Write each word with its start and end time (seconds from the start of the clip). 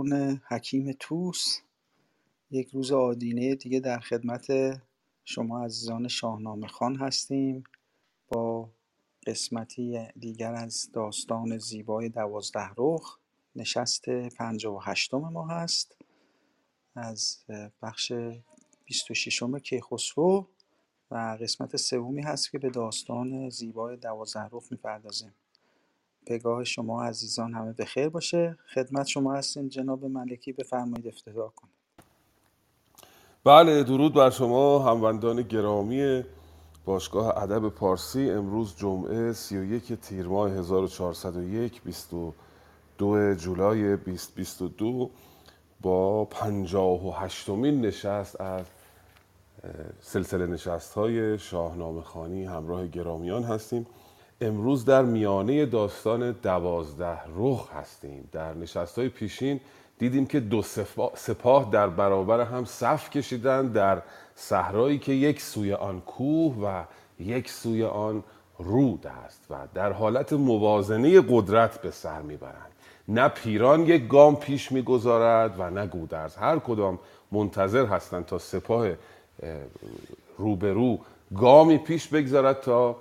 روان 0.00 0.42
حکیم 0.48 0.92
توس 1.00 1.58
یک 2.50 2.68
روز 2.68 2.92
آدینه 2.92 3.54
دیگه 3.54 3.80
در 3.80 3.98
خدمت 3.98 4.46
شما 5.24 5.64
عزیزان 5.64 6.08
شاهنامه 6.08 6.66
خان 6.66 6.96
هستیم. 6.96 7.64
با 8.28 8.70
قسمتی 9.26 10.08
دیگر 10.16 10.54
از 10.54 10.90
داستان 10.92 11.58
زیبای 11.58 12.08
دوازده 12.08 12.70
رخ. 12.76 13.18
نشست 13.56 14.10
پنجاه 14.10 14.76
و 14.76 14.80
هشتم 14.82 15.18
ما 15.18 15.46
هست. 15.46 15.96
از 16.94 17.44
بخش 17.82 18.12
بیست 18.84 19.10
و 19.10 19.14
ششم 19.14 19.58
کیخسرو. 19.58 20.48
و 21.10 21.38
قسمت 21.40 21.76
سومی 21.76 22.22
هست 22.22 22.50
که 22.50 22.58
به 22.58 22.70
داستان 22.70 23.50
زیبای 23.50 23.96
دوازده 23.96 24.48
رخ 24.52 24.64
می‌پردازیم. 24.70 25.34
پگاه 26.26 26.64
شما 26.64 27.04
عزیزان 27.04 27.54
همه 27.54 27.72
به 27.72 27.84
خیر 27.84 28.08
باشه. 28.08 28.58
خدمت 28.74 29.06
شما 29.06 29.34
هستیم. 29.34 29.68
جناب 29.68 30.04
ملکی 30.04 30.52
بفرمایید 30.52 31.06
افتتاح 31.06 31.50
کنید 31.56 31.74
بله 33.44 33.82
درود 33.84 34.14
بر 34.14 34.30
شما 34.30 34.78
هموندان 34.78 35.42
گرامی 35.42 36.24
باشگاه 36.84 37.42
ادب 37.42 37.68
پارسی. 37.68 38.30
امروز 38.30 38.76
جمعه 38.76 39.32
31 39.32 39.92
تیر 39.92 40.26
ماه 40.26 40.50
1401 40.50 41.82
22 41.82 43.34
جولای 43.34 43.96
2022 43.96 45.10
با 45.80 46.24
58 46.24 47.48
مین 47.48 47.80
نشست 47.80 48.40
از 48.40 48.66
سلسله 50.00 50.46
نشست 50.46 50.94
های 50.94 51.38
شاهنامه 51.38 52.02
خانی 52.02 52.44
همراه 52.44 52.86
گرامیان 52.86 53.42
هستیم. 53.42 53.86
امروز 54.40 54.84
در 54.84 55.02
میانه 55.02 55.66
داستان 55.66 56.32
دوازده 56.32 57.18
رخ 57.36 57.68
هستیم. 57.74 58.28
در 58.32 58.54
نشست 58.54 58.98
های 58.98 59.08
پیشین 59.08 59.60
دیدیم 59.98 60.26
که 60.26 60.40
دو 60.40 60.62
سپاه 61.14 61.68
در 61.72 61.86
برابر 61.86 62.40
هم 62.40 62.64
صف 62.64 63.10
کشیدن 63.10 63.66
در 63.66 64.02
صحرایی 64.34 64.98
که 64.98 65.12
یک 65.12 65.40
سوی 65.40 65.72
آن 65.72 66.00
کوه 66.00 66.56
و 66.64 66.84
یک 67.18 67.50
سوی 67.50 67.84
آن 67.84 68.22
رود 68.58 69.06
است 69.06 69.46
و 69.50 69.56
در 69.74 69.92
حالت 69.92 70.32
موازنه 70.32 71.20
قدرت 71.20 71.82
به 71.82 71.90
سر 71.90 72.22
می‌برند. 72.22 72.72
نه 73.08 73.28
پیران 73.28 73.86
یک 73.86 74.08
گام 74.08 74.36
پیش 74.36 74.72
می‌گذارد 74.72 75.54
و 75.58 75.70
نه 75.70 75.86
گودرز. 75.86 76.36
هر 76.36 76.58
کدام 76.58 76.98
منتظر 77.32 77.86
هستند 77.86 78.26
تا 78.26 78.38
سپاه 78.38 78.88
روبرو 80.38 80.98
گامی 81.36 81.78
پیش 81.78 82.08
بگذارد 82.08 82.60
تا 82.60 82.96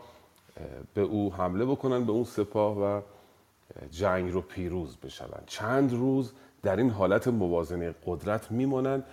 به 0.93 1.01
او 1.01 1.33
حمله 1.33 1.65
بکنن 1.65 2.05
به 2.05 2.11
اون 2.11 2.23
سپاه 2.23 2.77
و 2.77 3.01
جنگ 3.91 4.33
رو 4.33 4.41
پیروز 4.41 4.97
بشوند 4.97 5.43
چند 5.47 5.93
روز 5.93 6.33
در 6.63 6.75
این 6.75 6.89
حالت 6.89 7.27
موازنه 7.27 7.95
قدرت 8.05 8.51
میمانند. 8.51 9.03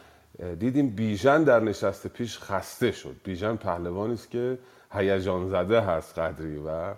دیدیم 0.58 0.90
بیژن 0.90 1.42
در 1.42 1.60
نشست 1.60 2.06
پیش 2.06 2.38
خسته 2.38 2.92
شد. 2.92 3.16
بیژن 3.24 3.56
پهلوانی 3.56 4.14
است 4.14 4.30
که 4.30 4.58
هیجان 4.92 5.48
زده 5.48 5.80
هست 5.80 6.18
قدری 6.18 6.58
و 6.66 6.94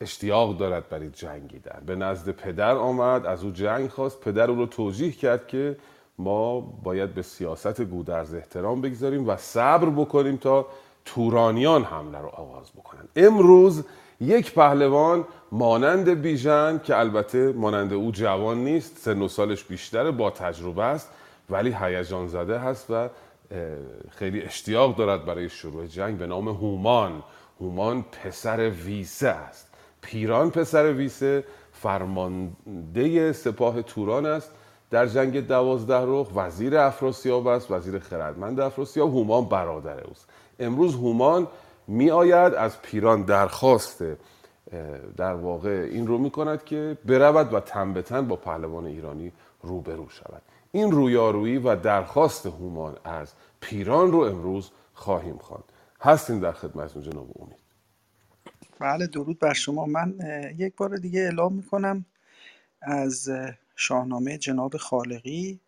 اشتیاق 0.00 0.58
دارد 0.58 0.88
برای 0.88 1.10
جنگیدن. 1.10 1.82
به 1.86 1.96
نزد 1.96 2.30
پدر 2.30 2.76
آمد 2.76 3.26
از 3.26 3.44
او 3.44 3.50
جنگ 3.50 3.88
خواست. 3.88 4.20
پدر 4.20 4.50
او 4.50 4.56
رو 4.56 4.66
توجیه 4.66 5.12
کرد 5.12 5.48
که 5.48 5.76
ما 6.18 6.60
باید 6.60 7.14
به 7.14 7.22
سیاست 7.22 7.80
گودرز 7.80 8.34
احترام 8.34 8.80
بگذاریم 8.80 9.28
و 9.28 9.36
صبر 9.36 9.90
بکنیم 9.90 10.36
تا 10.36 10.66
تورانیان 11.04 11.84
حمله 11.84 12.18
رو 12.18 12.28
آغاز 12.28 12.70
بکنن. 12.70 13.08
امروز 13.16 13.84
یک 14.20 14.54
پهلوان 14.54 15.24
مانند 15.52 16.08
بیژن 16.08 16.80
که 16.84 16.98
البته 16.98 17.52
مانند 17.52 17.92
او 17.92 18.12
جوان 18.12 18.64
نیست 18.64 18.98
سن 18.98 19.22
و 19.22 19.28
سالش 19.28 19.64
بیشتره 19.64 20.10
با 20.10 20.30
تجربه 20.30 20.82
است 20.84 21.08
ولی 21.50 21.76
هیجان 21.80 22.28
زده 22.28 22.58
هست 22.58 22.86
و 22.90 23.08
خیلی 24.10 24.42
اشتیاق 24.42 24.96
دارد 24.96 25.24
برای 25.24 25.48
شروع 25.48 25.86
جنگ 25.86 26.18
به 26.18 26.26
نام 26.26 26.48
هومان. 26.48 27.22
هومان 27.60 28.02
پسر 28.02 28.70
ویسه 28.70 29.28
است. 29.28 29.68
پیران 30.00 30.50
پسر 30.50 30.92
ویسه 30.92 31.44
فرمانده 31.72 33.32
سپاه 33.32 33.82
توران 33.82 34.26
است. 34.26 34.50
در 34.90 35.06
جنگ 35.06 35.46
دوازده 35.46 36.00
رخ 36.06 36.28
وزیر 36.34 36.78
افراسیاب 36.78 37.46
است 37.46 37.70
وزیر 37.70 37.98
خردمند 37.98 38.60
افراسیاب 38.60 39.08
هومان 39.08 39.44
برادر 39.44 40.04
اوست. 40.04 40.28
امروز 40.60 40.94
هومان 40.94 41.48
می 41.86 42.10
آید 42.10 42.54
از 42.54 42.82
پیران 42.82 43.22
درخواست 43.22 44.04
در 45.16 45.34
واقع 45.34 45.88
این 45.90 46.06
رو 46.06 46.18
می 46.18 46.30
کند 46.30 46.64
که 46.64 46.98
برود 47.04 47.54
و 47.54 47.60
تن 47.60 47.92
به 47.92 48.02
تن 48.02 48.28
با 48.28 48.36
پهلوان 48.36 48.86
ایرانی 48.86 49.32
روبرو 49.62 50.08
شود. 50.08 50.42
این 50.72 50.90
رویارویی 50.90 51.58
و 51.58 51.76
درخواست 51.76 52.46
هومان 52.46 52.96
از 53.04 53.32
پیران 53.60 54.12
رو 54.12 54.18
امروز 54.18 54.70
خواهیم 54.94 55.38
خواند. 55.38 55.64
هستیم 56.00 56.40
در 56.40 56.52
خدمتتون 56.52 57.02
جناب 57.02 57.42
امید. 57.42 57.60
بله 58.78 59.06
درود 59.06 59.38
بر 59.38 59.52
شما. 59.52 59.86
من 59.86 60.14
یک 60.58 60.76
بار 60.76 60.96
دیگه 60.96 61.20
اعلام 61.20 61.52
می‌کنم 61.52 62.04
از 62.82 63.28
شاهنامه 63.76 64.38
جناب 64.38 64.76
خالقی 64.76 65.60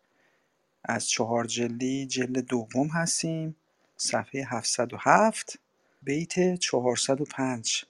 از 0.83 1.09
چهار 1.09 1.45
جلدی 1.45 2.07
جلد 2.07 2.37
دوم 2.37 2.87
هستیم. 2.87 3.55
صفحه 3.97 4.45
707 4.47 5.59
بیت 6.01 6.55
405 6.55 7.85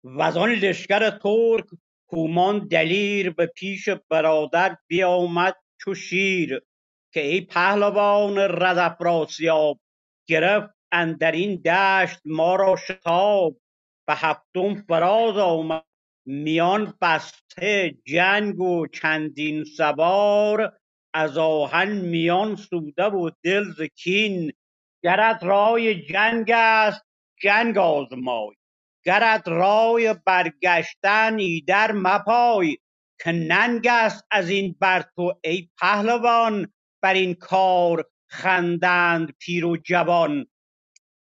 و 0.05 0.23
از 0.23 0.37
آن 0.37 0.51
لشکر 0.51 1.11
ترک 1.11 1.67
هومان 2.13 2.69
دلیر 2.69 3.31
به 3.31 3.47
پیش 3.47 3.89
برادر 3.89 4.77
بیامد 4.87 5.57
چو 5.79 5.95
شیر. 5.95 6.63
که 7.13 7.21
ای 7.21 7.41
پهلوان 7.41 8.39
رد 8.39 8.79
افراسیاب 8.79 9.81
گرفت 10.29 10.75
اندرین 10.93 11.55
دشت 11.57 12.21
ما 12.25 12.57
را 12.57 12.77
شتاب. 12.77 13.57
به 14.09 14.15
هفتم 14.15 14.75
فراز 14.89 15.37
آمد 15.37 15.85
میان 16.27 16.95
بسته 17.03 17.95
جنگ 18.07 18.61
و 18.61 18.87
چندین 18.87 19.65
سوار. 19.65 20.73
از 21.15 21.39
آهن 21.39 21.93
میان 21.93 22.57
سوده 22.57 23.05
و 23.05 23.31
دل 23.45 23.65
ز 23.65 23.83
کین. 23.83 24.53
گرت 25.05 25.43
رای 25.43 26.03
جنگ 26.03 26.51
است 26.55 27.07
جنگ 27.43 27.79
آزمای. 27.79 28.55
گرت 29.05 29.49
رای 29.49 30.15
برگشتن 30.27 31.39
ایدر 31.39 31.93
مپای. 31.93 32.79
که 33.21 33.33
ننگ 33.33 33.87
است 33.91 34.27
از 34.31 34.51
این 34.51 34.77
بر 34.81 35.05
تو 35.17 35.33
ای 35.45 35.69
پهلوان. 35.81 36.73
بر 37.03 37.15
این 37.15 37.35
کار 37.35 38.11
خندند 38.31 39.35
پیر 39.39 39.65
و 39.67 39.77
جوان. 39.77 40.47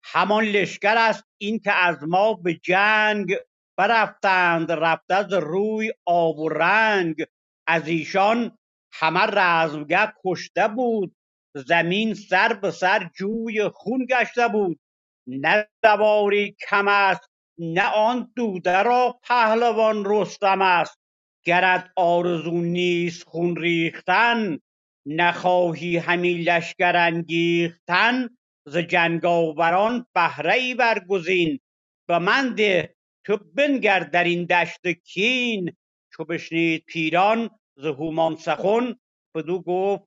همان 0.03 0.43
لشکر 0.43 0.95
است 0.97 1.23
این 1.37 1.59
که 1.59 1.73
از 1.73 1.97
ما 2.07 2.33
به 2.33 2.53
جنگ 2.53 3.35
برفتند 3.77 4.71
رفته 4.71 5.15
از 5.15 5.33
روی 5.33 5.93
آب 6.05 6.39
و 6.39 6.49
رنگ. 6.49 7.25
از 7.67 7.87
ایشان 7.87 8.57
همه 8.91 9.19
رزمگه 9.19 10.13
کشته 10.25 10.67
بود 10.67 11.15
زمین 11.55 12.13
سر 12.13 12.53
به 12.53 12.71
سر 12.71 13.09
جوی 13.15 13.69
خون 13.69 14.05
گشته 14.09 14.47
بود. 14.47 14.79
نه 15.27 15.67
سواری 15.85 16.55
کم 16.69 16.87
است 16.87 17.29
نه 17.57 17.91
آن 17.91 18.33
دوده 18.35 18.83
را 18.83 19.19
پهلوان 19.23 20.03
رستم 20.05 20.61
است. 20.61 20.99
گرت 21.45 21.91
آرزو 21.95 22.61
نیست 22.61 23.23
خون 23.23 23.55
ریختن 23.55 24.59
نخواهی 25.05 25.97
همی 25.97 26.33
لشکر 26.33 26.95
انگیختن؟ 26.95 28.29
ز 28.65 28.77
جنگاوران 28.77 30.05
بهره 30.13 30.53
ای 30.53 30.73
برگزین. 30.73 31.59
به 32.07 32.19
من 32.19 32.55
ده 32.55 32.95
تو 33.25 33.37
بنگر 33.37 33.99
در 33.99 34.23
این 34.23 34.45
دشت 34.45 34.87
کین. 34.87 35.75
چو 36.13 36.25
بشنید 36.25 36.83
پیران 36.87 37.49
ز 37.77 37.85
هومان 37.85 38.35
سخن 38.35 38.95
بدو 39.35 39.61
گفت 39.61 40.03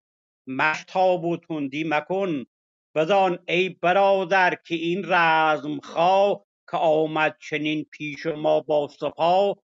مشتاب 0.47 1.25
و 1.25 1.37
تندی 1.37 1.85
مکن. 1.85 2.45
بدان 2.95 3.39
ای 3.49 3.69
برادر 3.69 4.55
که 4.67 4.75
این 4.75 5.05
رزمخواه 5.05 6.45
که 6.71 6.77
آمد 6.77 7.37
چنین 7.41 7.87
پیش 7.91 8.27
ما 8.27 8.61
با 8.61 8.89
سپاه. 8.89 9.57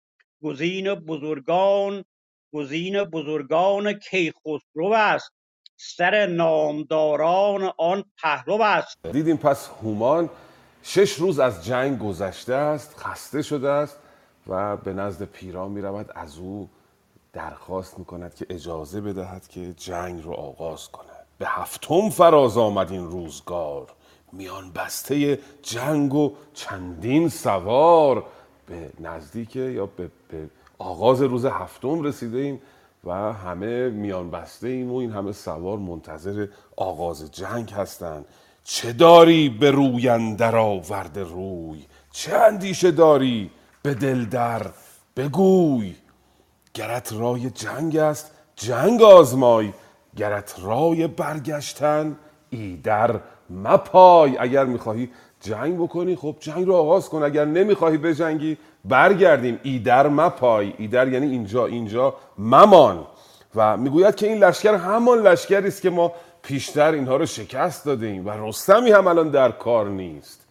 گزین 0.42 0.94
بزرگان 0.94 2.04
گزین 2.52 3.04
بزرگان 3.04 3.92
کیخسرو 3.92 4.92
است. 4.92 5.32
سر 5.76 6.26
نامداران 6.26 7.72
آن 7.78 8.04
پهلو 8.22 8.62
است. 8.62 9.06
دیدیم 9.12 9.36
پس 9.36 9.68
هومان 9.82 10.30
شش 10.82 11.12
روز 11.12 11.38
از 11.38 11.64
جنگ 11.64 11.98
گذشته 11.98 12.54
است 12.54 12.96
خسته 12.98 13.42
شده 13.42 13.68
است 13.68 13.98
و 14.46 14.76
به 14.76 14.92
نزد 14.92 15.24
پیران 15.24 15.70
می 15.70 15.80
رود 15.80 16.10
از 16.14 16.38
او 16.38 16.68
درخواست 17.32 17.98
می 17.98 18.04
کند 18.04 18.34
که 18.34 18.46
اجازه 18.50 19.00
بدهد 19.00 19.48
که 19.48 19.72
جنگ 19.72 20.24
رو 20.24 20.32
آغاز 20.32 20.88
کند. 20.88 21.26
به 21.38 21.46
هفتم 21.48 22.10
فراز 22.10 22.58
آمد 22.58 22.92
این 22.92 23.06
روزگار. 23.06 23.86
میان 24.32 24.72
بسته 24.72 25.38
جنگ 25.62 26.14
و 26.14 26.34
چندین 26.54 27.28
سوار 27.28 28.24
به 28.66 28.90
نزدیک 29.00 29.56
یا 29.56 29.86
به, 29.86 30.10
به 30.28 30.50
آغاز 30.78 31.22
روز 31.22 31.44
هفتم 31.44 32.02
رسیده 32.02 32.38
ایم 32.38 32.60
و 33.04 33.12
همه 33.32 33.88
میان 33.88 34.30
بسته 34.30 34.68
ایم 34.68 34.92
و 34.92 34.96
این 34.96 35.10
همه 35.10 35.32
سوار 35.32 35.78
منتظر 35.78 36.46
آغاز 36.76 37.30
جنگ 37.30 37.70
هستند 37.70 38.24
چه 38.64 38.92
داری 38.92 39.48
به 39.48 39.70
روی 39.70 40.08
اندر 40.08 40.56
آورده 40.56 41.22
روی؟ 41.22 41.84
چه 42.12 42.34
اندیشه 42.36 42.90
داری 42.90 43.50
به 43.82 43.94
دل 43.94 44.24
در 44.24 44.66
بگوی؟ 45.16 45.94
گرت 46.74 47.12
رای 47.12 47.50
جنگ 47.50 47.96
است 47.96 48.30
جنگ 48.56 49.02
آزمای. 49.02 49.72
گرت 50.16 50.54
رای 50.62 51.06
برگشتن 51.06 52.16
ایدر 52.50 53.20
مپای. 53.50 54.38
اگر 54.38 54.64
می‌خواهی 54.64 55.10
جنگ 55.40 55.76
بکنی 55.78 56.16
خب 56.16 56.36
جنگ 56.40 56.66
رو 56.66 56.74
آغاز 56.74 57.08
کن. 57.08 57.22
اگر 57.22 57.44
نمی‌خواهی 57.44 57.96
بجنگی 57.96 58.56
برگردیم 58.88 59.60
ایدر 59.62 60.08
مپای 60.08 60.74
ایدر 60.78 61.08
یعنی 61.08 61.26
اینجا 61.26 61.66
اینجا 61.66 62.14
ممان. 62.38 63.06
و 63.54 63.76
می‌گوید 63.76 64.14
که 64.14 64.26
این 64.26 64.44
لشکر 64.44 64.74
همان 64.74 65.18
لشکری 65.18 65.68
است 65.68 65.82
که 65.82 65.90
ما 65.90 66.12
پیشتر 66.42 66.92
اینها 66.92 67.16
رو 67.16 67.26
شکست 67.26 67.84
دادیم 67.84 68.26
و 68.26 68.30
رستمی 68.30 68.90
هم 68.90 69.06
الان 69.06 69.28
در 69.30 69.50
کار 69.50 69.88
نیست. 69.88 70.46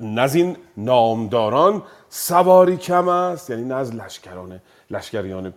نز 0.00 0.34
این 0.34 0.56
نامداران 0.76 1.82
سواری 2.08 2.76
کم 2.76 3.08
است 3.08 3.50
یعنی 3.50 3.64
نز 3.64 3.94
لشکران 3.94 4.60
لشکریان 4.90 5.54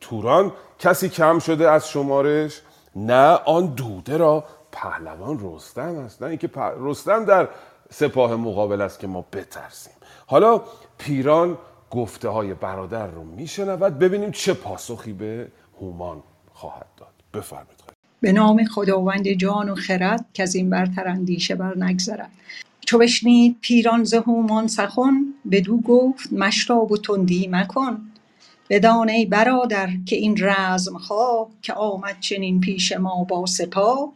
توران. 0.00 0.52
کسی 0.78 1.08
کم 1.08 1.38
شده 1.38 1.70
از 1.70 1.88
شمارش 1.88 2.60
نه 2.96 3.38
آن 3.44 3.66
دوده 3.66 4.16
را 4.16 4.44
پهلوان 4.72 5.40
رستم 5.42 5.98
است 5.98 6.22
نه 6.22 6.28
اینکه 6.28 6.50
رستم 6.80 7.24
در 7.24 7.48
سپاه 7.90 8.36
مقابل 8.36 8.80
است 8.80 8.98
که 8.98 9.06
ما 9.06 9.24
بترسیم. 9.32 9.92
حالا 10.26 10.60
پیران 11.00 11.58
گفته 11.90 12.28
های 12.28 12.54
برادر 12.54 13.06
رو 13.06 13.24
میشنود. 13.24 13.98
ببینیم 13.98 14.30
چه 14.30 14.54
پاسخی 14.54 15.12
به 15.12 15.48
هومان 15.80 16.22
خواهد 16.52 16.86
داد. 16.96 17.08
بفرمایید. 17.34 17.80
به 18.20 18.32
نام 18.32 18.64
خداوند 18.64 19.28
جان 19.28 19.68
و 19.68 19.74
خرد 19.74 20.24
که 20.34 20.42
از 20.42 20.54
این 20.54 20.70
برتر 20.70 21.08
اندیشه 21.08 21.54
بر 21.54 21.78
نگذرد. 21.78 22.30
چو 22.86 22.98
بشنید 22.98 23.56
پیران 23.60 24.04
ز 24.04 24.14
هومان 24.14 24.66
سخن 24.66 25.24
بدو 25.50 25.76
گفت 25.80 26.32
مشتاب 26.32 26.92
و 26.92 26.96
تندی 26.96 27.48
مکن. 27.50 28.00
بدان 28.70 29.08
ای 29.08 29.26
برادر 29.26 29.90
که 30.06 30.16
این 30.16 30.36
رزم 30.40 30.98
خواه 30.98 31.48
که 31.62 31.72
آمد 31.72 32.20
چنین 32.20 32.60
پیش 32.60 32.92
ما 32.92 33.24
با 33.24 33.46
سپاه 33.46 34.12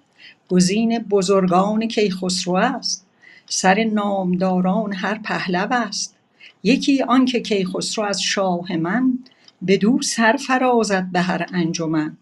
گزین 0.49 0.99
بزرگان 0.99 1.89
کیخسرو 1.89 2.55
است. 2.55 3.07
سر 3.47 3.85
نامداران 3.85 4.93
هر 4.93 5.21
پهلو 5.25 5.69
است. 5.71 6.14
یکی 6.65 7.03
آنکه 7.03 7.41
کیخسرو 7.41 8.05
از 8.05 8.23
شاه 8.23 8.77
من 8.77 9.19
بدو 9.67 10.03
سر 10.03 10.37
فرازد 10.47 11.07
به 11.13 11.21
هر 11.21 11.47
انجمن 11.53 12.17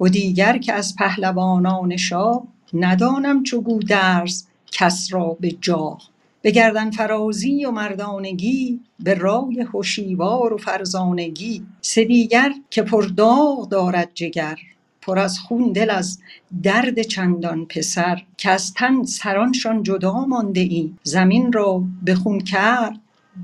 و 0.00 0.08
دیگر 0.08 0.58
که 0.58 0.72
از 0.72 0.96
پهلوانان 0.96 1.96
شاه 1.96 2.42
ندانم 2.74 3.42
چو 3.42 3.60
گودرز 3.60 4.44
کس 4.72 5.08
را 5.12 5.36
به 5.40 5.50
جاه 5.50 6.02
به 6.42 6.50
گردنفرازی 6.50 7.64
و 7.64 7.70
مردانگی 7.70 8.80
به 9.00 9.14
رای 9.14 9.66
هشیوار 9.74 10.52
و 10.52 10.58
فرزانگی 10.58 11.66
سه 11.80 12.04
دیگر 12.04 12.52
که 12.70 12.82
پر 12.82 13.02
داغ 13.02 13.68
دارد 13.68 14.10
جگر 14.14 14.58
پر 15.02 15.18
از 15.18 15.38
خون 15.38 15.72
دل 15.72 15.90
از 15.90 16.18
درد 16.62 17.02
چندان 17.02 17.66
پسر 17.66 18.22
که 18.36 18.50
از 18.50 18.74
تن 18.74 19.02
سرانشان 19.02 19.82
جدا 19.82 20.24
مانده 20.24 20.60
ایم 20.60 20.98
زمین 21.02 21.52
را 21.52 21.84
به 22.02 22.14
خون 22.14 22.40
کرد 22.40 23.00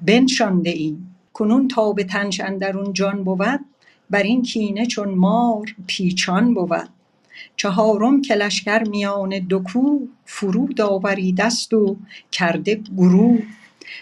بنشانده 0.06 0.70
ایم 0.70 1.16
کنون 1.32 1.68
تا 1.68 1.92
به 1.92 2.04
تنش 2.04 2.40
اندرون 2.40 2.92
جان 2.92 3.24
بود 3.24 3.60
بر 4.10 4.22
این 4.22 4.42
کینه 4.42 4.86
چون 4.86 5.08
مار 5.08 5.74
پیچان 5.86 6.54
بود. 6.54 6.88
چهارم 7.56 8.22
که 8.22 8.34
لشکر 8.34 8.88
میان 8.88 9.38
دو 9.38 9.58
کوه 9.58 10.08
فرود 10.24 10.80
آوریده 10.80 11.48
و 11.72 11.96
کرده 12.32 12.80
گروه. 12.96 13.42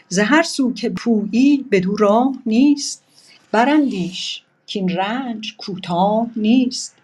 ز 0.08 0.18
هر 0.18 0.42
سو 0.42 0.72
که 0.72 0.88
پویی 0.88 1.64
بدو 1.70 1.96
راه 1.96 2.32
نیست 2.46 3.04
براندیش 3.52 4.42
کاین 4.74 4.88
رنج 4.88 5.56
کوتاه 5.56 6.30
نیست. 6.36 6.96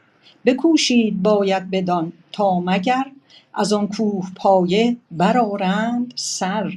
بکوشید 0.46 1.22
باید 1.22 1.70
بدان 1.70 2.12
تا 2.32 2.60
مگر 2.60 3.04
از 3.54 3.72
آن 3.72 3.88
کوه 3.88 4.30
پایه 4.36 4.96
برآرند 5.10 6.12
سر. 6.16 6.72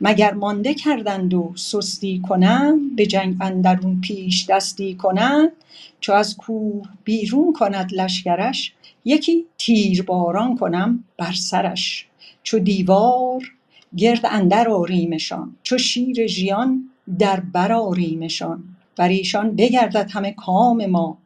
مگر 0.00 0.34
مانده 0.34 0.74
کردند 0.74 1.34
و 1.34 1.52
سستی 1.56 2.22
کنند 2.28 2.96
به 2.96 3.06
جنگ 3.06 3.36
اندرون 3.40 4.00
پیشدستی 4.00 4.94
کنند؟ 4.94 5.52
چو 6.00 6.12
از 6.12 6.36
کوه 6.36 6.88
بیرون 7.04 7.52
کند 7.52 7.94
لشکرش 7.94 8.72
یکی 9.04 9.44
تیرباران 9.58 10.56
کنم 10.56 11.04
بر 11.18 11.32
سرش. 11.32 12.06
چو 12.42 12.58
دیوار 12.58 13.52
گرد 13.96 14.26
اندر 14.30 14.68
آریمشان 14.68 15.56
چو 15.62 15.78
شیر 15.78 16.26
ژیان 16.26 16.90
در 17.18 17.40
بر 17.40 17.72
آریمشان. 17.72 18.64
بر 18.96 19.08
ایشان 19.08 19.56
بگردد 19.56 20.10
همه 20.10 20.32
کام 20.32 20.86
ما 20.86 21.18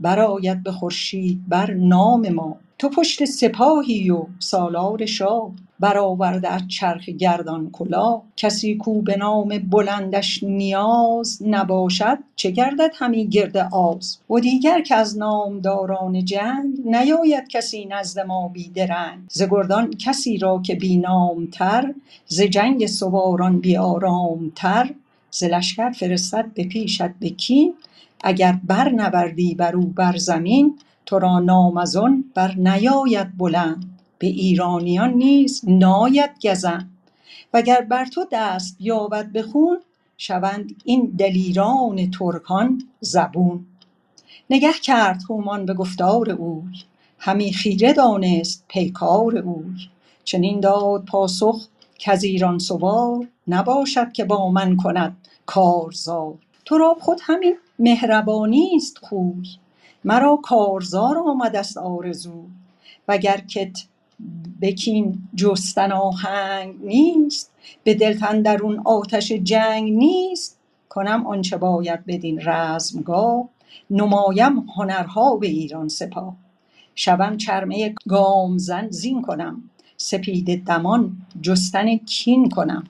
برآید 0.00 0.62
به 0.62 0.72
خورشید 0.72 1.48
بر 1.48 1.70
نام 1.70 2.28
ما. 2.28 2.56
تو 2.78 2.88
پشت 2.88 3.24
سپاهی 3.24 4.10
و 4.10 4.26
سالار 4.38 5.06
شاه 5.06 5.52
برآورده 5.80 6.48
از 6.48 6.62
چرخ 6.68 7.08
گردان 7.08 7.70
کلاه 7.70 8.22
کسی 8.36 8.76
کو 8.76 9.02
به 9.02 9.16
نام 9.16 9.48
بلندش 9.58 10.42
نیاز 10.42 11.42
نباشد 11.46 12.18
چه 12.36 12.50
گردد 12.50 12.90
همی 12.94 13.28
گرد 13.28 13.56
آز؟ 13.72 14.18
و 14.30 14.40
دیگر 14.40 14.82
کز 14.86 15.18
نامداران 15.18 16.24
جنگ 16.24 16.74
نیاید 16.84 17.48
کسی 17.48 17.86
نزد 17.86 18.20
ما 18.20 18.48
بی 18.48 18.68
درنگ. 18.68 19.18
ز 19.28 19.42
گردان 19.42 19.90
کسی 19.90 20.38
را 20.38 20.62
که 20.62 20.74
بی 20.74 20.96
نام 20.96 21.46
تر 21.52 21.94
ز 22.26 22.40
جنگ 22.40 22.86
سواران 22.86 23.60
بی 23.60 23.76
آرام 23.76 24.52
تر. 24.56 24.94
ز 25.30 25.44
لشکر 25.44 25.90
فرستد 25.90 26.46
به 26.54 26.64
پیشت 26.64 27.08
به 27.20 27.30
کین. 27.30 27.74
اگر 28.24 28.58
بر 28.64 28.88
نوردی 28.88 29.54
بر 29.54 29.76
او 29.76 29.82
بر 29.82 30.16
زمین 30.16 30.78
تو 31.06 31.18
را 31.18 31.38
نام 31.38 31.76
از 31.76 31.96
آن 31.96 32.24
بر 32.34 32.54
نیاید 32.54 33.38
بلند. 33.38 33.97
به 34.18 34.26
ایرانیان 34.26 35.14
نیز 35.14 35.62
ناید 35.68 36.30
گزند. 36.42 36.90
وگر 37.54 37.80
بر 37.80 38.04
تو 38.06 38.26
دست 38.32 38.76
یابد 38.80 39.32
به 39.32 39.42
خون 39.42 39.78
شوند 40.18 40.82
این 40.84 41.14
دلیران 41.18 42.10
ترکان 42.10 42.82
زبون. 43.00 43.66
نگه 44.50 44.72
کرد 44.72 45.22
هومان 45.30 45.66
به 45.66 45.74
گفتار 45.74 46.30
اوی 46.30 46.74
همی 47.18 47.52
خیره 47.52 47.92
دانست 47.92 48.64
پیکار 48.68 49.38
اوی. 49.38 49.76
چنین 50.24 50.60
داد 50.60 51.04
پاسخ 51.04 51.68
کز 51.98 52.24
ایران 52.24 52.58
سوار 52.58 53.28
نباشد 53.48 54.12
که 54.12 54.24
با 54.24 54.50
من 54.50 54.76
کند 54.76 55.16
کارزار. 55.46 56.34
تو 56.64 56.78
را 56.78 56.96
خود 57.00 57.20
همین 57.22 57.56
مهربانی 57.78 58.80
ست 58.80 58.98
خوی 58.98 59.48
مرا 60.04 60.36
کارزار 60.42 61.18
آمده 61.18 61.62
ست 61.62 61.78
آرزوی 61.78 62.44
وگر 63.08 63.38
کت 63.40 63.78
به 64.60 64.72
کین 64.72 65.28
جستن 65.34 65.92
آهنگ 65.92 66.74
نیست 66.84 67.52
به 67.84 67.94
دلت 67.94 68.22
اندرون 68.22 68.82
آتش 68.84 69.32
جنگ 69.32 69.92
نیست. 69.92 70.58
کنم 70.88 71.26
آنچه 71.26 71.56
باید 71.56 72.06
بدین 72.06 72.40
رزمگاه 72.48 73.48
نمایم 73.90 74.58
هنرها 74.76 75.36
به 75.36 75.46
ایران 75.46 75.88
سپاه. 75.88 76.36
شوم 76.94 77.36
چرمه 77.36 77.94
گامزن 78.08 78.88
زین 78.90 79.22
کنم 79.22 79.62
سپیده 79.96 80.56
دمان 80.56 81.16
جستن 81.42 81.96
کین 81.96 82.48
کنم. 82.48 82.84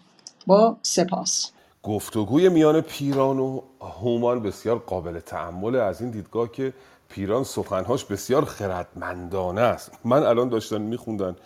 با 0.46 0.76
سپاس. 0.82 1.50
گفتگوی 1.82 2.48
میان 2.48 2.80
پیران 2.80 3.38
و 3.38 3.60
هومان 3.80 4.42
بسیار 4.42 4.78
قابل 4.78 5.20
تأمله 5.20 5.78
از 5.78 6.00
این 6.00 6.10
دیدگاه 6.10 6.52
که 6.52 6.72
پیران 7.08 7.44
سخنهاش 7.44 8.04
بسیار 8.04 8.44
خردمندانه 8.44 9.60
است. 9.60 9.92
من 10.04 10.22
الان 10.22 10.48
داشتن 10.48 10.80
میخوندن 10.80 11.36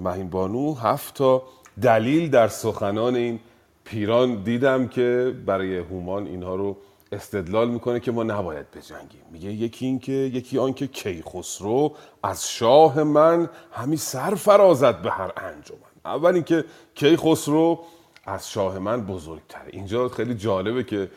مهین 0.00 0.30
بانو 0.30 0.74
هفت 0.74 1.14
تا 1.14 1.42
دلیل 1.82 2.30
در 2.30 2.48
سخنان 2.48 3.16
این 3.16 3.40
پیران 3.84 4.42
دیدم 4.42 4.88
که 4.88 5.34
برای 5.46 5.78
هومان 5.78 6.26
اینها 6.26 6.54
رو 6.54 6.76
استدلال 7.12 7.68
می‌کنه 7.68 8.00
که 8.00 8.12
ما 8.12 8.22
نباید 8.22 8.70
بجنگیم. 8.70 9.20
میگه 9.32 9.52
یکی 9.52 9.86
این 9.86 9.98
که 9.98 10.12
یکی 10.12 10.58
آن 10.58 10.72
که 10.72 10.86
کیخسرو 10.86 11.94
از 12.22 12.48
شاه 12.48 13.02
من 13.02 13.48
همی 13.72 13.96
سر 13.96 14.34
فرازد 14.34 15.02
به 15.02 15.10
هر 15.10 15.32
انجمن. 15.36 15.78
اول 16.04 16.34
اینکه 16.34 16.64
کیخسرو 16.94 17.80
از 18.24 18.50
شاه 18.50 18.78
من 18.78 19.06
بزرگتره. 19.06 19.68
اینجا 19.70 20.08
خیلی 20.08 20.34
جالبه 20.34 20.84
که 20.84 21.10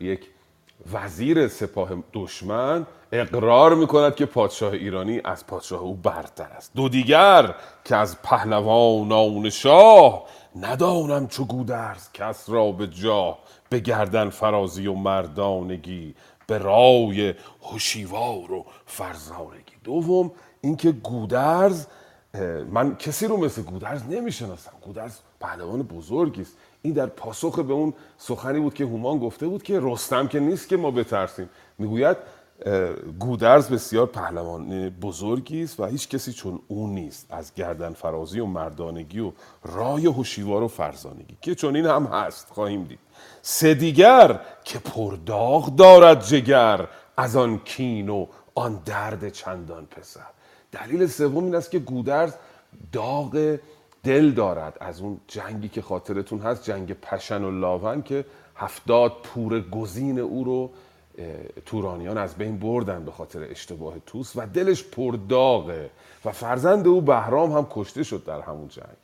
یک 0.00 0.26
وزیر 0.92 1.48
سپاه 1.48 1.90
دشمن 2.12 2.86
اقرار 3.12 3.74
می‌کند 3.74 4.14
که 4.14 4.26
پادشاه 4.26 4.72
ایرانی 4.72 5.20
از 5.24 5.46
پادشاه 5.46 5.80
او 5.80 5.94
برتر 5.94 6.48
است. 6.56 6.72
دو 6.76 6.88
دیگر 6.88 7.54
که 7.84 7.96
از 7.96 8.22
پهلوانان 8.22 9.50
شاه 9.50 10.24
ندانم 10.56 11.26
چو 11.26 11.44
گودرز 11.44 12.12
کس 12.12 12.50
را 12.50 12.72
به 12.72 12.86
جاه 12.86 13.38
به 13.68 13.80
گردن 13.80 14.30
فرازی 14.30 14.86
و 14.86 14.94
مردانگی 14.94 16.14
به 16.46 16.58
رای 16.58 17.34
هوشیوار 17.62 18.52
و 18.52 18.66
فرزانگی. 18.86 19.76
دوم 19.84 20.32
اینکه 20.60 20.92
گودرز 20.92 21.86
من 22.70 22.96
کسی 22.96 23.26
رو 23.26 23.36
مثل 23.36 23.62
گودرز 23.62 24.02
نمی‌شناسم. 24.02 24.72
گودرز 24.82 25.18
پهلوان 25.40 25.82
بزرگی 25.82 26.42
است. 26.42 26.56
این 26.82 26.94
در 26.94 27.06
پاسخ 27.06 27.58
به 27.58 27.72
اون 27.72 27.94
سخنی 28.18 28.60
بود 28.60 28.74
که 28.74 28.84
هومان 28.84 29.18
گفته 29.18 29.46
بود 29.46 29.62
که 29.62 29.78
رستم 29.82 30.28
که 30.28 30.40
نیست 30.40 30.68
که 30.68 30.76
ما 30.76 30.90
بترسیم. 30.90 31.50
می‌گوید 31.78 32.16
گودرز 33.18 33.68
بسیار 33.68 34.06
پهلوان 34.06 34.88
بزرگی 34.88 35.62
است 35.62 35.80
و 35.80 35.84
هیچ 35.84 36.08
کسی 36.08 36.32
چون 36.32 36.60
او 36.68 36.86
نیست. 36.86 37.26
از 37.30 37.54
گردن 37.54 37.92
فرازی 37.92 38.40
و 38.40 38.46
مردانگی 38.46 39.20
و 39.20 39.32
رای 39.64 40.06
هوشیوار 40.06 40.62
و 40.62 40.68
فرزانگی 40.68 41.36
که 41.40 41.54
چون 41.54 41.76
این 41.76 41.86
هم 41.86 42.04
هست 42.06 42.50
خواهیم 42.50 42.84
دید. 42.84 42.98
سه 43.42 43.74
دیگر 43.74 44.40
که 44.64 44.78
پرداغ 44.78 45.76
دارد 45.76 46.24
جگر 46.24 46.88
از 47.16 47.36
آن 47.36 47.58
کین 47.64 48.08
و 48.08 48.26
آن 48.54 48.82
درد 48.84 49.28
چندان 49.28 49.86
پسر. 49.86 50.26
دلیل 50.72 51.06
سوم 51.06 51.44
این 51.44 51.54
است 51.54 51.70
که 51.70 51.78
گودرز 51.78 52.34
داغ 52.92 53.58
دل 54.02 54.30
دارد 54.30 54.76
از 54.80 55.00
اون 55.00 55.20
جنگی 55.28 55.68
که 55.68 55.82
خاطرتون 55.82 56.38
هست 56.38 56.64
جنگ 56.64 56.92
پشن 56.92 57.44
و 57.44 57.50
لاون 57.50 58.02
که 58.02 58.24
هفتاد 58.56 59.12
پور 59.22 59.60
گزین 59.60 60.18
او 60.18 60.44
رو 60.44 60.70
تورانیان 61.66 62.18
از 62.18 62.34
بین 62.34 62.58
بردن 62.58 63.04
به 63.04 63.10
خاطر 63.10 63.42
اشتباه 63.50 63.94
توس 64.06 64.32
و 64.36 64.46
دلش 64.46 64.84
پرداغه 64.84 65.90
و 66.24 66.32
فرزند 66.32 66.86
او 66.86 67.00
بهرام 67.00 67.52
هم 67.52 67.66
کشته 67.70 68.02
شد 68.02 68.24
در 68.24 68.40
همون 68.40 68.68
جنگ. 68.68 68.96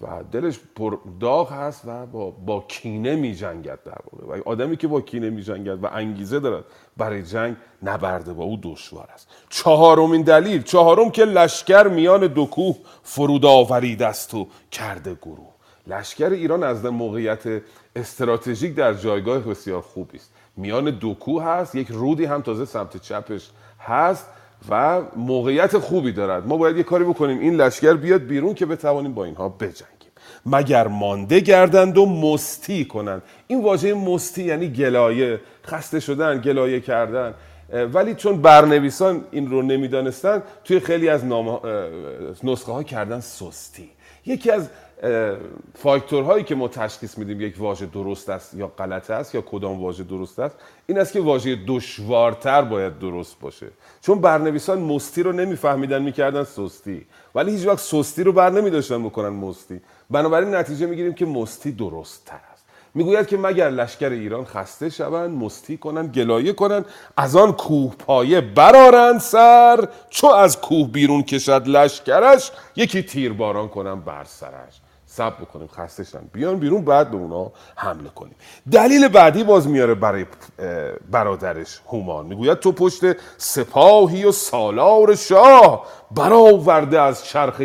و 0.00 0.22
دلش 0.32 0.60
پر 0.76 0.98
داغ 1.20 1.52
هست 1.52 1.82
و 1.86 2.06
با, 2.06 2.30
با 2.30 2.64
کینه 2.68 3.16
می 3.16 3.34
جنگد 3.34 3.78
در 3.84 3.98
واقع. 4.12 4.38
و 4.38 4.42
آدمی 4.46 4.76
که 4.76 4.88
با 4.88 5.00
کینه 5.00 5.30
می 5.30 5.42
جنگد 5.42 5.84
و 5.84 5.86
انگیزه 5.92 6.40
دارد 6.40 6.64
برای 6.96 7.22
جنگ 7.22 7.56
نبرده 7.82 8.32
با 8.32 8.44
او 8.44 8.58
دشوار 8.62 9.08
است. 9.14 9.28
چهارمین 9.50 10.22
دلیل 10.22 10.62
چهارم 10.62 11.10
که 11.10 11.24
لشکر 11.24 11.88
میان 11.88 12.26
دو 12.26 12.46
کوه 12.46 12.76
فرود 13.02 13.44
آورید 13.44 14.02
است 14.02 14.34
و 14.34 14.48
کرده 14.70 15.14
گروه. 15.14 15.54
لشکر 15.86 16.30
ایران 16.30 16.62
از 16.62 16.84
موقعیت 16.84 17.62
استراتژیک 17.96 18.74
در 18.74 18.94
جایگاه 18.94 19.38
بسیار 19.38 19.80
خوبی 19.80 20.18
است. 20.18 20.30
میان 20.56 20.90
دو 20.90 21.14
کوه 21.14 21.44
هست 21.44 21.74
یک 21.74 21.88
رودی 21.88 22.24
هم 22.24 22.42
تازه 22.42 22.64
سمت 22.64 22.96
چپش 22.96 23.50
هست. 23.80 24.26
و 24.68 25.02
موقعیت 25.16 25.78
خوبی 25.78 26.12
دارد. 26.12 26.46
ما 26.46 26.56
باید 26.56 26.76
یه 26.76 26.82
کاری 26.82 27.04
بکنیم. 27.04 27.38
این 27.38 27.56
لشکر 27.56 27.94
بیاد 27.94 28.22
بیرون 28.22 28.54
که 28.54 28.66
بتوانیم 28.66 29.14
با 29.14 29.24
اینها 29.24 29.48
بجنگیم. 29.48 30.12
مگر 30.46 30.86
مانده 30.86 31.40
گردند 31.40 31.98
و 31.98 32.06
مستی 32.06 32.84
کنند؟ 32.84 33.22
این 33.46 33.62
واژه 33.62 33.94
مستی 33.94 34.44
یعنی 34.44 34.68
گلایه. 34.68 35.40
خسته 35.66 36.00
شدن 36.00 36.40
گلایه 36.40 36.80
کردن. 36.80 37.34
ولی 37.92 38.14
چون 38.14 38.42
برنویسان 38.42 39.24
این 39.30 39.50
رو 39.50 39.62
نمی‌دانستن 39.62 40.42
توی 40.64 40.80
خیلی 40.80 41.08
از 41.08 41.24
نسخه 42.44 42.72
ها 42.72 42.82
کردن 42.82 43.20
سستی. 43.20 43.90
یکی 44.26 44.50
از 44.50 44.68
فاکتورهایی 45.74 46.44
که 46.44 46.54
ما 46.54 46.68
تشخیص 46.68 47.18
میدیم 47.18 47.40
یک 47.40 47.54
واژه 47.58 47.86
درست 47.86 48.28
است 48.28 48.54
یا 48.54 48.66
غلط 48.66 49.10
است 49.10 49.34
یا 49.34 49.40
کدام 49.40 49.82
واژه 49.82 50.04
درست 50.04 50.38
است 50.38 50.56
این 50.86 50.98
است 50.98 51.12
که 51.12 51.20
واژه 51.20 51.58
دشوارتر 51.66 52.62
باید 52.62 52.98
درست 52.98 53.40
باشه. 53.40 53.66
چون 54.00 54.20
برنویسان 54.20 54.78
مستی 54.78 55.22
رو 55.22 55.32
نمیفهمیدن 55.32 56.02
می‌کردن 56.02 56.44
سستی. 56.44 57.06
ولی 57.34 57.50
هیچ 57.50 57.66
وقت 57.66 57.78
سستی 57.78 58.22
رو 58.22 58.32
بر 58.32 58.50
نمیداشتن 58.50 59.04
بکنن 59.04 59.28
مستی. 59.28 59.80
بنابراین 60.10 60.54
نتیجه 60.54 60.86
می‌گیریم 60.86 61.14
که 61.14 61.26
مستی 61.26 61.72
درست 61.72 62.24
تر 62.24 62.40
است. 62.52 62.64
می‌گوید 62.94 63.26
که 63.26 63.36
مگر 63.36 63.70
لشکر 63.70 64.10
ایران 64.10 64.44
خسته 64.44 64.90
شوند 64.90 65.30
مستی 65.30 65.76
کنند 65.76 66.14
گلایه 66.14 66.52
کنند 66.52 66.84
از 67.16 67.36
آن 67.36 67.52
کوه 67.52 67.94
پایه 67.94 68.40
برارند 68.40 69.20
سر 69.20 69.88
چو 70.10 70.26
از 70.26 70.60
کوه 70.60 70.88
بیرون 70.88 71.22
کشد 71.22 71.68
لشکرش 71.68 72.50
یکی 72.76 73.02
تیرباران 73.02 73.68
کنم 73.68 74.00
بر 74.00 74.24
سرش. 74.24 74.80
سب 75.16 75.32
بکنیم 75.40 75.68
خسته 75.68 76.04
شدن 76.04 76.28
بیان 76.32 76.58
بیرون 76.58 76.84
بعد 76.84 77.10
به 77.10 77.16
اونا 77.16 77.52
حمله 77.76 78.08
کنیم. 78.14 78.34
دلیل 78.72 79.08
بعدی 79.08 79.44
باز 79.44 79.68
میاره 79.68 79.94
برای 79.94 80.26
برادرش 81.10 81.80
هومان. 81.86 82.26
می‌گوید 82.26 82.58
تو 82.58 82.72
پشت 82.72 83.00
سپاهی 83.36 84.24
و 84.24 84.32
سالار 84.32 85.14
شاه 85.14 85.86
برآورده 86.10 87.00
از 87.00 87.24
چرخ 87.24 87.60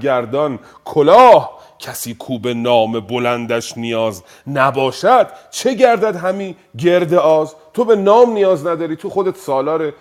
گردان 0.00 0.58
کلاه. 0.84 1.60
کسی 1.78 2.14
کو 2.14 2.38
به 2.38 2.54
نام 2.54 3.00
بلندش 3.00 3.78
نیاز 3.78 4.22
نباشد؟ 4.46 5.26
چه 5.50 5.74
گردد 5.74 6.16
همی 6.16 6.56
گرد 6.78 7.14
آز؟ 7.14 7.54
تو 7.74 7.84
به 7.84 7.96
نام 7.96 8.32
نیاز 8.32 8.66
نداری 8.66 8.96
تو 8.96 9.10
خودت 9.10 9.36
سالار 9.36 9.92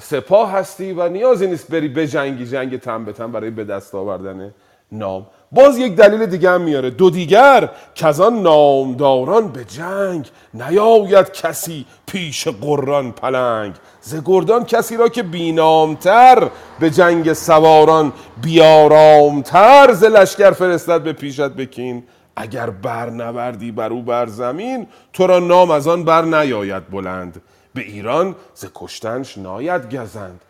سپاه 0.00 0.52
هستی 0.52 0.92
و 0.92 1.08
نیازی 1.08 1.46
نیست 1.46 1.70
بری 1.70 1.88
به 1.88 2.06
جنگی 2.06 2.46
جنگ 2.46 2.80
تن 2.80 3.04
به 3.04 3.12
تن 3.12 3.32
برای 3.32 3.50
به 3.50 3.64
دست 3.64 3.94
آوردن 3.94 4.54
نام. 4.92 5.26
باز 5.52 5.78
یک 5.78 5.96
دلیل 5.96 6.26
دیگه 6.26 6.50
هم 6.50 6.60
میاره. 6.60 6.90
دو 6.90 7.10
دیگر 7.10 7.70
که 7.94 8.06
از 8.06 8.20
آن 8.20 8.42
نامداران 8.42 9.48
به 9.48 9.64
جنگ 9.64 10.30
نیاید 10.54 11.32
کسی 11.32 11.86
پیش 12.06 12.48
قران 12.48 13.12
پلنگ. 13.12 13.74
ز 14.00 14.16
گردان 14.24 14.64
کسی 14.64 14.96
را 14.96 15.08
که 15.08 15.22
بینامتر 15.22 16.50
به 16.80 16.90
جنگ 16.90 17.32
سواران 17.32 18.12
بیارامتر 18.42 19.92
ز 19.92 20.04
لشکر 20.04 20.50
فرستد 20.50 21.02
به 21.02 21.12
پیشت 21.12 21.40
بکین 21.40 22.02
اگر 22.36 22.70
بر 22.70 23.10
نوردی 23.10 23.72
بر 23.72 23.90
او 23.90 24.02
بر 24.02 24.26
زمین 24.26 24.86
تو 25.12 25.26
را 25.26 25.38
نام 25.38 25.70
از 25.70 25.88
آن 25.88 26.04
بر 26.04 26.22
نیاید 26.22 26.90
بلند. 26.90 27.42
به 27.74 27.80
ایران 27.80 28.36
ز 28.54 28.66
کشتنش 28.74 29.38
ناید 29.38 29.96
گزند. 29.96 30.40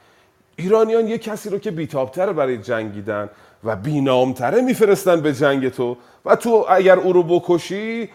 ایرانیان 0.57 1.07
یک 1.07 1.23
کسی 1.23 1.51
رو 1.51 1.59
که 1.59 1.71
بیتابتر 1.71 2.33
برای 2.33 2.59
جنگیدن 2.59 3.31
و 3.65 3.77
بینامتره 3.77 4.61
میفرستن 4.61 5.21
به 5.21 5.33
جنگ 5.35 5.69
تو 5.69 5.97
و 6.25 6.37
تو 6.37 6.67
اگر 6.69 6.99
او 6.99 7.13
رو 7.13 7.23
بکشی 7.23 8.09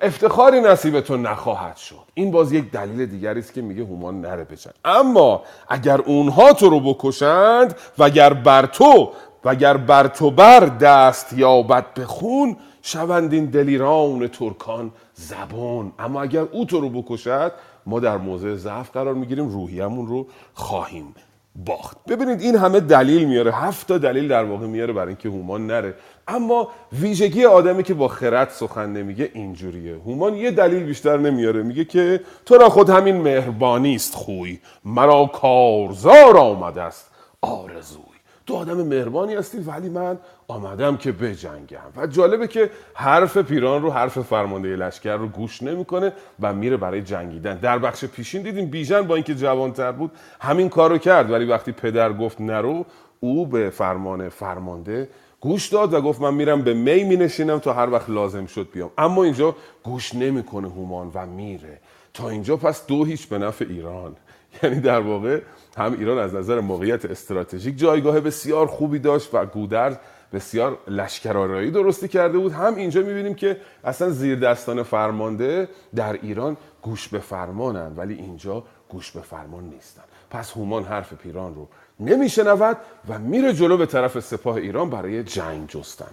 افتخاری 0.00 0.60
نصیب 0.60 1.00
تو 1.00 1.16
نخواهد 1.16 1.76
شد. 1.76 1.96
این 2.14 2.30
باز 2.30 2.52
یک 2.52 2.70
دلیل 2.70 3.06
دیگری 3.06 3.40
است 3.40 3.54
که 3.54 3.62
میگه 3.62 3.82
هومان 3.84 4.20
نره 4.20 4.44
بجنگ 4.44 4.74
اما 4.84 5.42
اگر 5.68 6.00
اونها 6.00 6.52
تو 6.52 6.68
رو 6.68 6.80
بکشند 6.80 7.74
و 7.98 8.02
اگر 8.02 8.32
بر 8.32 8.66
تو 8.66 9.12
و 9.44 9.48
اگر 9.48 9.76
بر 9.76 10.06
تو 10.06 10.30
بر 10.30 10.60
دست 10.60 11.32
یابد 11.32 11.94
به 11.94 12.04
خون 12.04 12.56
شوند 12.82 13.32
این 13.32 13.44
دلیران 13.44 14.28
ترکان 14.28 14.90
زبان. 15.14 15.92
اما 15.98 16.22
اگر 16.22 16.42
او 16.52 16.64
تو 16.64 16.80
رو 16.80 16.88
بکشد 16.88 17.52
ما 17.86 18.00
در 18.00 18.16
موضع 18.16 18.54
ضعف 18.54 18.90
قرار 18.90 19.14
می‌گیریم 19.14 19.48
روحیمون 19.48 20.06
رو 20.06 20.26
خواهیم 20.54 21.14
باخت. 21.56 21.96
ببینید 22.08 22.40
این 22.40 22.56
همه 22.56 22.80
دلیل 22.80 23.28
میاره. 23.28 23.52
هفت 23.54 23.88
تا 23.88 23.98
دلیل 23.98 24.28
در 24.28 24.44
واقع 24.44 24.66
میاره 24.66 24.92
برای 24.92 25.08
اینکه 25.08 25.28
هومان 25.28 25.66
نره. 25.66 25.94
اما 26.28 26.68
ویژگی 26.92 27.44
آدمی 27.44 27.82
که 27.82 27.94
با 27.94 28.08
خرد 28.08 28.50
سخن 28.50 28.92
نمیگه 28.92 29.30
اینجوریه. 29.34 29.94
هومان 29.94 30.34
یه 30.34 30.50
دلیل 30.50 30.82
بیشتر 30.82 31.16
نمیاره. 31.16 31.62
میگه 31.62 31.84
که 31.84 32.20
تو 32.46 32.58
را 32.58 32.68
خود 32.68 32.90
همین 32.90 33.16
مهربانی 33.16 33.94
است 33.94 34.14
خوی. 34.14 34.58
مرا 34.84 35.26
کارزار 35.26 36.36
آمده 36.36 36.82
است. 36.82 37.10
آرزوی. 37.42 38.10
تو 38.46 38.56
آدم 38.56 38.82
مهربانی 38.82 39.34
هستی 39.34 39.58
ولی 39.58 39.88
من 39.88 40.18
آمدم 40.50 40.96
که 40.96 41.12
بجنگم. 41.12 41.78
و 41.96 42.06
جالبه 42.06 42.48
که 42.48 42.70
حرف 42.94 43.36
پیران 43.36 43.82
رو 43.82 43.90
حرف 43.90 44.18
فرمانده 44.18 44.76
لشکر 44.76 45.16
رو 45.16 45.28
گوش 45.28 45.62
نمی‌کنه 45.62 46.12
و 46.40 46.52
میره 46.52 46.76
برای 46.76 47.02
جنگیدن. 47.02 47.58
در 47.58 47.78
بخش 47.78 48.04
پیشین 48.04 48.42
دیدیم 48.42 48.66
بیژن 48.66 49.02
با 49.02 49.14
اینکه 49.14 49.34
جوانتر 49.34 49.92
بود 49.92 50.10
همین 50.40 50.68
کارو 50.68 50.98
کرد. 50.98 51.30
ولی 51.30 51.44
وقتی 51.44 51.72
پدر 51.72 52.12
گفت 52.12 52.40
نرو 52.40 52.84
او 53.20 53.46
به 53.46 53.70
فرمان 53.70 54.28
فرمانده 54.28 55.08
گوش 55.40 55.68
داد 55.68 55.94
و 55.94 56.00
گفت 56.00 56.20
من 56.20 56.34
میرم 56.34 56.62
به 56.62 56.74
می 56.74 57.04
می 57.04 57.16
نشینم 57.16 57.58
تا 57.58 57.72
هر 57.72 57.90
وقت 57.90 58.10
لازم 58.10 58.46
شد 58.46 58.68
بیام. 58.72 58.90
اما 58.98 59.24
اینجا 59.24 59.56
گوش 59.82 60.14
نمی‌کنه 60.14 60.68
هومان 60.68 61.10
و 61.14 61.26
میره. 61.26 61.78
تا 62.14 62.28
اینجا 62.28 62.56
پس 62.56 62.86
دو 62.86 63.04
هیچ 63.04 63.28
به 63.28 63.38
نفع 63.38 63.64
ایران. 63.68 64.16
یعنی 64.62 64.80
در 64.80 65.00
واقع 65.00 65.40
هم 65.76 65.92
ایران 65.98 66.18
از 66.18 66.34
نظر 66.34 66.60
موقعیت 66.60 67.04
استراتژیک 67.04 67.78
جایگاه 67.78 68.20
بسیار 68.20 68.66
خوبی 68.66 68.98
داشت 68.98 69.34
و 69.34 69.46
گودرز 69.46 69.96
بسیار 70.32 70.78
لشکرآرایی 70.88 71.70
درستی 71.70 72.08
کرده 72.08 72.38
بود. 72.38 72.52
هم 72.52 72.74
اینجا 72.74 73.00
می‌بینیم 73.00 73.34
که 73.34 73.60
اصلا 73.84 74.10
زیر 74.10 74.38
دستان 74.38 74.82
فرمانده 74.82 75.68
در 75.94 76.12
ایران 76.12 76.56
گوش 76.82 77.08
به 77.08 77.18
فرمانن 77.18 77.96
ولی 77.96 78.14
اینجا 78.14 78.64
گوش 78.88 79.10
به 79.10 79.20
فرمان 79.20 79.64
نیستن. 79.64 80.02
پس 80.30 80.56
هومان 80.56 80.84
حرف 80.84 81.14
پیران 81.14 81.54
رو 81.54 81.68
نمیشنود 82.00 82.76
و 83.08 83.18
میره 83.18 83.52
جلو 83.52 83.76
به 83.76 83.86
طرف 83.86 84.20
سپاه 84.20 84.56
ایران 84.56 84.90
برای 84.90 85.24
جنگ 85.24 85.68
جستن. 85.68 86.12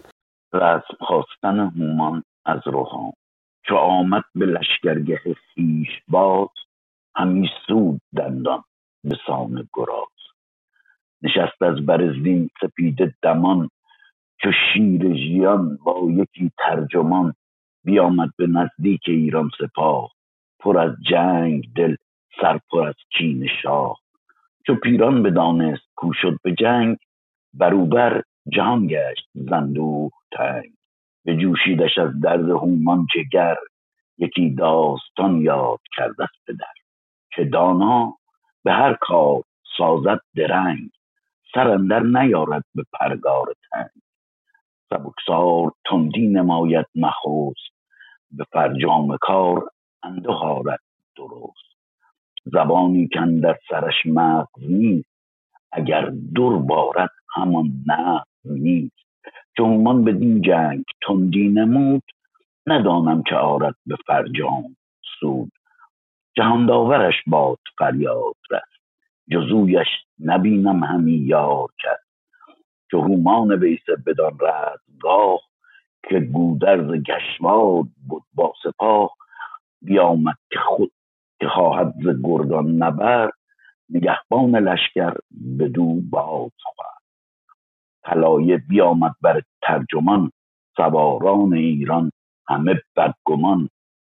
و 0.53 0.57
از 0.57 0.81
خواستن 1.00 1.59
هومان 1.59 2.24
از 2.45 2.62
روها 2.65 3.13
چو 3.67 3.75
آمد 3.75 4.24
به 4.36 4.45
لشکرگه 4.45 5.19
خویش 5.53 5.89
باز 6.07 6.50
همی 7.15 7.50
سود 7.67 8.01
دندان 8.17 8.63
به 9.03 9.17
سان 9.27 9.69
گراز. 9.74 10.07
نشست 11.21 11.62
از 11.62 11.86
بر 11.86 12.13
زین 12.24 12.50
سپیده 12.62 13.13
دمان 13.21 13.69
چو 14.41 14.51
شیر 14.51 15.13
ژیان 15.13 15.77
با 15.86 16.08
یکی 16.10 16.51
ترجمان 16.58 17.34
بیامد 17.84 18.29
به 18.38 18.48
نزدیک 18.48 19.01
ایران 19.08 19.50
سپاه. 19.60 20.12
پر 20.60 20.77
از 20.79 20.91
جنگ 21.10 21.74
دل 21.75 21.96
سر 22.41 22.60
پر 22.70 22.88
از 22.88 22.96
کین 23.17 23.48
شاه. 23.62 23.98
چو 24.67 24.75
پیران 24.75 25.24
بدانست 25.24 25.84
کو 25.96 26.13
شد 26.13 26.38
به 26.44 26.53
جنگ 26.53 26.98
بروبر 27.53 28.22
جهان 28.50 28.88
گشت 28.88 29.29
زندوه 29.34 30.12
تنگ. 30.32 30.74
بجوشیدش 31.25 31.98
از 31.98 32.22
درد 32.22 32.50
هومان 32.50 33.08
جگر 33.15 33.56
یکی 34.17 34.50
داستان 34.50 35.41
یاد 35.41 35.79
کرد 35.96 36.22
از 36.22 36.29
پدر. 36.48 36.74
که 37.36 37.46
دانا 37.46 38.17
به 38.63 38.72
هر 38.74 38.98
کار 39.01 39.44
سازد 39.77 40.20
درنگ 40.36 40.89
سر 41.53 41.67
اندر 41.67 42.00
نیارد 42.00 42.63
به 42.75 42.84
پرگار 42.94 43.53
تنگ. 43.72 44.07
سبکسار 44.89 45.72
تندی 45.86 46.27
نماید 46.27 46.86
نخست 46.96 47.77
به 48.32 48.46
فرجام 48.51 49.17
کار 49.22 49.70
انده 50.03 50.29
درست. 51.17 51.67
زبانی 52.46 53.08
در 53.39 53.58
سرش 53.70 54.06
مغز 54.06 54.63
نیست 54.70 55.10
اگر 55.72 56.10
دور 56.36 56.60
بارد 56.60 57.10
همان 57.36 57.72
نغز 57.88 58.27
نیست. 58.46 58.98
چون 59.58 60.06
بدین 60.06 60.41
جنگ 60.41 60.84
تندی 61.08 61.50
نمود 61.50 62.03
ندانم 62.67 63.24
که 63.24 63.36
آرد 63.36 63.75
به 63.86 63.96
فرجام 64.08 64.75
سود. 65.20 65.51
جهان 66.38 66.65
داورش 66.65 67.15
باد 67.27 67.60
فریاد 67.77 68.36
رست 68.51 68.77
جزویش 69.32 69.88
نبینم 70.20 70.84
همی 70.84 71.12
یار 71.12 71.67
کرد. 71.79 72.07
که 72.91 72.98
هومان 72.98 73.51
ویسه 73.51 73.96
بدان 74.06 74.38
رزمگاه 74.41 75.39
که 76.10 76.20
گودرز 76.20 76.91
گشواد 76.91 77.86
بود 78.08 78.24
با 78.34 78.53
سپاه. 78.63 79.17
بیامد 79.82 80.38
که 80.51 80.60
خود 80.60 80.91
که 81.39 81.48
خواهد 81.48 81.94
ز 82.03 82.08
گردان 82.24 82.72
نبرد 82.72 83.34
نگهبان 83.89 84.56
لشکر 84.56 85.13
بدو 85.60 86.01
باز 86.10 86.51
خورد. 86.63 87.01
طلایه 88.03 88.58
بیامد 88.58 89.15
بر 89.22 89.41
ترجمان 89.62 90.32
سواران 90.77 91.54
ایران 91.54 92.12
همه 92.47 92.82
بدگمان. 92.95 93.69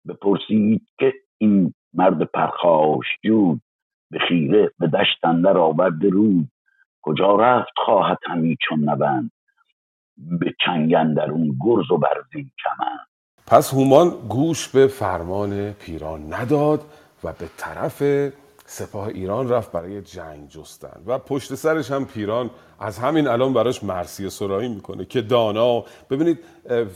بپرسید 0.07 0.87
که 0.99 1.13
این 1.37 1.73
مرد 1.93 2.29
جود 3.23 3.61
به 4.11 4.19
خیره 4.19 4.71
به 4.79 4.87
دشت 4.87 5.25
اندر 5.25 5.57
آورد 5.57 6.05
رود 6.05 6.49
کجا 7.03 7.35
رفت 7.35 7.73
خواهد 7.85 8.17
همی 8.23 8.57
چون 8.67 8.89
نبند؟ 8.89 9.31
به 10.17 10.53
چنگ 10.65 10.95
اون 10.95 11.57
گرز 11.61 11.91
و 11.91 11.97
برزین 11.97 12.51
کمند. 12.63 13.07
پس 13.47 13.73
هومان 13.73 14.09
گوش 14.09 14.67
به 14.67 14.87
فرمان 14.87 15.71
پیران 15.71 16.33
نداد 16.33 16.81
و 17.23 17.33
به 17.33 17.45
طرف 17.57 18.03
سپاه 18.65 19.07
ایران 19.07 19.49
رفت 19.49 19.71
برای 19.71 20.01
جنگ 20.01 20.49
جستن. 20.49 21.01
و 21.05 21.19
پشت 21.19 21.55
سرش 21.55 21.91
هم 21.91 22.05
پیران 22.05 22.49
از 22.79 22.99
همین 22.99 23.27
الان 23.27 23.53
براش 23.53 23.83
مرسی 23.83 24.29
سرایی 24.29 24.69
می‌کنه 24.69 25.05
که 25.05 25.21
دانا 25.21 25.83
ببینید 26.09 26.39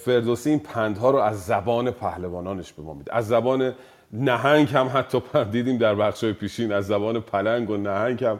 فردوسی 0.05 0.49
این 0.49 0.59
پندها 0.59 1.11
رو 1.11 1.17
از 1.17 1.45
زبان 1.45 1.91
پهلوانانش 1.91 2.73
به 2.73 2.83
ما 2.83 2.93
میده. 2.93 3.15
از 3.15 3.27
زبان 3.27 3.73
نهنگ 4.13 4.69
هم 4.69 4.91
حتی 4.93 5.21
دیدیم 5.51 5.77
در 5.77 5.95
بخشای 5.95 6.33
پیشین 6.33 6.73
از 6.73 6.87
زبان 6.87 7.19
پلنگ 7.19 7.69
و 7.69 7.77
نهنگ 7.77 8.23
هم 8.23 8.39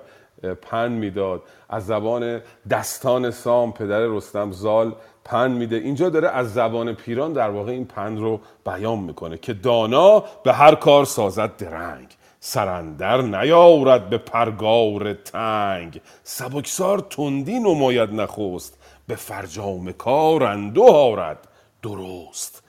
پن 0.61 0.91
می‌داد. 0.91 1.41
از 1.69 1.85
زبان 1.85 2.41
دستان 2.69 3.31
سام 3.31 3.73
پدر 3.73 3.99
رستم 3.99 4.51
زال 4.51 4.95
پن 5.25 5.51
میده. 5.51 5.75
اینجا 5.75 6.09
داره 6.09 6.29
از 6.29 6.53
زبان 6.53 6.93
پیران 6.93 7.33
در 7.33 7.49
واقع 7.49 7.71
این 7.71 7.85
پن 7.85 8.17
رو 8.17 8.39
بیان 8.65 8.99
می‌کنه 8.99 9.37
که 9.37 9.53
دانا 9.53 10.23
به 10.43 10.53
هر 10.53 10.75
کار 10.75 11.05
سازد 11.05 11.57
درنگ. 11.57 12.07
سرندر 12.39 13.21
نیاورد 13.21 14.09
به 14.09 14.17
پرگار 14.17 15.13
تنگ. 15.13 16.01
سبکسار 16.23 16.99
تندی 16.99 17.59
نماید 17.59 18.13
نخست. 18.13 18.77
به 19.07 19.15
فرجام 19.15 19.91
کار 19.91 20.43
اندو 20.43 20.83
آرد 20.83 21.47
درست. 21.83 22.63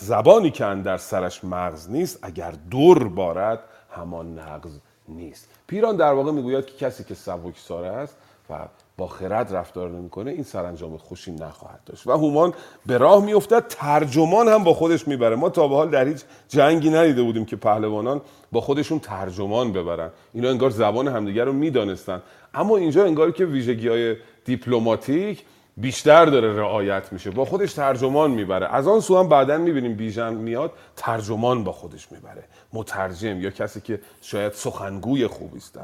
زبانی 0.00 0.50
که 0.50 0.64
در 0.64 0.96
سرش 0.96 1.44
مغز 1.44 1.90
نیست 1.90 2.18
اگر 2.22 2.54
دور 2.70 3.08
بارد 3.08 3.60
همان 3.90 4.38
نغز 4.38 4.78
نیست. 5.08 5.48
پیران 5.72 5.96
در 5.96 6.12
واقع 6.12 6.32
می‌گوید 6.32 6.66
که 6.66 6.86
کسی 6.86 7.04
که 7.04 7.14
سبکسار 7.14 7.84
است 7.84 8.16
و 8.50 8.54
با 8.96 9.06
خرد 9.06 9.56
رفتار 9.56 9.90
نمی‌کنه 9.90 10.30
این 10.30 10.42
سرانجام 10.42 10.96
خوشی 10.96 11.32
نخواهد 11.32 11.80
داشت. 11.86 12.06
و 12.06 12.12
هومان 12.12 12.54
به 12.86 12.98
راه 12.98 13.24
میافتد 13.24 13.66
ترجمان 13.68 14.48
هم 14.48 14.64
با 14.64 14.74
خودش 14.74 15.08
می‌بره 15.08 15.36
ما 15.36 15.50
تا 15.50 15.68
به 15.68 15.74
حال 15.74 15.90
در 15.90 16.08
هیچ 16.08 16.20
جنگی 16.48 16.90
ندیده 16.90 17.22
بودیم 17.22 17.44
که 17.44 17.56
پهلوانان 17.56 18.20
با 18.52 18.60
خودشون 18.60 18.98
ترجمان 18.98 19.72
ببرن. 19.72 20.10
اینا 20.34 20.48
انگار 20.48 20.70
زبان 20.70 21.08
همدیگر 21.08 21.44
رو 21.44 21.52
می‌دانستن. 21.52 22.22
اما 22.54 22.76
اینجا 22.76 23.04
انگار 23.04 23.30
که 23.30 23.44
ویژگی 23.44 23.88
های 23.88 24.16
دیپلماتیک 24.44 25.44
بیشتر 25.76 26.24
داره 26.24 26.56
رعایت 26.56 27.12
میشه. 27.12 27.30
با 27.30 27.44
خودش 27.44 27.72
ترجمان 27.72 28.30
می‌بره. 28.30 28.74
از 28.74 28.88
آن 28.88 29.00
سو 29.00 29.18
هم 29.18 29.28
بعدا 29.28 29.58
می‌بینیم 29.58 29.94
بیژن 29.94 30.34
میاد 30.34 30.72
ترجمان 30.96 31.64
با 31.64 31.72
خودش 31.72 32.12
می‌بره. 32.12 32.44
مترجم 32.72 33.40
یا 33.40 33.50
کسی 33.50 33.80
که 33.80 34.00
شاید 34.22 34.52
سخنگوی 34.52 35.26
خوبی 35.26 35.58
است 35.58 35.78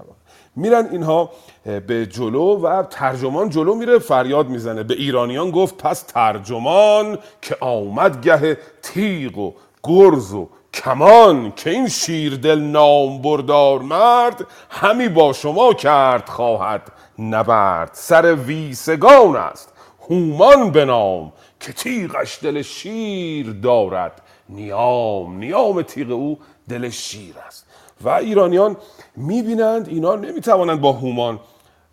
میرن 0.57 0.88
اینها 0.92 1.31
به 1.64 2.07
جلو 2.07 2.61
و 2.61 2.83
ترجمان 2.83 3.51
جلو 3.51 3.74
میره 3.74 3.98
فریاد 3.98 4.48
می‌زنه. 4.48 4.83
به 4.83 4.94
ایرانیان 4.94 5.51
گفت 5.51 5.77
پس 5.77 6.03
ترجمان 6.03 7.18
که 7.42 7.57
آمد 7.61 8.27
گه 8.27 8.59
تیغ 8.83 9.38
و 9.38 9.55
گرز 9.83 10.35
و 10.35 10.48
کمان 10.74 11.53
که 11.57 11.70
این 11.70 11.88
شیردل 11.88 12.61
نام 12.61 13.22
بردار 13.22 13.79
مرد 13.79 14.46
همی 14.70 15.09
با 15.09 15.33
شما 15.33 15.72
کرد 15.72 16.29
خواهد 16.29 16.83
نبرد. 17.18 17.90
سر 17.92 18.35
ویسگان 18.35 19.37
است. 19.37 19.72
هومان 20.11 20.71
به 20.71 20.85
نام 20.85 21.33
که 21.61 21.73
تیغش 21.73 22.38
دل 22.42 22.62
شیر 22.62 23.53
دارد. 23.53 24.23
نیام 24.49 25.38
نیام 25.38 25.83
تیغ 25.83 26.11
او 26.11 26.38
دل 26.68 26.88
شیر 26.88 27.35
است. 27.47 27.66
و 28.01 28.09
ایرانیان 28.09 28.77
می‌بینند 29.16 29.88
اینا 29.88 30.14
نمی‌توانند 30.14 30.81
با 30.81 30.92
هومان 30.92 31.40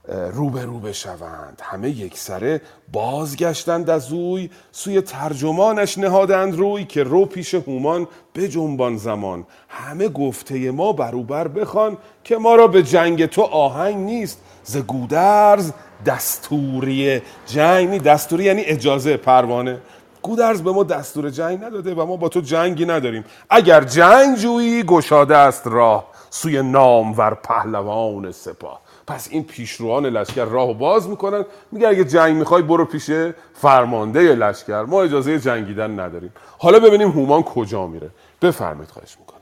روبرو 0.07 0.79
بشوند. 0.79 1.61
همه 1.63 1.89
یک 1.89 2.17
سره 2.17 2.61
بازگشتند 2.91 3.89
از 3.89 4.11
اوی 4.11 4.49
سوی 4.71 5.01
ترجمانش 5.01 5.97
نهادند 5.97 6.55
روی 6.55 6.85
که 6.85 7.03
رو 7.03 7.25
پیش 7.25 7.53
هومان 7.53 8.07
به 8.33 8.47
جنبان 8.47 8.97
زمان. 8.97 9.45
همه 9.69 10.07
گفته 10.07 10.71
ما 10.71 10.93
بروبر 10.93 11.47
بخوان 11.47 11.97
که 12.23 12.37
ما 12.37 12.55
را 12.55 12.67
به 12.67 12.83
جنگ 12.83 13.25
تو 13.25 13.41
آهنگ 13.41 13.95
نیست. 13.97 14.41
ز 14.63 14.77
گودرز 14.77 15.71
دستوری 16.05 17.21
جنگ 17.45 18.03
دستوری 18.03 18.43
یعنی 18.43 18.61
اجازه 18.61 19.17
پروانه. 19.17 19.81
گودرز 20.21 20.61
به 20.61 20.71
ما 20.71 20.83
دستور 20.83 21.29
جنگ 21.29 21.63
نداده 21.63 21.93
و 21.93 22.05
ما 22.05 22.17
با 22.17 22.29
تو 22.29 22.41
جنگی 22.41 22.85
نداریم. 22.85 23.25
اگر 23.49 23.83
جنگ 23.83 24.37
جویی 24.37 24.83
گشاده 24.83 25.37
است 25.37 25.67
راه 25.67 26.07
سوی 26.29 26.63
نامور 26.63 27.33
پهلوان 27.33 28.31
سپاه. 28.31 28.81
پس 29.07 29.27
این 29.31 29.43
پیشروان 29.43 30.05
لشکر 30.05 30.45
راهو 30.45 30.73
باز 30.73 31.09
می‌کنن. 31.09 31.45
میگه 31.71 31.87
اگه 31.87 32.03
جنگ 32.03 32.37
می‌خوای 32.37 32.61
برو 32.61 32.85
پیش 32.85 33.11
فرمانده 33.53 34.35
لشکر. 34.35 34.83
ما 34.83 35.03
اجازه 35.03 35.39
جنگیدن 35.39 35.99
نداریم. 35.99 36.33
حالا 36.57 36.79
ببینیم 36.79 37.09
هومان 37.09 37.43
کجا 37.43 37.87
میره. 37.87 38.09
بفرمایید 38.41 38.89
خواهش 38.89 39.17
می‌کنم. 39.19 39.41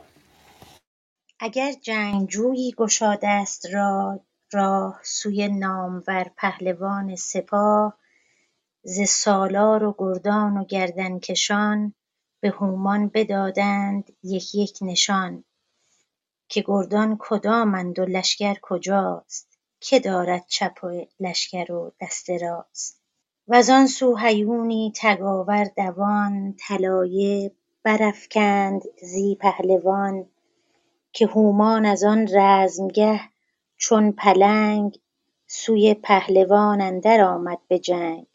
اگر 1.40 1.72
جنگجویی 1.82 2.74
گشاده 2.78 3.28
است 3.28 3.66
راه 3.74 4.20
راه 4.54 5.00
سوی 5.04 5.48
نامور 5.48 6.32
پهلوان 6.38 7.16
سپاه 7.16 7.98
ز 8.84 9.02
سالار 9.02 9.84
و 9.84 9.96
گردان 9.98 10.58
و 10.58 10.64
گردنکشان 10.64 11.94
به 12.40 12.50
هومان 12.50 13.08
بدادند 13.08 14.14
یک 14.24 14.56
یک 14.56 14.78
نشان 14.82 15.44
که 16.50 16.64
گردان 16.68 17.18
کدامند 17.20 18.00
و 18.00 18.06
لشکر 18.06 18.56
کجاست؟ 18.62 19.58
که 19.80 20.00
دارد 20.00 20.46
چپ 20.48 21.06
لشکر 21.20 21.72
و 21.72 21.92
دست 22.02 22.30
راست؟ 22.30 23.02
وزان 23.48 23.88
سو 23.88 24.18
هیونی 24.18 24.94
تگاور 24.96 25.64
دوان 25.64 26.56
طلایه 26.68 27.52
برافکند 27.84 28.82
زی 29.02 29.36
پهلوان 29.36 30.26
که 31.14 31.28
هومان 31.28 31.86
از 31.86 32.04
آن 32.04 32.28
رزمگه 32.34 33.22
چون 33.86 34.12
پلنگ 34.12 35.00
سوی 35.48 35.94
پهلوان 35.94 36.82
اندر 36.82 37.22
آمد 37.22 37.60
به 37.68 37.80
جنگ. 37.80 38.26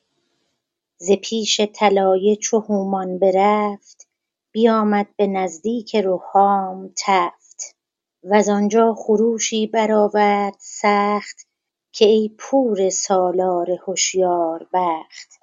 ز 0.98 1.11
پیش 1.12 1.61
طلایه 1.61 2.37
چو 2.37 2.58
هومان 2.58 3.18
برفت 3.18 4.08
بیامد 4.52 5.06
به 5.16 5.26
نزدیک 5.26 5.96
رهام 5.96 6.92
تفت. 7.06 7.76
و 8.24 8.42
آنجا 8.50 8.94
خروشی 8.94 9.66
برآورد 9.66 10.56
سخت 10.58 11.46
که 11.92 12.04
ای 12.04 12.30
پور 12.38 12.90
سالار 12.90 13.70
هوشیار 13.70 14.68
بخت. 14.72 15.40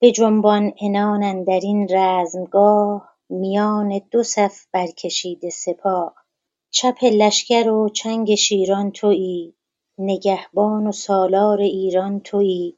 بجنبان 0.00 0.72
عنان 0.80 1.22
اندرین 1.22 1.88
رزمگاه 1.90 3.16
میان 3.28 4.00
دو 4.10 4.22
صف 4.22 4.66
برکشیده 4.72 5.50
سپاه. 5.50 6.25
چپ 6.70 7.04
لشکر 7.04 7.68
و 7.70 7.88
چنگ 7.88 8.34
شیران 8.34 8.90
تویی 8.90 9.54
نگهبان 9.98 10.86
و 10.86 10.92
سالار 10.92 11.60
ایران 11.60 12.20
تویی. 12.20 12.76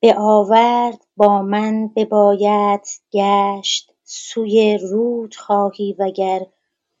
به 0.00 0.14
آورد 0.18 1.06
با 1.16 1.42
من 1.42 1.88
ببایدت 1.88 2.88
گشت 3.12 3.92
سوی 4.04 4.78
رود 4.78 5.34
خواهی 5.36 5.96
وگر 5.98 6.46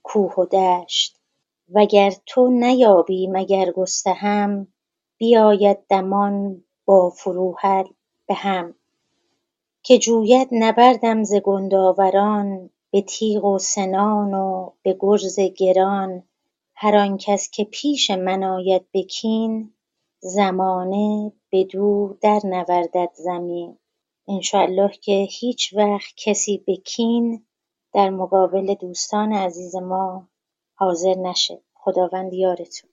کوه 0.02 0.34
و 0.34 0.44
دشت. 0.46 1.16
وگر 1.74 2.12
تو 2.26 2.48
نیابی 2.48 3.26
مگر 3.26 3.70
گستهم 3.70 4.66
بیاید 5.18 5.78
دمان 5.88 6.64
با 6.84 7.10
فروهر 7.10 7.84
به 8.26 8.34
هم 8.34 8.74
که 9.82 9.98
جوید 9.98 10.48
نبردم 10.52 11.22
ز 11.22 11.34
گندآوران 11.34 12.70
به 12.92 13.02
تیغ 13.02 13.44
و 13.44 13.58
سنان 13.58 14.34
و 14.34 14.70
به 14.82 14.96
گرز 15.00 15.40
گران 15.40 16.22
هر 16.74 16.96
آن 16.96 17.18
کس 17.18 17.50
که 17.50 17.64
پیش 17.64 18.10
من 18.10 18.44
آید 18.44 18.90
به 18.92 19.02
کین 19.02 19.74
زمانه 20.22 21.32
بدو 21.52 22.18
درنوردد 22.20 23.10
زمین. 23.14 23.78
انشاالله 24.28 24.90
که 25.02 25.26
هیچ 25.30 25.74
وقت 25.76 26.14
کسی 26.16 26.64
به 26.66 26.76
کین 26.76 27.46
در 27.94 28.10
مقابل 28.10 28.74
دوستان 28.74 29.32
عزیز 29.32 29.76
ما 29.76 30.28
حاضر 30.74 31.14
نشه. 31.14 31.62
خداوند 31.74 32.32
یارتون. 32.32 32.90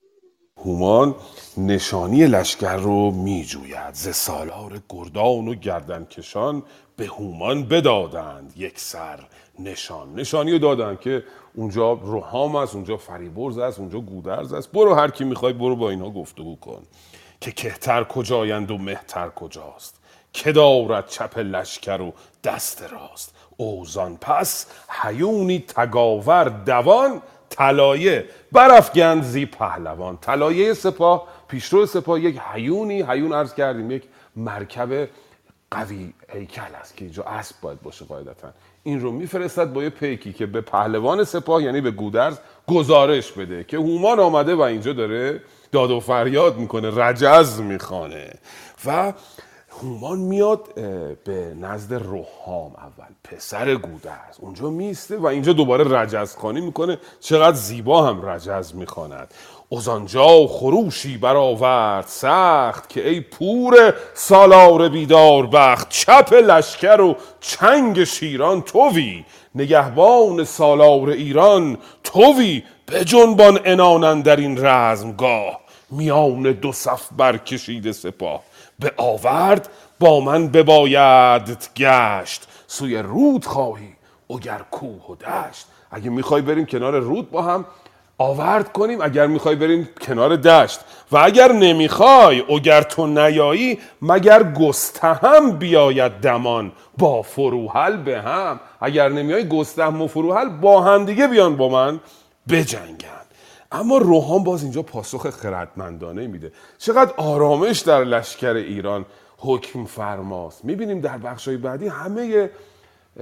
هومان 0.58 1.16
نشانی 1.58 2.28
لشکر 2.28 2.76
رو 2.76 3.12
می 3.12 3.44
جوید 3.44 3.94
ز 3.94 4.16
سالار 4.16 4.82
گردان 4.90 5.48
و 5.48 5.56
گردنکشان 5.56 6.64
به 6.96 7.06
هومان 7.06 7.68
بدادند 7.68 8.54
یک 8.58 8.80
سر. 8.80 9.28
نشان. 9.60 10.16
نشانی 10.16 10.52
رو 10.52 10.58
دادند 10.58 11.00
که 11.00 11.24
اونجا 11.56 11.94
روحام 11.94 12.56
است 12.56 12.76
اونجا 12.76 12.98
فریبرز 12.98 13.58
است 13.58 13.80
اونجا 13.80 14.00
گودرز 14.00 14.54
است 14.54 14.72
برو 14.72 14.94
هر 14.94 15.12
کی 15.12 15.24
می‌خوای 15.24 15.54
برو 15.54 15.76
با 15.76 15.90
اینها 15.90 16.10
گفتگو 16.10 16.56
کن. 16.56 16.82
که 17.42 17.52
کهتر 17.52 18.04
کجایند 18.04 18.72
و 18.72 18.78
مهتر 18.78 19.30
کجاست. 19.30 20.00
که 20.34 20.52
دارد 20.52 21.08
چپ 21.08 21.38
لشکر 21.40 22.02
و 22.02 22.14
دست 22.44 22.84
راست. 22.84 23.36
اوزان 23.58 24.18
پس 24.22 24.68
هیونی 24.90 25.60
تگاور 25.68 26.44
دوان 26.44 27.22
طلایه. 27.50 28.26
برافگند 28.52 29.24
زی 29.24 29.46
پهلوان. 29.46 30.18
طلایه 30.18 30.74
سپاه 30.74 31.28
پیشرو 31.48 31.86
سپاه 31.86 32.20
یک 32.22 32.40
هیونی. 32.54 33.02
هیون 33.02 33.34
عرض 33.34 33.54
کردیم 33.54 33.92
یک 33.92 34.04
مرکب 34.36 35.08
قوی 35.72 36.14
هیکل 36.30 36.76
است 36.82 36.98
که 36.98 37.06
اینجا 37.06 37.24
اسب 37.24 37.56
باید 37.62 37.82
باشه 37.82 38.06
قاعدتا. 38.06 38.54
این 38.84 39.02
رو 39.02 39.12
میفرستد 39.12 39.74
با 39.74 39.84
یه 39.84 39.90
پیکی 39.90 40.34
که 40.34 40.46
به 40.46 40.62
پهلوان 40.62 41.24
سپاه 41.24 41.64
یعنی 41.64 41.82
به 41.82 41.92
گودرز 41.92 42.38
گزارش 42.68 43.32
بده 43.32 43.64
که 43.64 43.78
هومان 43.78 44.20
آمده 44.20 44.56
و 44.56 44.62
اینجا 44.62 44.94
داره 44.94 45.42
داد 45.72 45.92
و 45.92 46.00
فریاد 46.00 46.58
می‌کنه 46.58 46.92
رجز 46.96 47.60
می‌خوانه. 47.62 48.34
و 48.86 49.14
هومان 49.82 50.20
میاد 50.20 50.74
به 51.24 51.54
نزد 51.62 51.94
روحام 51.94 52.76
اول 52.76 53.14
پسر 53.24 53.76
گودرز. 53.76 54.40
اونجا 54.40 54.70
میسته 54.70 55.18
و 55.18 55.26
اینجا 55.26 55.54
دوباره 55.54 56.02
رجز 56.02 56.36
خانی 56.36 56.62
می‌کنه. 56.62 56.98
چقدر 57.20 57.56
زیبا 57.56 58.08
هم 58.08 58.26
رجز 58.26 58.76
می‌خواند. 58.76 59.34
ازانجا 59.72 60.48
خروشی 60.48 61.18
برآورد 61.18 62.06
سخت 62.08 62.90
که 62.90 63.10
ای 63.10 63.22
پور 63.22 63.94
سالار 64.14 64.90
بیدار 64.90 65.48
بخت 65.48 65.90
چپ 65.90 66.34
لشکر 66.34 67.02
و 67.02 67.16
چنگ 67.42 68.04
شیران 68.04 68.62
توی. 68.62 69.26
نگهبان 69.56 70.44
سالار 70.44 71.10
ایران 71.10 71.78
توی 72.04 72.64
به 72.86 73.06
جنبان 73.06 73.60
انانن 73.66 74.22
در 74.22 74.36
این 74.36 74.66
رزمگاه. 74.66 75.60
میان 75.92 76.42
دو 76.42 76.72
صف 76.72 77.08
برکشیده 77.18 77.92
سپاه. 77.92 78.42
به 78.80 78.94
آورد 78.98 79.70
با 80.00 80.20
من 80.20 80.48
بباید 80.48 81.58
گشت. 81.76 82.48
سوی 82.68 82.98
رود 82.98 83.46
خواهی 83.46 83.94
اگر 84.30 84.62
کوه 84.72 85.06
و 85.10 85.16
دشت. 85.16 85.66
اگه 85.92 86.10
می‌خوای 86.10 86.42
بریم 86.42 86.66
کنار 86.66 87.00
رود 87.00 87.32
با 87.32 87.42
هم 87.42 87.66
آورد 88.18 88.74
کنیم 88.74 89.02
اگر 89.02 89.28
می‌خوای 89.28 89.56
بریم 89.56 89.90
کنار 90.02 90.36
دشت. 90.36 90.80
و 91.12 91.18
اگر 91.18 91.52
نمی‌خوای 91.52 92.40
اگر 92.40 92.82
تو 92.82 93.08
نیایی 93.08 93.80
مگر 94.02 94.44
گستهم 94.44 95.52
بیاید 95.52 96.12
دمان. 96.12 96.72
با 96.98 97.22
فروحل 97.22 97.98
به 97.98 98.22
هم. 98.22 98.60
اگر 98.82 99.10
نمیای 99.10 99.48
گستهم 99.48 100.02
و 100.02 100.08
فروحل 100.08 100.50
با 100.50 100.82
هم 100.82 101.06
دیگه 101.06 101.28
بیان 101.28 101.56
با 101.56 101.70
من 101.70 102.00
بجنگن. 102.50 103.08
اما 103.72 103.98
روحان 103.98 104.44
باز 104.44 104.64
اینجا 104.64 104.82
پاسخ 104.82 105.30
خردمندانه 105.30 106.28
میده. 106.28 106.52
چقدر 106.78 107.12
آرامش 107.18 107.80
در 107.80 108.04
لشکر 108.04 108.54
ایران 108.54 109.06
حکم 109.38 109.86
فرماست. 109.86 110.66
می‌بینیم 110.66 111.02
در 111.02 111.18
بخشای 111.18 111.58
بعدی 111.58 111.88
همه 111.88 112.50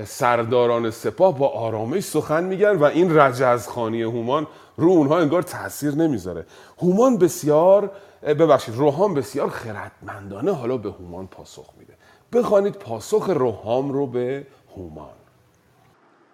سرداران 0.06 0.92
سپاه 0.92 1.38
با 1.38 1.48
آرامش 1.48 2.04
سخن 2.04 2.44
میگن 2.44 2.76
و 2.76 2.84
این 2.84 3.20
رجزخانی 3.20 4.02
هومان 4.02 4.48
رو 4.78 4.90
اونها 4.90 5.20
انگار 5.20 5.42
تاثیر 5.44 5.96
نمی‌ذاره. 5.96 6.46
هومان 6.78 7.18
بسیار 7.18 7.92
ببخشید 8.24 8.76
روحان 8.76 9.14
بسیار 9.14 9.50
خردمندانه 9.50 10.52
حالا 10.56 10.78
به 10.78 10.92
هومان 10.92 11.28
پاسخ 11.28 11.74
میده. 11.80 11.94
بخوانید 12.34 12.74
پاسخ 12.74 13.30
روحام 13.30 13.92
رو 13.92 14.08
به 14.08 14.48
هومان. 14.76 15.16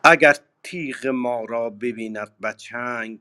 اگر 0.04 0.36
تیغ 0.64 1.08
ما 1.08 1.46
را 1.46 1.70
ببیند 1.70 2.32
بچنگ 2.44 3.20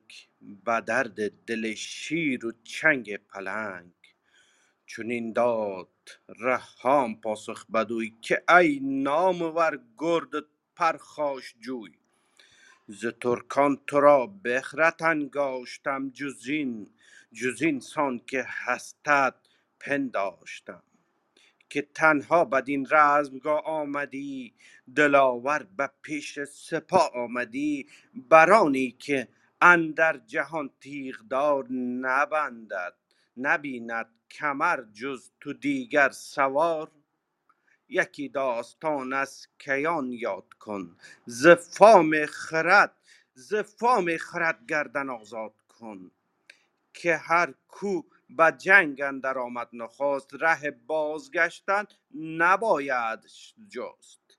به 0.64 0.82
درد 0.86 1.44
دل 1.46 1.74
شیر 1.74 2.46
و 2.46 2.52
چنگ 2.64 3.16
پلنگ. 3.16 3.92
چنین 4.86 5.32
داد 5.32 5.88
رهام 6.40 7.20
پاسخ 7.20 7.66
بدوی 7.70 8.14
که 8.22 8.44
ای 8.58 8.80
نامور 8.82 9.80
گرد 9.98 10.30
پرخاش 10.76 11.54
جوی. 11.60 11.99
ز 12.90 13.06
ترکان 13.06 13.80
تو 13.86 14.00
را 14.00 14.26
بخرد 14.26 15.02
انگاشتم 15.02 16.10
جز 16.10 16.48
این 16.48 16.90
جز 17.32 17.62
این 17.62 17.80
سان 17.80 18.20
که 18.26 18.44
هستت 18.48 19.34
پنداشتم. 19.80 20.82
که 21.70 21.82
تنها 21.94 22.44
بدین 22.44 22.86
رزمگاه 22.90 23.62
آمدی 23.64 24.54
دلاور 24.96 25.66
به 25.76 25.90
پیش 26.02 26.40
سپاه 26.40 27.10
آمدی 27.14 27.86
برانی 28.14 28.90
که 28.90 29.28
اندر 29.60 30.18
جهان 30.18 30.70
تیغدار 30.80 31.72
نبندد 31.72 32.94
نبیند 33.36 34.06
کمر 34.30 34.84
جز 34.92 35.30
تو 35.40 35.52
دیگر 35.52 36.08
سوار. 36.10 36.90
یکی 37.90 38.28
داستان 38.28 39.12
از 39.12 39.48
کیان 39.58 40.12
یاد 40.12 40.54
کن. 40.60 40.96
ز 41.26 41.48
فام 41.48 42.26
خرد 42.26 42.96
ز 43.34 43.54
فام 43.54 44.16
خرد 44.16 44.66
گردن 44.68 45.10
آزاد 45.10 45.54
کن. 45.68 46.10
که 46.94 47.16
هر 47.16 47.54
کو 47.68 48.02
به 48.30 48.52
جنگ 48.58 49.00
اندر 49.02 49.38
آمد 49.38 49.68
نخواست 49.72 50.30
ره 50.40 50.70
بازگشتن 50.70 51.84
نبایدش 52.14 53.54
جست. 53.68 54.38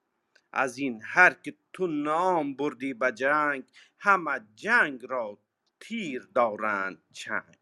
از 0.54 0.78
این 0.78 1.02
هر 1.06 1.34
که 1.34 1.56
تو 1.74 1.88
نام 1.88 2.54
بردی 2.56 2.94
به 2.94 3.12
جنگ 3.12 3.64
همه 4.00 4.42
جنگ 4.56 5.06
را 5.10 5.38
تیر 5.80 6.30
دارند 6.36 7.04
چنگ. 7.14 7.58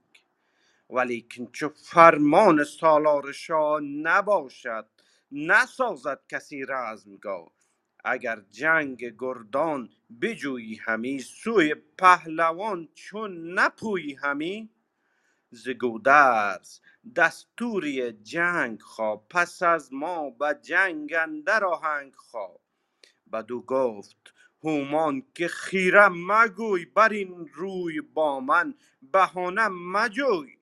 ولیکن 0.90 1.48
چو 1.54 1.70
فرمان 1.70 2.64
سالار 2.64 3.32
شاه 3.32 3.82
نباشد 3.82 4.88
نسازد 5.32 6.22
کسی 6.30 6.66
رزمگاه. 6.70 7.52
اگر 8.06 8.42
جنگ 8.52 9.14
گردان 9.20 9.90
بجویی 10.22 10.76
همی 10.76 11.20
سوی 11.20 11.76
پهلوان 11.98 12.90
چون 12.94 13.60
نپویی 13.60 14.14
همی. 14.14 14.70
ز 15.52 15.70
گودرز 15.70 16.80
دستوری 17.16 18.12
جنگ 18.14 18.82
خواه 18.82 19.26
پس 19.30 19.64
از 19.64 19.94
ما 19.94 20.30
به 20.30 20.60
جنگ 20.62 21.14
اندر 21.14 21.66
آهنگ 21.66 22.16
خواه 22.16 22.60
بدو 23.34 23.62
گفت 23.62 24.34
هومان 24.64 25.24
که 25.36 25.48
خیره 25.48 26.10
مگوی 26.10 26.86
بر 26.86 27.10
این 27.10 27.48
روی 27.54 28.02
با 28.02 28.40
من 28.40 28.74
بهانه 29.02 29.68
مجوی. 29.68 30.58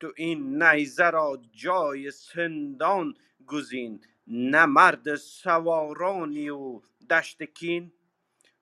تو 0.00 0.12
این 0.16 0.62
نیزه 0.62 1.10
را 1.10 1.42
جای 1.52 2.10
سندان 2.10 3.14
گزین 3.46 4.00
نه 4.26 4.66
مرد 4.66 5.14
سوارانی 5.14 6.48
و 6.50 6.80
دشت 7.10 7.42
کین. 7.42 7.92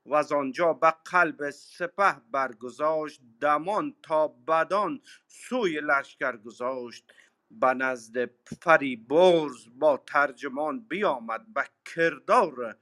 و 0.06 0.14
از 0.14 0.32
آنجا 0.32 0.72
به 0.72 0.94
قلب 1.04 1.50
سپه 1.50 2.16
برگذاشت 2.32 3.20
دمان 3.40 3.94
تا 4.02 4.28
بدان 4.28 5.00
سوی 5.26 5.80
لشکر 5.80 6.36
گذاشت. 6.36 7.04
به 7.50 7.74
نزد 7.74 8.30
فریبرز 8.62 9.66
با 9.78 10.02
ترجمان 10.06 10.80
بیامد 10.80 11.40
به 11.54 11.64
کردار 11.94 12.76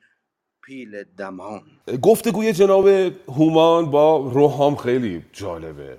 پیل 0.63 1.05
دمان. 1.05 1.63
گفتگوی 2.03 2.53
جناب 2.53 2.89
هومان 3.29 3.91
با 3.91 4.31
روحام 4.35 4.77
خیلی 4.77 5.25
جالبه. 5.33 5.99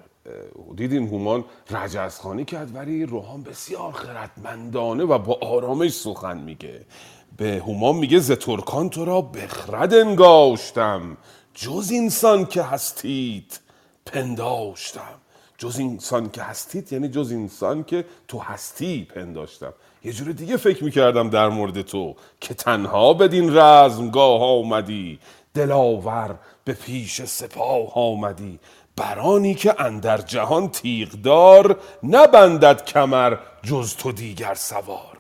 دیدیم 0.76 1.08
هومان 1.08 1.46
رجزخانی 1.70 2.46
کرد 2.46 2.76
ولی 2.76 3.06
روحام 3.06 3.44
بسیار 3.44 3.92
خردمندانه 3.92 5.04
و 5.04 5.18
با 5.18 5.38
آرامش 5.42 5.92
سخن 5.92 6.38
میگه. 6.38 6.86
به 7.38 7.62
هومان 7.66 7.96
میگه 7.96 8.20
ز 8.20 8.32
ترکان 8.32 8.90
تو 8.90 9.06
را 9.06 9.22
بخرد 9.22 9.94
انگاشتم 9.94 11.18
جز 11.54 11.92
اینسان 11.92 12.46
که 12.46 12.64
هستید 12.64 13.60
پنداشتم. 14.06 15.22
جز 15.58 15.80
اینسان 15.80 16.30
که 16.30 16.42
هستید 16.42 16.94
یعنی 16.94 17.10
جز 17.10 17.32
اینسان 17.32 17.84
که 17.84 18.06
تو 18.28 18.40
هستی 18.40 19.08
پنداشتم. 19.16 19.74
یه 20.04 20.14
جور 20.14 20.32
دیگه 20.32 20.58
فکر 20.58 20.84
می‌کردم 20.84 21.30
در 21.30 21.50
مورد 21.50 21.82
تو 21.82 22.16
که 22.40 22.54
تنها 22.54 23.14
بدین 23.14 23.58
رزمگاه 23.58 24.42
آمدی 24.42 25.20
دلاور 25.54 26.36
به 26.64 26.74
پیش 26.74 27.22
سپاه 27.22 27.94
آمدی. 27.94 28.60
برانی 28.96 29.56
که 29.56 29.82
اندر 29.82 30.18
جهان 30.18 30.70
تیغدار 30.70 31.78
نبندد 32.04 32.86
کمر 32.86 33.38
جز 33.64 33.96
تو 33.96 34.12
دیگر 34.12 34.54
سوار. 34.54 35.18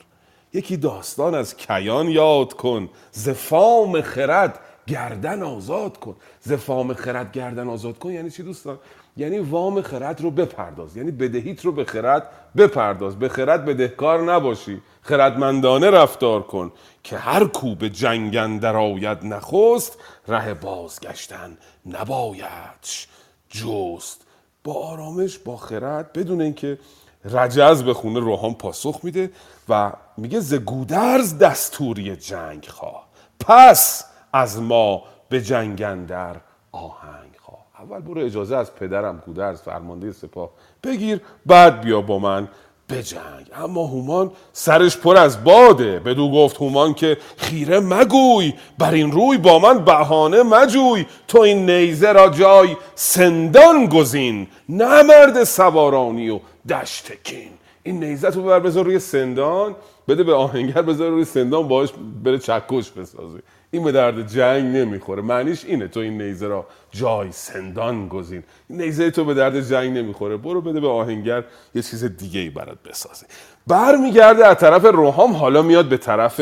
یکی 0.53 0.77
داستان 0.77 1.35
از 1.35 1.57
کیان 1.57 2.07
یاد 2.09 2.53
کن 2.53 2.89
ز 3.11 3.29
فام 3.29 4.01
خرد 4.01 4.59
گردن 4.87 5.43
آزاد 5.43 5.97
کن. 5.97 6.15
ز 6.39 6.53
فام 6.53 6.93
خرد 6.93 7.31
گردن 7.31 7.69
آزاد 7.69 7.99
کن 7.99 8.11
یعنی 8.11 8.31
چی 8.31 8.43
دوستان؟ 8.43 8.79
یعنی 9.17 9.39
وام 9.39 9.81
خرد 9.81 10.21
رو 10.21 10.31
بپرداز 10.31 10.97
یعنی 10.97 11.11
بدهیت 11.11 11.65
رو 11.65 11.71
به 11.71 11.85
خرد 11.85 12.27
بپرداز. 12.57 13.19
به 13.19 13.29
خرد 13.29 13.65
بدهکار 13.65 14.33
نباشی 14.33 14.81
خردمندانه 15.01 15.89
رفتار 15.89 16.43
کن 16.43 16.71
که 17.03 17.17
هر 17.17 17.45
کو 17.45 17.75
به 17.75 17.89
جنگ 17.89 18.35
اندر 18.35 18.75
آید 18.75 19.25
نخست 19.25 19.97
ره 20.27 20.53
بازگشتن 20.53 21.57
نبایدش. 21.85 23.07
جست. 23.51 24.21
با 24.63 24.73
آرامش 24.73 25.37
با 25.37 25.57
خرد 25.57 26.13
بدون 26.13 26.41
اینکه 26.41 26.79
رجز 27.25 27.83
به 27.83 27.93
خونه 27.93 28.19
روحان 28.19 28.53
پاسخ 28.53 28.99
میده 29.03 29.31
و 29.69 29.93
میگه 30.17 30.39
ز 30.39 30.53
گودرز 30.53 31.37
دستوری 31.37 32.15
جنگ 32.15 32.65
خواه 32.65 33.07
پس 33.39 34.05
از 34.33 34.61
ما 34.61 35.03
به 35.29 35.41
جنگ 35.41 35.81
اندر 35.81 36.35
آهنگ 36.71 37.31
خواه. 37.41 37.65
اول 37.79 37.99
برو 37.99 38.21
اجازه 38.21 38.55
از 38.55 38.75
پدرم 38.75 39.23
گودرز 39.25 39.61
فرمانده 39.61 40.11
سپاه 40.11 40.49
بگیر 40.83 41.21
بعد 41.45 41.81
بیا 41.81 42.01
با 42.01 42.19
من. 42.19 42.47
به 42.91 43.03
جنگ 43.03 43.45
اما 43.55 43.85
هومان 43.85 44.31
سرش 44.53 44.97
پر 44.97 45.17
از 45.17 45.43
باده. 45.43 45.99
بدو 45.99 46.31
گفت 46.31 46.57
هومان 46.57 46.93
که 46.93 47.17
خیره 47.37 47.79
مگوی 47.79 48.53
بر 48.77 48.91
این 48.93 49.11
روی 49.11 49.37
با 49.37 49.59
من 49.59 49.85
بهانه 49.85 50.43
مجوی. 50.43 51.05
تو 51.27 51.39
این 51.39 51.69
نیزه 51.69 52.11
را 52.11 52.29
جای 52.29 52.77
سندان 52.95 53.85
گزین. 53.85 54.47
نه 54.69 55.03
مرد 55.03 55.43
سوارانی 55.43 56.29
و 56.29 56.39
دشت 56.69 57.11
کین. 57.23 57.51
این 57.83 58.03
نیزه 58.03 58.31
تو 58.31 58.43
بر 58.43 58.59
بذار 58.59 58.85
روی 58.85 58.99
سندان. 58.99 59.75
بده 60.07 60.23
به 60.23 60.33
آهنگر 60.33 60.81
بذار 60.81 61.09
روی 61.09 61.25
سندان 61.25 61.67
باش 61.67 61.89
بره 62.23 62.39
چکش 62.39 62.91
بسازه. 62.91 63.39
این 63.71 63.83
به 63.83 63.91
درد 63.91 64.27
جنگ 64.27 64.75
نمی‌خوره. 64.75 65.21
معنیش 65.21 65.65
اینه 65.65 65.87
تو 65.87 65.99
این 65.99 66.21
نیزه 66.21 66.47
را 66.47 66.67
جای 66.91 67.31
سندان 67.31 68.07
گزین. 68.07 68.43
نیزه 68.69 69.11
تو 69.11 69.25
به 69.25 69.33
درد 69.33 69.61
جنگ 69.69 69.97
نمی‌خوره. 69.97 70.37
برو 70.37 70.61
بده 70.61 70.79
به 70.79 70.87
آهنگر 70.87 71.43
یه 71.75 71.81
چیز 71.81 72.03
دیگه 72.03 72.39
ای 72.39 72.49
برات 72.49 72.77
بسازه. 72.83 73.27
برمیگرده 73.67 74.47
از 74.47 74.57
طرف 74.57 74.85
روحام 74.85 75.33
حالا 75.33 75.61
میاد 75.61 75.89
به 75.89 75.97
طرف 75.97 76.41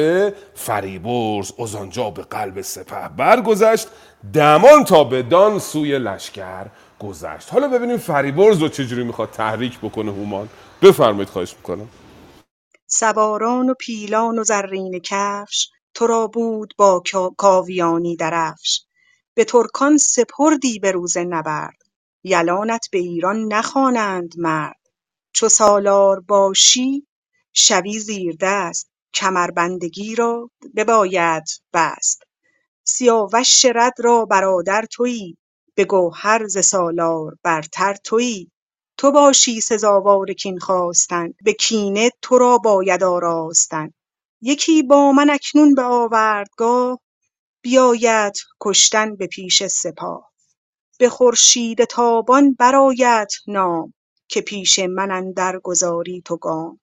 فریبرز. 0.55 1.51
ازانجا 1.59 2.09
به 2.09 2.21
قلب 2.21 2.61
سپه 2.61 3.09
برگذشت. 3.17 3.87
دمان 4.33 4.83
تا 4.83 5.03
به 5.03 5.21
دان 5.21 5.59
سوی 5.59 5.99
لشکر 5.99 6.65
گذشت. 6.99 7.53
حالا 7.53 7.67
ببینیم 7.67 7.97
فریبرز 7.97 8.61
رو 8.61 8.67
چجوری 8.67 9.03
می‌خواد 9.03 9.31
تحریک 9.31 9.79
بکنه 9.79 10.11
هومان. 10.11 10.49
بفرمایید 10.81 11.29
خواهش 11.29 11.55
می‌کنم. 11.57 11.87
سواران 12.87 13.69
و 13.69 13.73
پیلان 13.73 14.39
و 14.39 14.43
زرین 14.43 14.99
کفش. 14.99 15.69
تو 15.99 16.07
را 16.07 16.27
بود 16.27 16.75
با 16.79 17.03
کا- 17.07 17.35
کاویانی 17.37 18.17
درفش. 18.17 18.81
به 19.35 19.45
ترکان 19.45 19.97
سپردی 19.99 20.79
به 20.79 20.93
روز 20.93 21.17
نبرد. 21.17 21.77
یلانت 22.25 22.87
به 22.93 22.99
ایران 22.99 23.53
نخوانند 23.53 24.33
مرد. 24.39 24.81
چو 25.33 25.49
سالار 25.49 26.21
باشی 26.21 27.07
شوی 27.53 27.99
زیردست 27.99 28.91
کمربندگی 29.15 30.15
را 30.15 30.51
بباید 30.77 31.45
بست. 31.73 32.23
سیاوش 32.85 33.65
رد 33.75 33.95
را 33.99 34.25
برادر 34.25 34.85
تویی. 34.91 35.37
به 35.75 35.85
گوهر 35.85 36.47
ز 36.47 36.65
سالار 36.65 37.35
برتر 37.43 37.95
تویی. 38.05 38.51
تو 38.97 39.11
باشی 39.11 39.61
سزاوار 39.61 40.33
کین 40.33 40.59
خواستن. 40.59 41.33
به 41.45 41.53
کینه 41.53 42.11
تو 42.23 42.39
را 42.39 42.59
باید 42.59 43.03
آراستن. 43.03 43.93
یکی 44.41 44.83
با 44.83 45.11
من 45.11 45.29
اکنون 45.29 45.75
به 45.75 45.83
آوردگاه 45.83 46.99
بیاید 47.63 48.33
کشتن 48.61 49.15
به 49.15 49.27
پیش 49.27 49.67
سپاه. 49.67 50.31
به 50.99 51.09
خورشید 51.09 51.85
تابان 51.85 52.53
برآید 52.59 53.29
نام 53.47 53.93
که 54.29 54.41
پیش 54.41 54.79
من 54.79 55.11
اندر 55.11 55.59
گذاری 55.63 56.21
تو 56.25 56.37
گام. 56.37 56.79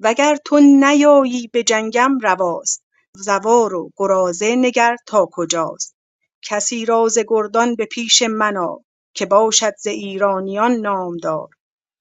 وگر 0.00 0.36
تو 0.46 0.60
نیایی 0.60 1.48
به 1.48 1.62
جنگم 1.62 2.18
رواست 2.22 2.84
زوار 3.16 3.74
و 3.74 3.90
گرازه 3.96 4.56
نگر 4.56 4.96
تا 5.06 5.28
کجاست. 5.32 5.96
کسی 6.42 6.84
را 6.86 7.08
ز 7.08 7.18
گردان 7.28 7.74
به 7.74 7.86
پیش 7.86 8.22
من 8.22 8.56
که 9.14 9.26
باشد 9.26 9.74
ز 9.78 9.86
ایرانیان 9.86 10.72
نامدار. 10.72 11.48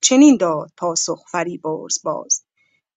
چنین 0.02 0.38
داد 0.38 0.72
پاسخ 0.78 1.24
فریبرز 1.32 2.00
باز. 2.04 2.45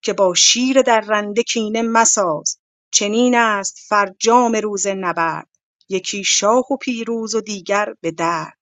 که 0.02 0.12
با 0.12 0.34
شیر 0.34 0.82
درنده 0.82 1.42
کینه 1.42 1.82
مساز. 1.82 2.58
چنین 2.90 3.34
است 3.34 3.78
فرجام 3.88 4.56
روز 4.56 4.86
نبرد. 4.86 5.48
یکی 5.88 6.24
شاه 6.24 6.72
و 6.72 6.76
پیروز 6.76 7.34
و 7.34 7.40
دیگر 7.40 7.94
به 8.00 8.10
درد. 8.10 8.58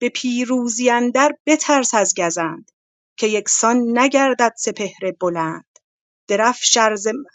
به 0.00 0.08
پیروزی 0.08 0.90
اندر 0.90 1.32
بترس 1.46 1.94
از 1.94 2.14
گزند 2.14 2.70
که 3.16 3.26
یکسان 3.26 3.98
نگردد 3.98 4.52
سپهر 4.56 5.12
بلند. 5.20 5.78
درفش 6.28 6.78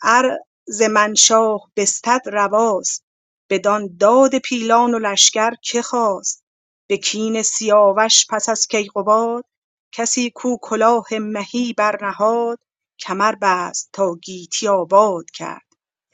ار 0.01 0.39
ز 0.67 0.81
منشاه 0.81 1.71
بستد 1.75 2.21
رواست. 2.25 3.05
بدان 3.49 3.97
داد 3.99 4.37
پیلان 4.39 4.93
و 4.93 4.99
لشکر 4.99 5.51
که 5.61 5.81
خواست. 5.81 6.43
به 6.87 6.97
کین 6.97 7.41
سیاوش 7.41 8.25
پس 8.29 8.49
از 8.49 8.67
کیقباد. 8.67 9.45
کسی 9.91 10.31
کو 10.35 10.57
کلاه 10.61 11.05
مهی 11.11 11.73
برنهاد. 11.73 12.59
کمر 12.99 13.35
بست 13.41 13.89
تا 13.93 14.15
گیتی 14.15 14.67
آباد 14.67 15.31
کرد. 15.31 15.65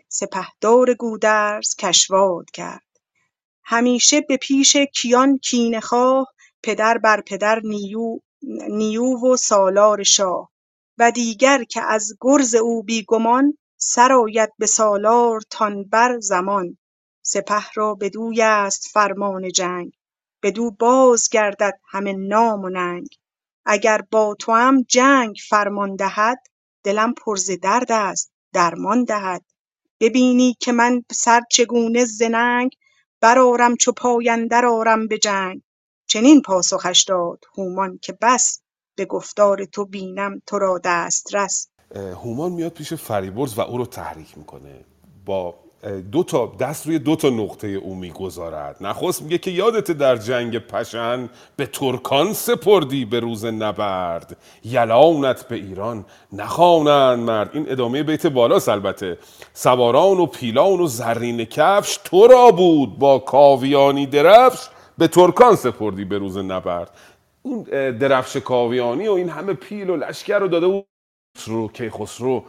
سپهدار 0.10 0.94
گودرز 0.94 1.76
کشواد 1.76 2.52
کرد. 2.54 2.84
همیشه 3.64 4.22
به 4.22 4.38
پیش 4.38 4.76
کیان 4.78 5.38
کینه 5.38 5.80
خواه 5.80 6.28
پدر 6.64 6.98
بر 6.98 7.22
پدر 7.22 7.62
نیو 7.64 8.20
نیو 8.70 9.34
و 9.34 9.36
سالار 9.38 10.04
شاه. 10.04 10.52
و 10.98 11.12
دیگر 11.12 11.64
که 11.64 11.82
از 11.82 12.18
گرز 12.22 12.56
او 12.56 12.84
بی 12.84 13.04
گمان 13.08 13.58
سرآید 13.78 14.50
به 14.58 14.66
سالارتان 14.66 15.84
بر 15.84 16.20
زمان. 16.20 16.78
سپه 17.22 17.72
را 17.76 17.96
بدوی 17.96 18.42
است 18.42 18.88
فرمان 18.94 19.52
جنگ 19.52 19.92
بدو 20.44 20.72
بازگردد 20.72 21.80
همه 21.90 22.14
نام 22.14 22.62
و 22.64 22.70
ننگ. 22.70 23.08
اگر 23.66 24.02
با 24.12 24.36
توام 24.40 24.86
جنگ 24.90 25.36
فرمان 25.50 25.96
دهد 25.96 26.38
دلم 26.84 27.14
پر 27.14 27.36
ز 27.36 27.52
درد 27.62 27.92
است 27.92 28.32
درمان 28.54 29.04
دهد. 29.04 29.46
ببینی 30.00 30.56
که 30.60 30.72
من 30.72 31.04
سر 31.12 31.42
چگونه 31.52 32.06
ز 32.06 32.22
ننگ 32.22 32.72
برآرم 33.22 33.76
چو 33.76 33.92
پای 33.92 34.30
اندر 34.30 34.66
آرم 34.66 35.08
به 35.08 35.18
جنگ. 35.18 35.62
چنین 36.08 36.42
پاسخش 36.42 37.04
داد 37.04 37.46
هومان 37.58 38.00
که 38.02 38.18
بس 38.22 38.62
به 38.96 39.06
گفتار 39.06 39.66
تو 39.66 39.86
بینم 39.86 40.42
تو 40.46 40.60
را 40.60 40.82
دسترس. 40.84 41.68
هومان 41.96 42.52
میاد 42.52 42.72
پیش 42.72 42.94
فریبرز 42.94 43.58
و 43.58 43.62
او 43.62 43.78
رو 43.78 43.86
تحریک 43.86 44.38
می‌کنه. 44.38 44.86
با 45.26 45.56
دو 46.12 46.24
تا 46.24 46.56
دست 46.60 46.88
روی 46.88 47.00
دو 47.00 47.16
تا 47.16 47.30
نقطه 47.30 47.68
او 47.68 47.96
می‌گذارد. 47.96 48.76
نخست 48.82 49.22
میگه 49.22 49.38
که 49.38 49.52
یادت 49.52 49.92
در 49.92 50.16
جنگ 50.16 50.58
پشن 50.58 51.30
به 51.56 51.66
ترکان 51.66 52.34
سپردی 52.34 53.06
به 53.06 53.20
روز 53.20 53.46
نبرد. 53.46 54.38
یلانت 54.64 55.48
به 55.48 55.56
ایران 55.56 56.06
نخوانند 56.34 57.20
مرد. 57.20 57.50
این 57.54 57.72
ادامه 57.72 58.04
بیت 58.04 58.28
بالاست 58.28 58.70
البته. 58.70 59.18
سواران 59.54 60.20
و 60.20 60.26
پیلان 60.26 60.80
و 60.80 60.88
زرین 60.88 61.46
کفش 61.46 62.00
تو 62.04 62.28
را 62.28 62.52
بود 62.52 63.00
با 63.00 63.20
کاویانی 63.20 64.06
درفش 64.06 64.68
به 64.98 65.08
ترکان 65.08 65.56
سپردی 65.56 66.06
به 66.06 66.18
روز 66.18 66.38
نبرد. 66.38 66.92
اون 67.42 67.64
درفش 67.92 68.38
کاویانی 68.38 69.08
و 69.08 69.12
این 69.12 69.30
همه 69.30 69.54
پیل 69.54 69.90
و 69.90 69.96
لشکر 69.96 70.40
رو 70.40 70.48
داده 70.48 70.68
بود. 70.68 70.86
رو 71.48 71.68
کیخسرو 71.68 72.44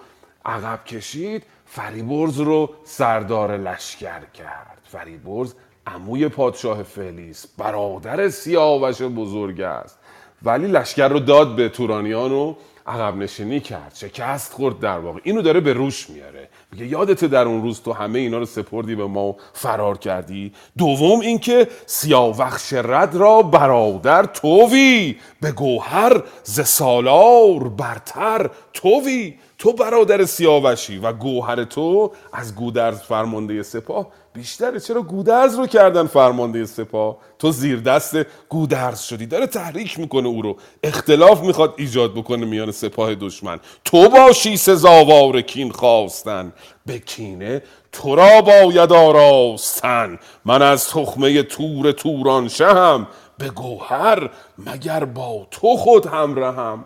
عقب 0.44 0.84
کشید 0.84 1.42
فریبرز 1.66 2.40
رو 2.40 2.70
سردار 2.84 3.56
لشکر 3.56 4.20
کرد. 4.34 4.78
فریبرز 4.84 5.54
عموی 5.86 6.28
پادشاه 6.28 6.82
فلیس 6.82 7.46
برادر 7.58 8.28
سیاوش 8.28 9.02
بزرگ 9.02 9.60
است. 9.60 9.98
ولی 10.42 10.66
لشکر 10.66 11.08
رو 11.08 11.18
داد 11.18 11.56
به 11.56 11.68
تورانیان 11.68 12.32
و 12.32 12.54
عقب 12.86 13.16
نشینی 13.16 13.60
کرد. 13.60 13.92
شکست 13.94 14.52
خورد 14.52 14.78
در 14.78 14.98
واقع. 14.98 15.20
اینو 15.22 15.42
داره 15.42 15.60
به 15.60 15.72
روش 15.72 16.10
میاره. 16.10 16.48
میگه 16.72 16.86
یادت 16.86 17.24
در 17.24 17.44
اون 17.44 17.62
روز 17.62 17.82
تو 17.82 17.92
همه 17.92 18.18
اینا 18.18 18.38
رو 18.38 18.46
سپردی 18.46 18.94
به 18.94 19.06
ما 19.06 19.26
و 19.26 19.36
فرار 19.52 19.98
کردی. 19.98 20.52
دوم 20.78 21.20
اینکه 21.20 21.68
سیاوخش 21.86 22.72
رد 22.72 23.14
را 23.14 23.42
برادر 23.42 24.24
تووی 24.24 25.16
به 25.40 25.52
گوهر 25.52 26.22
ز 26.42 26.60
سالار 26.60 27.68
برتر 27.68 28.50
تووی 28.72 29.34
تو 29.62 29.72
برادر 29.72 30.24
سیاوشی 30.24 30.98
و 30.98 31.12
گوهر 31.12 31.64
تو 31.64 32.12
از 32.32 32.54
گودرز 32.54 33.00
فرمانده 33.00 33.62
سپاه. 33.62 34.06
بیشتره 34.32 34.80
چرا 34.80 35.02
گودرز 35.02 35.54
رو 35.54 35.66
کردن 35.66 36.06
فرمانده 36.06 36.66
سپاه؟ 36.66 37.16
تو 37.38 37.50
زیر 37.52 37.80
دست 37.80 38.16
گودرز 38.48 39.00
شدی. 39.00 39.26
داره 39.26 39.46
تحریک 39.46 39.98
می‌کنه 39.98 40.28
او 40.28 40.42
رو. 40.42 40.56
اختلاف 40.82 41.42
می‌خواد 41.42 41.74
ایجاد 41.76 42.14
بکنه 42.14 42.46
میان 42.46 42.70
سپاه 42.70 43.14
دشمن. 43.14 43.60
تو 43.84 44.08
باشی 44.08 44.56
سزاوار 44.56 45.40
کین 45.40 45.70
خواستن. 45.70 46.52
به 46.86 46.98
کینه 46.98 47.62
تو 47.92 48.14
را 48.14 48.40
باید 48.40 48.92
آراستن. 48.92 50.18
من 50.44 50.62
از 50.62 50.88
تخمه 50.88 51.42
تور 51.42 51.92
توران 51.92 52.48
شهم. 52.48 53.06
به 53.38 53.48
گوهر 53.48 54.30
مگر 54.58 55.04
با 55.04 55.46
تو 55.50 55.76
خود 55.76 56.06
همراهم 56.06 56.84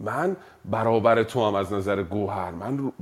من 0.00 0.36
برابر 0.64 1.22
تو 1.22 1.46
هم 1.46 1.54
از 1.54 1.72
نظر 1.72 2.02
گوهر 2.02 2.50
من 2.50 2.92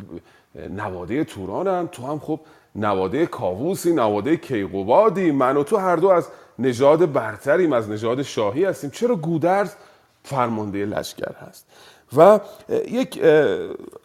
نواده 0.70 1.24
تورانم 1.24 1.88
تو 1.92 2.06
هم 2.06 2.18
خب 2.18 2.40
نواده 2.74 3.26
کاووسی 3.26 3.92
نواده 3.92 4.36
کیقوبادی 4.36 5.30
من 5.30 5.56
و 5.56 5.62
تو 5.62 5.76
هر 5.76 5.96
دو 5.96 6.08
از 6.08 6.28
نژاد 6.58 7.12
برتریم 7.12 7.72
از 7.72 7.90
نژاد 7.90 8.22
شاهی 8.22 8.64
هستیم. 8.64 8.90
چرا 8.90 9.16
گودرز 9.16 9.74
فرمانده 10.22 10.84
لشکر 10.84 11.32
هست؟ 11.48 11.66
و 12.16 12.40
یک 12.88 13.20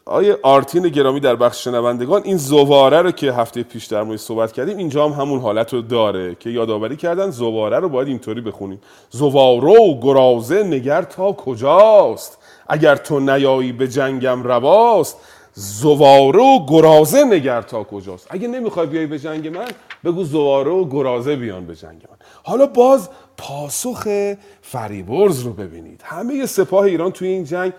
آیه 0.05 0.37
آرتین 0.43 0.83
گرامی 0.83 1.19
در 1.19 1.35
بخش 1.35 1.63
شنوندگان 1.63 2.21
این 2.23 2.37
زواره 2.37 3.01
رو 3.01 3.11
که 3.11 3.33
هفته 3.33 3.63
پیش 3.63 3.85
در 3.85 4.03
مورد 4.03 4.19
صحبت 4.19 4.51
کردیم 4.51 4.77
اینجا 4.77 5.09
هم 5.09 5.21
همون 5.21 5.39
حالت 5.39 5.73
رو 5.73 5.81
داره 5.81 6.35
که 6.35 6.49
یادآوری 6.49 6.95
کردن 6.95 7.29
زواره 7.29 7.79
رو 7.79 7.89
باید 7.89 8.07
اینطوری 8.07 8.41
بخونیم. 8.41 8.81
زوارو 9.09 9.99
گرازه 10.01 10.63
نگر 10.63 11.01
تا 11.01 11.31
کجاست؟ 11.31 12.42
اگر 12.67 12.95
تو 12.95 13.19
نیایی 13.19 13.71
به 13.71 13.87
جنگم 13.87 14.43
رواست 14.43 15.17
زواره 15.53 16.39
و 16.39 16.65
گرازه 16.65 17.23
نگر 17.23 17.61
تا 17.61 17.83
کجاست؟ 17.83 18.27
اگه 18.29 18.47
نمی‌خوای 18.47 18.87
بیای 18.87 19.05
به 19.05 19.19
جنگ 19.19 19.47
من 19.47 19.67
بگو 20.03 20.23
زواره 20.23 20.71
و 20.71 20.85
گرازه 20.89 21.35
بیان 21.35 21.65
به 21.65 21.75
جنگ 21.75 22.07
من. 22.09 22.17
حالا 22.43 22.65
باز 22.65 23.09
پاسخ 23.37 24.33
فریبرز 24.61 25.41
رو 25.41 25.53
ببینید. 25.53 26.01
همه 26.03 26.45
سپاه 26.45 26.83
ایران 26.83 27.11
توی 27.11 27.27
این 27.27 27.43
جنگ 27.43 27.73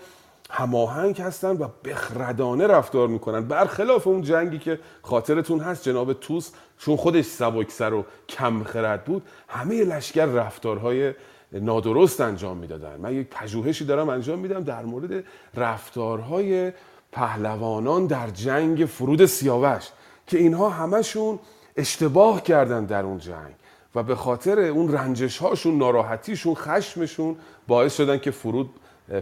هماهنگ 0.49 1.21
هستن 1.21 1.57
و 1.57 1.67
بخردانه 1.85 2.67
رفتار 2.67 3.07
می‌کنن. 3.07 3.47
برخلاف 3.47 4.07
اون 4.07 4.21
جنگی 4.21 4.59
که 4.59 4.79
خاطرتون 5.01 5.59
هست 5.59 5.83
جناب 5.83 6.13
توس 6.13 6.51
چون 6.79 6.95
خودش 6.95 7.25
سبکسر 7.25 7.93
و 7.93 8.05
کم 8.29 8.63
خرد 8.63 9.03
بود 9.03 9.23
همه 9.47 9.83
لشکر 9.83 10.25
رفتارهای 10.25 11.13
نادرست 11.61 12.21
انجام 12.21 12.57
می‌دادن. 12.57 12.95
من 12.95 13.13
یک 13.13 13.27
پژوهشی 13.27 13.85
دارم 13.85 14.09
انجام 14.09 14.39
میدم 14.39 14.63
در 14.63 14.85
مورد 14.85 15.23
رفتارهای 15.55 16.71
پهلوانان 17.11 18.07
در 18.07 18.29
جنگ 18.29 18.85
فرود 18.85 19.25
سیاوش 19.25 19.89
که 20.27 20.37
اینها 20.37 20.69
همشون 20.69 21.39
اشتباه 21.77 22.43
کردن 22.43 22.85
در 22.85 23.03
اون 23.03 23.17
جنگ 23.17 23.55
و 23.95 24.03
به 24.03 24.15
خاطر 24.15 24.59
اون 24.59 24.91
رنجش 24.91 25.37
هاشون 25.37 25.77
ناراحتیشون 25.77 26.55
خشمشون 26.55 27.35
باعث 27.67 27.95
شدن 27.97 28.17
که 28.17 28.31
فرود 28.31 28.69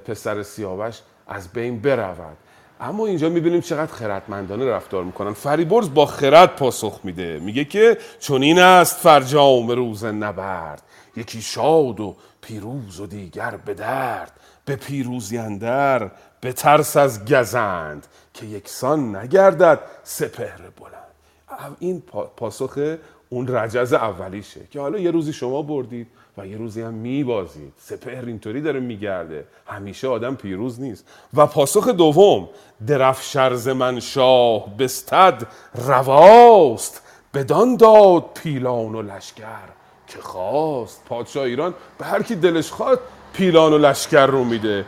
پسر 0.06 0.44
سیاوش 0.44 1.02
از 1.28 1.48
بین 1.48 1.80
برود 1.80 2.38
اما 2.80 3.06
اینجا 3.06 3.30
می‌بینیم 3.30 3.62
چقدر 3.62 3.92
خردمندانه 3.92 4.66
رفتار 4.66 5.04
می‌کنن. 5.04 5.34
فریبرز 5.34 5.94
با 5.94 6.06
خرد 6.06 6.56
پاسخ 6.56 7.00
میده. 7.04 7.40
میگه 7.40 7.66
که 7.66 7.98
چون 8.20 8.44
این 8.44 8.60
است 8.60 8.96
فرجام 8.96 9.72
روز 9.72 10.06
نبرد. 10.06 10.82
یکی 11.18 11.42
شاد 11.42 12.00
و 12.00 12.16
پیروز 12.42 13.00
و 13.00 13.08
دیگر 13.08 13.58
به 13.66 13.74
درد. 13.74 14.32
به 14.66 14.76
پیروزی 14.76 15.38
اندر 15.38 16.12
به 16.42 16.54
ترس 16.54 16.98
از 16.98 17.26
گزند 17.26 18.08
که 18.34 18.46
یکسان 18.46 19.16
نگردد 19.16 19.80
سپهر 20.04 20.58
بلند. 20.58 21.78
این 21.80 22.04
پاسخ 22.38 22.96
اون 23.30 23.48
رجز 23.48 23.94
اولیشه 23.94 24.62
که 24.72 24.80
حالا 24.80 25.00
یه 25.00 25.12
روزی 25.12 25.34
شما 25.34 25.62
بردید. 25.62 26.08
و 26.38 26.48
یه 26.48 26.58
روزی 26.58 26.82
هم 26.82 26.94
میبازید. 26.94 27.74
سپهر 27.78 28.26
اینطوری 28.26 28.62
داره 28.62 28.80
میگرده. 28.80 29.46
همیشه 29.68 30.08
آدم 30.08 30.36
پیروز 30.36 30.82
نیست. 30.82 31.08
و 31.34 31.48
پاسخ 31.48 31.88
دوم 31.88 32.50
درف 32.88 33.24
شرز 33.24 33.68
من 33.68 34.00
شاه 34.00 34.78
بستد 34.78 35.48
رواست. 35.88 37.02
بدان 37.34 37.76
داد 37.76 38.26
پیلان 38.34 38.96
و 38.96 39.02
لشکر 39.02 39.70
که 40.08 40.20
خواست. 40.20 41.06
پادشاه 41.06 41.44
ایران 41.44 41.74
به 41.98 42.06
هر 42.06 42.24
کی 42.24 42.36
دلش 42.36 42.72
خواد 42.72 43.00
پیلان 43.34 43.74
و 43.74 43.78
لشکر 43.78 44.26
رو 44.26 44.44
میده. 44.44 44.86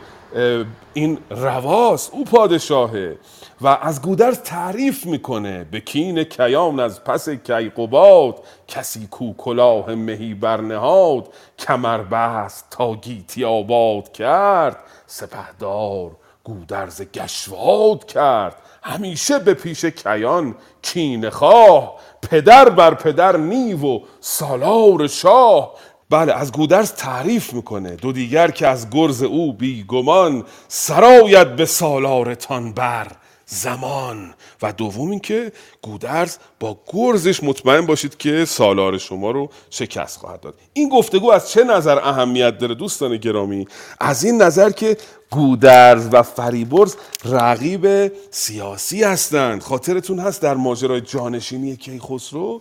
این 0.94 1.18
رواست 1.30 2.10
او 2.12 2.24
پادشاهه 2.24 3.18
و 3.60 3.68
از 3.68 4.02
گودرز 4.02 4.38
تعریف 4.38 5.06
می‌کنه 5.06 5.64
به 5.64 5.80
کین 5.80 6.24
کیان 6.24 6.80
از 6.80 7.04
پس 7.04 7.28
کیقوباد 7.28 8.44
کسی 8.68 9.08
کو 9.10 9.32
کلاه 9.32 9.94
مهی 9.94 10.34
برنهاد 10.34 11.28
کمر 11.58 11.98
بست 11.98 12.66
تا 12.70 12.94
گیتی 12.94 13.44
آباد 13.44 14.12
کرد 14.12 14.76
سپهدار 15.06 16.10
گودرز 16.44 17.02
گشواد 17.02 18.04
کرد. 18.04 18.56
همیشه 18.82 19.38
به 19.38 19.54
پیش 19.54 19.84
کیان 19.84 20.54
کین 20.82 21.30
خواه 21.30 21.94
پدر 22.22 22.68
بر 22.68 22.94
پدر 22.94 23.36
نیو 23.36 23.86
و 23.86 24.00
سالار 24.20 25.06
شاه. 25.06 25.74
بله 26.10 26.32
از 26.32 26.52
گودرز 26.52 26.92
تعریف 26.92 27.52
می‌کنه. 27.52 27.96
دو 27.96 28.12
دیگر 28.12 28.50
که 28.50 28.66
از 28.66 28.90
گرز 28.90 29.22
او 29.22 29.52
بیگمان 29.52 30.44
سرایت 30.68 31.46
به 31.46 31.64
سالارتان 31.64 32.72
بر 32.72 33.06
زمان. 33.46 34.34
و 34.62 34.72
دوم 34.72 35.10
اینکه 35.10 35.52
گودرز 35.82 36.36
با 36.60 36.80
گرزش 36.92 37.42
مطمئن 37.42 37.86
باشید 37.86 38.16
که 38.16 38.44
سالار 38.44 38.98
شما 38.98 39.30
رو 39.30 39.50
شکست 39.70 40.18
خواهد 40.18 40.40
داد. 40.40 40.54
این 40.72 40.88
گفتگو 40.88 41.30
از 41.30 41.50
چه 41.50 41.64
نظر 41.64 41.98
اهمیت 41.98 42.58
داره 42.58 42.74
دوستان 42.74 43.16
گرامی؟ 43.16 43.68
از 44.00 44.24
این 44.24 44.42
نظر 44.42 44.70
که 44.70 44.96
گودرز 45.30 46.08
و 46.12 46.22
فریبرز 46.22 46.96
رقیب 47.24 48.12
سیاسی 48.30 49.04
هستند. 49.04 49.62
خاطرتون 49.62 50.18
هست 50.18 50.42
در 50.42 50.54
ماجرای 50.54 51.00
جانشینی 51.00 51.76
کیخسرو؟ 51.76 52.60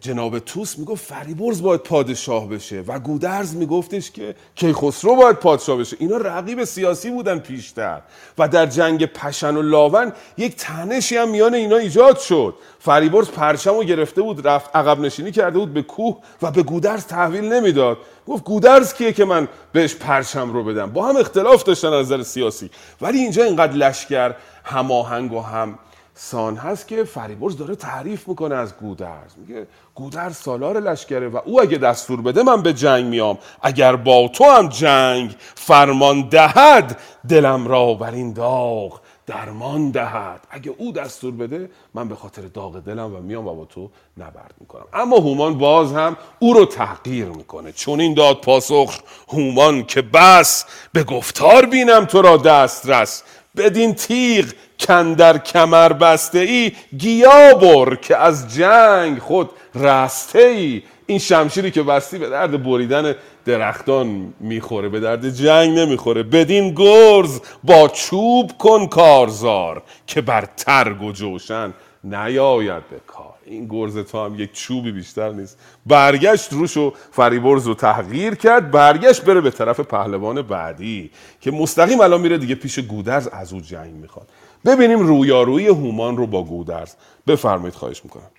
جناب 0.00 0.38
توس 0.38 0.78
می‌گفت 0.78 1.04
فریبرز 1.04 1.62
باید 1.62 1.80
پادشاه 1.80 2.48
بشه 2.48 2.84
و 2.86 2.98
گودرز 2.98 3.56
میگفتش 3.56 4.10
که 4.10 4.34
کیخسرو 4.54 5.16
باید 5.16 5.36
پادشاه 5.36 5.76
بشه. 5.76 5.96
اینا 6.00 6.16
رقیب 6.16 6.64
سیاسی 6.64 7.10
بودن 7.10 7.38
پیشتر 7.38 8.00
و 8.38 8.48
در 8.48 8.66
جنگ 8.66 9.06
پشن 9.06 9.56
و 9.56 9.62
لاون 9.62 10.12
یک 10.36 10.56
تنشی 10.56 11.16
هم 11.16 11.28
میان 11.28 11.54
اینا 11.54 11.76
ایجاد 11.76 12.18
شد. 12.18 12.54
فریبرز 12.78 13.28
پرچم 13.28 13.74
رو 13.74 13.84
گرفته 13.84 14.22
بود 14.22 14.48
رفت 14.48 14.76
عقب 14.76 15.00
نشینی 15.00 15.32
کرده 15.32 15.58
بود 15.58 15.74
به 15.74 15.82
کوه 15.82 16.18
و 16.42 16.50
به 16.50 16.62
گودرز 16.62 17.06
تحویل 17.06 17.52
نمی‌داد. 17.52 17.98
گفت 18.26 18.44
گودرز 18.44 18.94
کیه 18.94 19.12
که 19.12 19.24
من 19.24 19.48
بهش 19.72 19.94
پرچم 19.94 20.52
رو 20.52 20.64
بدم؟ 20.64 20.92
با 20.92 21.06
هم 21.06 21.16
اختلاف 21.16 21.62
داشتن 21.62 21.92
از 21.92 22.06
نظر 22.06 22.22
سیاسی. 22.22 22.70
ولی 23.00 23.18
اینجا 23.18 23.44
اینقدر 23.44 23.72
لشکر 23.72 24.34
هماهنگ 24.64 25.32
و 25.32 25.40
هم 25.40 25.78
سان 26.20 26.56
هست 26.56 26.88
که 26.88 27.04
فریبرز 27.04 27.56
داره 27.56 27.76
تعریف 27.76 28.28
می‌کنه 28.28 28.54
از 28.54 28.76
گودرز. 28.76 29.32
میگه 29.36 29.66
گودرز 29.94 30.36
سالار 30.36 30.80
لشکره 30.80 31.28
و 31.28 31.40
او 31.44 31.60
اگه 31.60 31.78
دستور 31.78 32.22
بده 32.22 32.42
من 32.42 32.62
به 32.62 32.72
جنگ 32.72 33.04
میام. 33.04 33.38
اگر 33.62 33.96
با 33.96 34.28
تو 34.28 34.44
هم 34.44 34.68
جنگ 34.68 35.34
فرمان 35.54 36.28
دهد 36.28 36.98
دلم 37.28 37.68
را 37.68 37.94
بر 37.94 38.10
این 38.10 38.32
داغ 38.32 39.00
درمان 39.26 39.90
دهد. 39.90 40.40
اگه 40.50 40.74
او 40.78 40.92
دستور 40.92 41.34
بده 41.34 41.70
من 41.94 42.08
به 42.08 42.14
خاطر 42.14 42.42
داغ 42.42 42.80
دلم 42.80 43.16
و 43.16 43.20
میام 43.20 43.46
و 43.46 43.54
با 43.54 43.64
تو 43.64 43.90
نبرد 44.16 44.54
می‌کنم. 44.60 44.86
اما 44.92 45.16
هومان 45.16 45.58
باز 45.58 45.92
هم 45.92 46.16
او 46.38 46.52
رو 46.52 46.64
تحقیر 46.64 47.26
می‌کنه. 47.26 47.72
چون 47.72 48.00
این 48.00 48.14
داد 48.14 48.40
پاسخ 48.40 48.98
هومان 49.28 49.84
که 49.84 50.02
بس 50.02 50.64
به 50.92 51.04
گفتار 51.04 51.66
بینم 51.66 52.04
تو 52.04 52.22
را 52.22 52.36
دسترس. 52.36 53.22
بدین 53.56 53.94
تیغ 53.94 54.46
کندر 54.80 55.38
کمر 55.38 55.92
بسته 55.92 56.38
ای 56.38 56.72
گیا 56.98 57.54
بر 57.54 57.96
که 57.96 58.16
از 58.16 58.54
جنگ 58.54 59.18
خود 59.18 59.50
رسته 59.74 60.38
ای 60.38 60.82
این 61.06 61.18
شمشیری 61.18 61.70
که 61.70 61.82
بستی 61.82 62.18
به 62.18 62.28
درد 62.28 62.62
بریدن 62.62 63.14
درختان 63.44 64.34
می‌خوره 64.40 64.88
به 64.88 65.00
درد 65.00 65.30
جنگ 65.30 65.78
نمی‌خوره. 65.78 66.22
بدین 66.22 66.74
گرز 66.74 67.40
با 67.64 67.88
چوب 67.88 68.52
کن 68.58 68.86
کارزار 68.86 69.82
که 70.06 70.20
بر 70.20 70.48
ترگ 70.56 71.02
و 71.02 71.12
جوشن 71.12 71.74
نیاید 72.04 72.88
به 72.90 72.96
کار. 73.06 73.34
این 73.44 73.66
گرز 73.68 73.98
تو 73.98 74.24
هم 74.24 74.40
یک 74.40 74.52
چوبی 74.52 74.92
بیشتر 74.92 75.32
نیست. 75.32 75.58
برگشت 75.86 76.52
روش 76.52 76.76
و 76.76 76.92
فریبرز 77.12 77.66
رو 77.66 77.74
تحقیر 77.74 78.34
کرد. 78.34 78.70
برگشت 78.70 79.24
بره 79.24 79.40
به 79.40 79.50
طرف 79.50 79.80
پهلوان 79.80 80.42
بعدی 80.42 81.10
که 81.40 81.50
مستقیم 81.50 82.00
الان 82.00 82.20
میره 82.20 82.38
دیگه 82.38 82.54
پیش 82.54 82.78
گودرز 82.78 83.28
از 83.28 83.52
او 83.52 83.60
جنگ 83.60 83.94
می‌خواد. 83.94 84.28
ببینیم 84.66 84.98
رویارویی 85.00 85.66
هومان 85.68 86.16
رو 86.16 86.26
با 86.26 86.44
گودرز. 86.44 86.94
بفرمایید 87.26 87.74
خواهش 87.74 88.04
می‌کنم. 88.04 88.30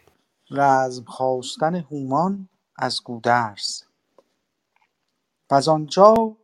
رزم 0.52 1.06
خواستن 1.06 1.76
هومان 1.76 2.50
از 2.78 3.02
گودرز. 3.04 3.84
وز 5.52 5.68
آنجا 5.68 6.38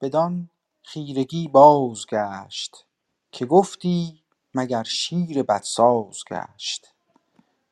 بدان 0.00 0.50
خیرگی 0.82 1.48
بازگشت 1.48 2.86
که 3.32 3.46
گفتی 3.46 4.22
مگر 4.54 4.82
شیر 4.82 5.42
بدساز 5.42 6.18
گشت. 6.30 6.94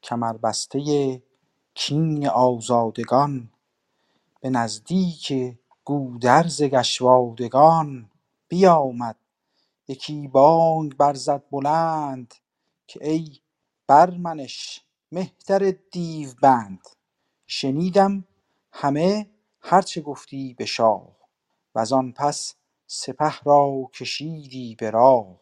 کمربسته 0.03 1.23
کین 1.75 2.29
آزادگان 2.29 3.51
به 4.41 4.51
نزدیک 4.51 5.35
گودرز 5.85 6.63
گشوادگان 6.63 8.11
بیامد 8.49 9.17
یکی 9.89 10.29
بانگ 10.29 10.97
برزد 10.97 11.45
بلند 11.53 12.35
که 12.89 13.09
ای 13.11 13.39
برمنش 13.89 14.85
مهتر 15.13 15.75
دیوبند 15.93 16.89
شنیدم 17.47 18.25
همه 18.73 19.31
هر 19.61 19.83
چه 19.83 20.03
گفتی 20.03 20.55
به 20.55 20.65
شاه 20.67 21.17
وزان 21.77 22.13
پس 22.13 22.55
سپه 22.89 23.41
را 23.45 23.91
کشیدی 23.95 24.77
به 24.81 24.91
راه. 24.91 25.41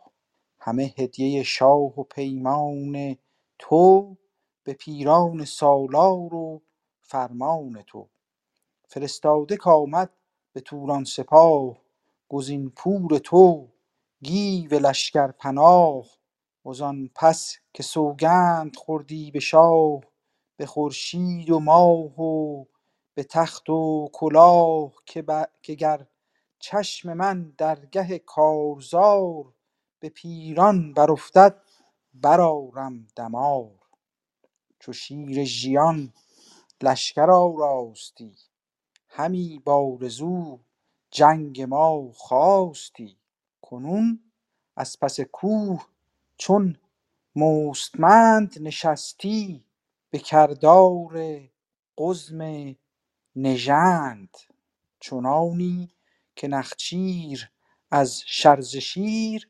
همه 0.61 0.95
هدیه 0.99 1.42
شاه 1.42 2.01
و 2.01 2.05
پیمان 2.05 3.16
تو 3.61 4.16
به 4.64 4.74
پیران 4.74 5.47
سالار 5.47 6.34
و 6.34 6.62
فرمان 7.03 7.82
تو. 7.88 8.09
فرستاده 8.88 9.59
کامد 9.59 10.11
به 10.55 10.61
توران 10.62 11.05
سپاه 11.05 11.78
گزین 12.30 12.70
پور 12.70 13.18
تو. 13.18 13.68
گیو 14.25 14.75
لشکر 14.75 15.33
پناه 15.33 16.07
وزان 16.66 17.11
پس 17.16 17.57
که 17.75 17.83
سوگند 17.83 18.77
خوردی 18.77 19.31
به 19.31 19.41
شاه 19.41 20.01
به 20.59 20.66
خورشید 20.66 21.51
و 21.51 21.61
ماه 21.61 22.20
و 22.22 22.64
به 23.14 23.25
تخت 23.25 23.70
و 23.70 24.11
کلاه 24.12 24.93
که, 25.07 25.25
که 25.62 25.75
گر 25.75 26.07
چشم 26.61 27.14
من 27.14 27.55
درگه 27.59 28.18
کارزار 28.18 29.55
به 30.01 30.11
پیران 30.11 30.95
برافتد 30.95 31.62
برآرم 32.14 33.07
دمار. 33.16 33.81
چو 34.81 34.93
شیر 34.93 35.45
ژیان 35.45 36.14
لشکر 36.83 37.31
آراستی 37.31 38.37
همی 39.09 39.62
بآرزو 39.66 40.61
جنگ 41.11 41.62
ما 41.62 42.12
خاستی 42.12 43.18
کنون 43.75 44.20
از 44.77 45.01
پس 45.01 45.20
کوه 45.20 45.87
چون 46.37 46.77
مستمند 47.37 48.55
نشستی 48.61 49.64
به 50.11 50.18
کردار 50.18 51.41
قزم 51.99 52.75
نژند. 53.37 54.37
چنانی 55.01 55.91
که 56.37 56.49
نخچیر 56.49 57.51
از 57.91 58.22
شرز 58.27 58.77
شیر 58.77 59.49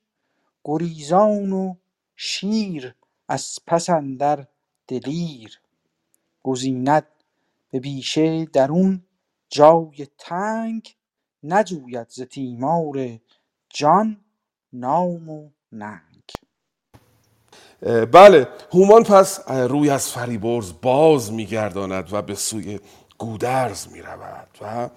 گریزان 0.64 1.53
و 1.53 1.75
شیر 2.16 2.95
از 3.29 3.59
پس 3.66 3.91
اندر 3.91 4.47
دلیر. 4.89 5.61
گزیند 6.43 7.07
به 7.70 7.81
بیشه 7.81 8.45
درون 8.45 9.05
جای 9.49 10.07
تنگ 10.18 10.97
نجوید 11.43 12.09
ز 12.09 12.22
تیمار 12.22 13.20
جان 13.75 14.16
نام 14.72 15.29
و 15.29 15.51
ننگ. 15.72 16.01
بله 18.12 18.49
هومان 18.72 19.03
پس 19.03 19.51
روی 19.51 19.91
از 19.91 20.11
فریبرز 20.11 20.72
باز 20.83 21.33
میگرداند 21.33 22.09
و 22.12 22.22
به 22.22 22.35
سوی 22.35 22.81
گودرز 23.18 23.89
می‌رود 23.93 24.49
و 24.62 24.89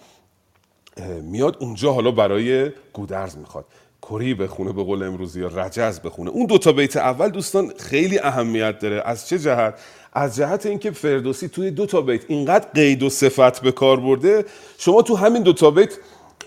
میاد 1.22 1.58
اونجا 1.60 1.94
حالا 1.94 2.12
برای 2.12 2.72
گودرز 2.94 3.38
می‌خواد. 3.38 3.66
کری 4.02 4.34
بخونه 4.34 4.74
به 4.74 4.84
قول 4.84 5.04
امروزی 5.04 5.42
یا 5.42 5.48
رجز 5.48 6.00
بخونه 6.00 6.30
اون 6.30 6.46
دوتا 6.46 6.72
بیت 6.72 6.98
اول 6.98 7.30
دوستان 7.30 7.74
خیلی 7.80 8.20
اهمیت 8.20 8.80
داره. 8.80 9.02
از 9.06 9.28
چه 9.28 9.40
جهت؟ 9.40 9.80
از 10.14 10.36
جهت 10.36 10.66
اینکه 10.66 10.92
فردوسی 10.92 11.48
توی 11.48 11.72
دو 11.72 11.86
تا 11.86 12.02
بیت 12.02 12.22
اینقدر 12.28 12.70
قید 12.74 13.04
و 13.04 13.10
صفت 13.10 13.62
به 13.62 13.72
کار 13.72 14.00
برده. 14.00 14.46
شما 14.78 15.02
تو 15.02 15.16
همین 15.16 15.44
دو 15.44 15.54
تا 15.54 15.72
بیت 15.72 15.94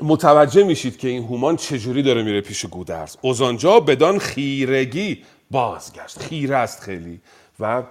متوجه 0.03 0.63
میشید 0.65 0.99
که 0.99 1.09
این 1.09 1.25
هومان 1.25 1.57
چجوری 1.57 2.03
داره 2.03 2.23
میره 2.23 2.41
پیش 2.41 2.67
گودرز. 2.67 3.17
اوزانجا 3.21 3.81
بدان 3.81 4.19
خیرگی 4.19 5.23
بازگشت. 5.51 6.19
خیره 6.23 6.57
است 6.57 6.81
خیلی. 6.81 7.21
و 7.61 7.83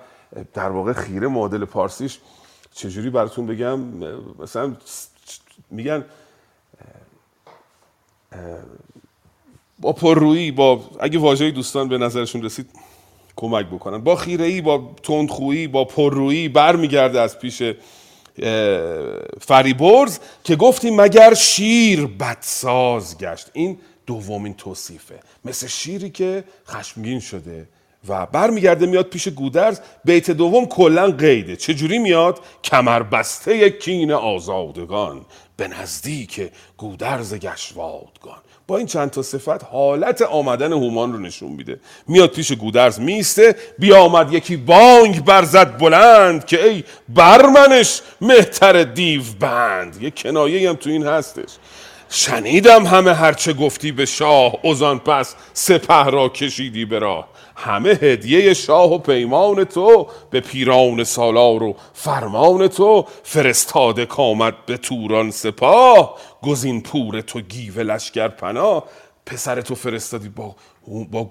در 0.54 0.70
واقع 0.70 0.94
خیره 0.94 1.28
معادل 1.28 1.66
پارسیش 1.66 2.20
چجوری 2.74 3.10
براتون 3.10 3.46
بگم 3.46 3.80
مثلا 4.40 4.76
میگن 5.72 6.06
با 9.80 9.94
پررویی 9.94 10.52
با 10.52 10.90
اگه 11.00 11.20
واژه 11.20 11.52
دوستان 11.52 11.90
به 11.90 11.98
نظرشون 11.98 12.44
رسید 12.44 12.70
کمک 13.36 13.66
بکنن. 13.66 13.98
با 13.98 14.16
خیره 14.16 14.46
ای 14.46 14.62
با 14.62 14.96
تندخویی 15.04 15.68
با 15.68 15.86
پررویی 15.86 16.50
برمیگرده 16.50 17.22
از 17.22 17.40
پیش 17.40 17.64
فریبرز 19.42 20.20
که 20.44 20.56
گفتیم 20.56 21.02
مگر 21.02 21.34
شیر 21.34 22.06
بدساز 22.06 23.18
گشت. 23.18 23.50
این 23.54 23.80
دومین 24.06 24.54
توصیفه. 24.54 25.20
مثل 25.46 25.68
شیری 25.68 26.10
که 26.10 26.44
خشمگین 26.68 27.20
شده 27.20 27.68
و 28.10 28.26
برمیگرده 28.26 28.86
میاد 28.86 29.06
پیش 29.06 29.28
گودرز. 29.28 29.80
بیت 30.06 30.32
دوم 30.32 30.66
کلا 30.66 31.12
قیده. 31.12 31.56
چجوری 31.56 32.00
میاد؟ 32.00 32.40
کمر 32.64 33.04
بسته 33.04 33.70
کین 33.70 34.12
آزادگان. 34.12 35.26
به 35.60 35.68
نزدیک 35.68 36.52
گودرز 36.78 37.34
گشوادگان. 37.34 38.38
با 38.68 38.78
این 38.78 38.88
چند 38.88 39.10
تا 39.10 39.22
صفت 39.22 39.64
حالت 39.64 40.22
آمدن 40.22 40.74
هومان 40.74 41.14
رو 41.14 41.20
نشون 41.20 41.52
میده. 41.52 41.80
میاد 42.08 42.30
پیش 42.30 42.52
گودرز 42.52 43.00
میسته 43.00 43.56
بیامد 43.80 44.34
یکی 44.34 44.58
بانگ 44.58 45.26
برزد 45.26 45.78
بلند 45.78 46.46
که 46.46 46.66
ای 46.66 46.84
برمنش 47.10 48.02
مهتر 48.22 48.84
دیو 48.84 49.22
بند. 49.40 50.02
یه 50.02 50.12
کنایه 50.12 50.70
هم 50.70 50.76
تو 50.76 50.90
این 50.90 51.08
هستش. 51.08 51.50
شنیدم 52.10 52.86
همه 52.86 53.14
هرچه 53.14 53.54
گفتی 53.54 53.92
به 53.92 54.06
شاه 54.06 54.66
ازان 54.66 55.00
پس 55.00 55.36
سپه 55.54 56.04
را 56.04 56.30
کشیدی 56.30 56.86
به 56.86 57.00
راه. 57.00 57.28
همه 57.60 57.90
هدیه 57.90 58.54
شاه 58.54 58.94
و 58.94 58.98
پیمان 58.98 59.64
تو 59.64 60.08
به 60.30 60.40
پیران 60.40 61.04
سالار 61.04 61.64
و 61.64 61.76
فرمان 61.94 62.68
تو 62.68 63.06
فرستاده 63.24 64.06
کامد 64.06 64.66
به 64.66 64.78
توران 64.78 65.32
سپاه. 65.32 66.16
گزین 66.42 66.82
پور 66.82 67.22
تو 67.22 67.42
گیو 67.42 67.80
لشکر 67.80 68.28
پناه 68.28 68.84
پسر 69.26 69.62
تو 69.62 69.76
فرستادی 69.76 70.30
با 70.30 70.56
با, 71.12 71.30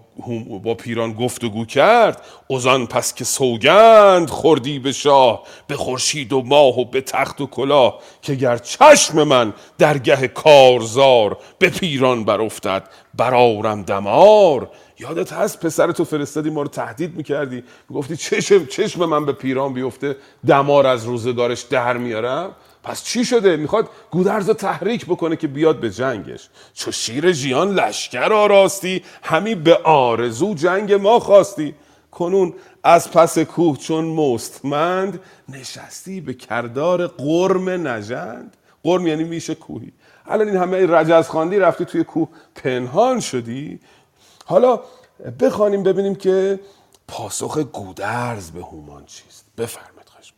با 0.62 0.74
پیران 0.74 1.12
گفتگو 1.12 1.64
کرد. 1.64 2.22
ازان 2.50 2.86
پس 2.86 3.14
که 3.14 3.24
سوگند 3.24 4.30
خوردی 4.30 4.78
به 4.78 4.92
شاه 4.92 5.42
به 5.66 5.76
خورشید 5.76 6.32
و 6.32 6.42
ماه 6.42 6.80
و 6.80 6.84
به 6.84 7.00
تخت 7.00 7.40
و 7.40 7.46
کلاه. 7.46 7.98
که 8.22 8.34
گر 8.34 8.56
چشم 8.56 9.22
من 9.22 9.52
درگه 9.78 10.28
کارزار 10.28 11.38
به 11.58 11.70
پیران 11.70 12.24
برافتد 12.24 12.88
برارم 13.14 13.82
دمار. 13.82 14.70
یادت 15.00 15.32
هست 15.32 15.60
پسر 15.60 15.92
تو 15.92 16.04
فرستادی 16.04 16.50
ما 16.50 16.62
رو 16.62 16.68
تهدید 16.68 17.16
می‌کردی؟ 17.16 17.64
گفتی 17.94 18.16
چشم, 18.16 18.66
چشم 18.66 19.04
من 19.04 19.26
به 19.26 19.32
پیران 19.32 19.72
بیفته 19.72 20.16
دمار 20.46 20.86
از 20.86 21.04
روزگارش 21.04 21.62
در 21.62 21.96
میارم؟ 21.96 22.50
پس 22.82 23.04
چی 23.04 23.24
شده؟ 23.24 23.56
می‌خواد 23.56 23.88
گودرز 24.10 24.48
رو 24.48 24.54
تحریک 24.54 25.06
بکنه 25.06 25.36
که 25.36 25.46
بیاد 25.46 25.80
به 25.80 25.90
جنگش. 25.90 26.48
چو 26.74 26.92
شیر 26.92 27.32
ژیان 27.32 27.74
لشکر 27.74 28.32
آراستی 28.32 29.02
همی 29.22 29.54
به 29.54 29.76
آرزو 29.84 30.54
جنگ 30.54 30.92
ما 30.92 31.18
خواستی. 31.18 31.74
کنون 32.10 32.54
از 32.84 33.10
پس 33.10 33.38
کوه 33.38 33.78
چون 33.78 34.04
مستمند 34.04 35.20
نشستی 35.48 36.20
به 36.20 36.34
کردار 36.34 37.06
قرم 37.06 37.68
نژند. 37.68 38.56
قرم 38.82 39.06
یعنی 39.06 39.24
میشه 39.24 39.54
کوهی. 39.54 39.92
الان 40.26 40.48
این 40.48 40.56
همه 40.56 40.86
رجز 40.86 41.28
خواندی 41.28 41.58
رفتی 41.58 41.84
توی 41.84 42.04
کوه 42.04 42.28
پنهان 42.54 43.20
شدی. 43.20 43.80
حالا 44.48 44.80
بخوانیم 45.40 45.82
ببینیم 45.82 46.14
که 46.14 46.60
پاسخ 47.08 47.58
گودرز 47.58 48.50
به 48.50 48.60
هومان 48.60 49.06
چیست. 49.06 49.46
بفرمایید 49.58 50.08
خواهش. 50.08 50.32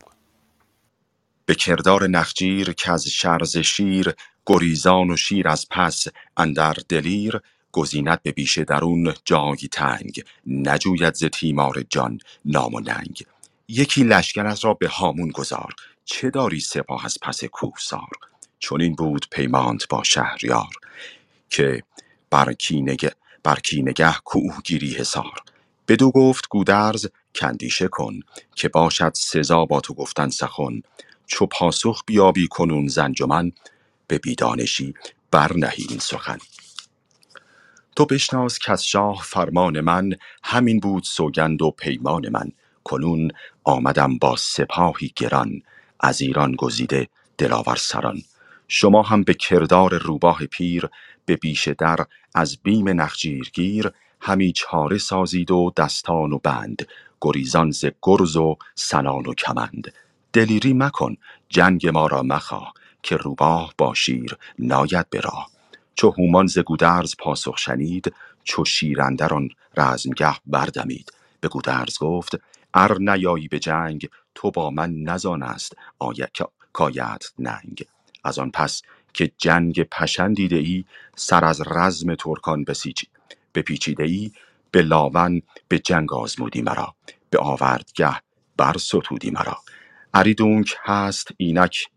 به 1.45 1.55
کردار 1.55 2.07
نخجیر 2.07 2.73
که 2.73 2.91
از 2.91 3.07
شرز 3.07 3.57
شیر 3.57 4.13
گریزان 4.45 5.11
و 5.11 5.17
شیر 5.17 5.47
از 5.47 5.67
پس 5.69 6.07
اندر 6.37 6.77
دلیر 6.89 7.39
گزیند 7.71 8.23
به 8.23 8.31
بیشه 8.31 8.63
درون 8.63 9.13
جایی 9.25 9.67
تنگ. 9.71 10.23
نجوید 10.47 11.15
ز 11.15 11.25
تیمار 11.25 11.83
جان 11.89 12.19
نام 12.45 12.73
و 12.73 12.79
ننگ. 12.79 13.25
یکی 13.67 14.03
لشکرت 14.03 14.65
را 14.65 14.73
به 14.73 14.87
هامون 14.87 15.29
گذار. 15.29 15.75
چه 16.05 16.29
داری 16.29 16.59
سپاه 16.59 17.05
از 17.05 17.17
پس 17.21 17.43
کوهسار؟ 17.43 18.09
چون 18.59 18.81
این 18.81 18.95
بود 18.95 19.25
پیمانت 19.31 19.87
با 19.87 20.03
شهریار 20.03 20.69
که 21.49 21.83
بر 22.29 22.53
کینه 23.43 23.53
بر 23.55 23.59
کینگه 23.59 24.15
کوه 24.25 24.61
گیری 24.63 24.93
حصار. 24.93 25.39
بدو 25.87 26.11
گفت 26.11 26.47
گودرز 26.49 27.07
کندیشه 27.35 27.87
کن 27.87 28.19
که 28.55 28.69
باشد 28.69 29.11
سزا 29.15 29.65
با 29.65 29.81
تو 29.81 29.93
گفتن 29.93 30.29
سخن. 30.29 30.81
چو 31.27 31.45
پاسخ 31.45 32.03
بیابی 32.05 32.47
کنون 32.47 32.87
ز 32.87 32.97
انجمن 32.97 33.51
به 34.07 34.17
بیدانشی 34.17 34.93
برنهی 35.31 35.85
این 35.89 35.99
سخن. 35.99 36.37
تو 37.95 38.05
بشناس 38.05 38.59
کز 38.59 38.81
شاه 38.81 39.21
فرمان 39.23 39.81
من 39.81 40.13
همین 40.43 40.79
بود 40.79 41.03
سوگند 41.03 41.61
و 41.61 41.71
پیمان 41.71 42.29
من. 42.29 42.51
کنون 42.83 43.31
آمدم 43.63 44.17
با 44.17 44.35
سپاهی 44.35 45.13
گران 45.15 45.61
از 45.99 46.21
ایران 46.21 46.55
گزیده 46.55 47.07
دلاور 47.37 47.75
سران. 47.75 48.21
شما 48.67 49.01
هم 49.03 49.23
به 49.23 49.33
کردار 49.33 49.97
روباه 49.97 50.45
پیر 50.45 50.89
به 51.25 51.35
بیش 51.35 51.67
در 51.67 52.05
از 52.35 52.57
بیم 52.63 53.01
نخجیرگیر 53.01 53.91
همی 54.21 54.51
چاره 54.51 54.97
سازید 54.97 55.51
و 55.51 55.73
دستان 55.77 56.33
و 56.33 56.39
بند 56.39 56.87
گریزان 57.21 57.71
ز 57.71 57.85
گرز 58.01 58.37
و 58.37 58.57
سنان 58.75 59.25
و 59.25 59.33
کمند. 59.33 59.93
دلیری 60.33 60.73
مکن 60.73 61.17
جنگ 61.49 61.87
ما 61.87 62.07
را 62.07 62.23
مخواه 62.23 62.73
که 63.03 63.17
روباه 63.17 63.73
با 63.77 63.93
شیر 63.93 64.37
ناید 64.59 65.09
به 65.09 65.19
راه. 65.19 65.49
چو 65.95 66.09
هومان 66.09 66.47
ز 66.47 66.59
گودرز 66.59 67.15
پاسخ 67.19 67.57
شنید 67.57 68.13
چو 68.43 68.65
شیر 68.65 69.01
اندر 69.01 69.29
رزمگه 69.77 70.35
بردمید. 70.45 71.13
به 71.41 71.47
گودرز 71.47 71.97
گفت 71.99 72.35
ار 72.73 72.97
نیایی 72.99 73.47
به 73.47 73.59
جنگ 73.59 74.09
تو 74.35 74.51
با 74.51 74.69
من 74.69 74.93
نزان 74.95 75.43
است 75.43 75.75
آید 75.99 76.31
کایت 76.73 77.23
ننگ. 77.39 77.85
از 78.23 78.39
آن 78.39 78.51
پس 78.51 78.81
که 79.13 79.31
جنگ 79.37 79.83
پشن 79.83 80.33
دیده 80.33 80.55
ای 80.55 80.85
سر 81.15 81.45
از 81.45 81.61
رزم 81.67 82.15
ترکان 82.15 82.63
بسیچ 82.63 83.05
بپیچیده 83.55 84.03
ای 84.03 84.31
به 84.71 84.81
لاون 84.81 85.41
به 85.67 85.79
جنگ 85.79 86.13
آزمودی 86.13 86.61
مرا. 86.61 86.95
به 87.29 87.39
آوردگه 87.39 88.15
بر 88.57 88.77
ستودی 88.77 89.31
مرا. 89.31 89.57
اریدونک 90.13 90.75
هست 90.83 91.27
اینک؟ 91.37 91.87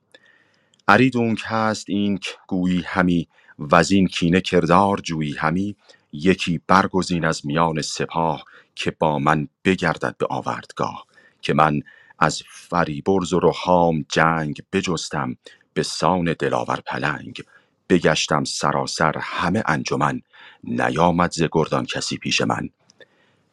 اریدونک 0.89 1.43
هست 1.45 1.85
اینک 1.91 2.37
گویی 2.49 2.83
همی. 2.87 3.29
وزین 3.59 4.07
کینه 4.07 4.41
کردار 4.41 4.97
جویی 4.99 5.33
همی. 5.33 5.77
یکی 6.13 6.61
برگزین 6.67 7.25
از 7.25 7.47
میان 7.47 7.83
سپاه 7.83 8.45
که 8.75 8.91
با 8.91 9.19
من 9.19 9.49
بگردد 9.65 10.17
به 10.19 10.27
آوردگاه. 10.31 11.07
که 11.43 11.55
من 11.55 11.81
از 12.19 12.43
فریبرز 12.51 13.33
و 13.33 13.41
رهام 13.41 14.05
جنگ 14.09 14.63
بجستم. 14.73 15.37
به 15.75 15.85
سان 15.85 16.35
دلاور 16.39 16.81
پلنگ 16.87 17.45
بگشتم 17.91 18.45
سراسر 18.45 19.15
همه 19.21 19.63
انجمن 19.67 20.23
نیامد 20.65 21.33
ز 21.33 21.45
گردان 21.53 21.87
کسی 21.87 22.19
پیش 22.19 22.43
من. 22.43 22.71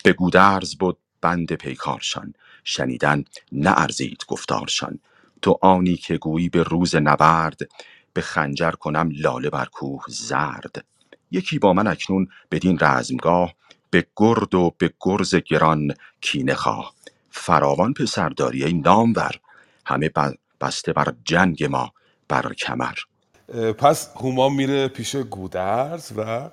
به 0.04 0.14
گودرز 0.14 0.76
بود 0.76 0.98
بند 1.22 1.54
پیکارشان 1.54 2.34
شنیدن 2.64 3.26
نه 3.52 3.80
ارزید 3.82 4.26
گفتارشان. 4.28 5.00
تو 5.44 5.60
آنی 5.62 5.98
که 5.98 6.18
گویی 6.18 6.50
به 6.50 6.64
روز 6.64 6.96
نبرد 6.96 7.62
به 8.14 8.22
خنجر 8.22 8.72
کنم 8.72 9.10
لاله 9.14 9.52
بر 9.52 9.66
کوه 9.66 10.04
زرد. 10.10 10.86
یکی 11.32 11.60
با 11.60 11.74
من 11.74 11.88
اکنون 11.88 12.28
بدین 12.52 12.80
رزمگاه 12.82 13.54
به 13.92 14.08
گرد 14.18 14.56
و 14.56 14.76
به 14.80 14.94
گرز 15.02 15.36
گران 15.36 15.94
کینه 16.22 16.56
خواه. 16.56 16.94
فراوان 17.32 17.94
پسر 17.94 18.30
داری 18.30 18.66
ای 18.66 18.74
نامور 18.74 19.32
همه 19.86 20.10
بسته 20.62 20.94
بر 20.94 21.14
جنگ 21.26 21.64
ما. 21.64 21.94
بر 22.32 22.54
کمر. 22.54 22.96
پس 23.74 24.10
هومان 24.16 24.54
میره 24.54 24.88
پیش 24.88 25.16
گودرز 25.16 26.12
و 26.18 26.50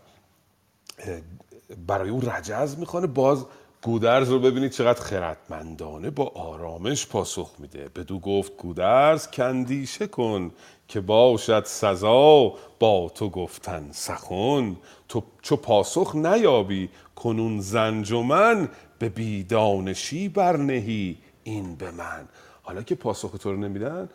برای 1.87 2.11
اون 2.11 2.23
رجز 2.23 2.79
می‌خوانه. 2.79 3.07
باز 3.07 3.47
گودرز 3.83 4.29
رو 4.29 4.39
ببینید 4.39 4.71
چقدر 4.71 5.01
خردمندانه 5.01 6.11
با 6.11 6.33
آرامش 6.35 7.07
پاسخ 7.07 7.51
میده. 7.59 7.89
بدو 7.89 8.19
گفت 8.19 8.57
گودرز 8.57 9.27
کندیشه 9.31 10.07
کن 10.07 10.51
که 10.89 11.01
باشد 11.01 11.65
سزا 11.67 12.55
با 12.79 13.13
تو 13.15 13.31
گفتن 13.31 13.89
سخن. 13.93 14.77
تو 15.09 15.23
چو 15.43 15.57
پاسخ 15.57 16.17
نیابی 16.17 16.89
کنون 17.17 17.61
زنج 17.61 18.13
و 18.13 18.23
من 18.23 18.69
به 18.99 19.09
بیدانشی 19.09 20.29
برنهی 20.29 21.19
این 21.45 21.75
به 21.75 21.91
من. 21.91 22.29
حالا 22.63 22.83
که 22.83 22.95
پاسخ 22.95 23.31
تو 23.31 23.53
رو 23.53 23.57
نمیدن 23.57 24.09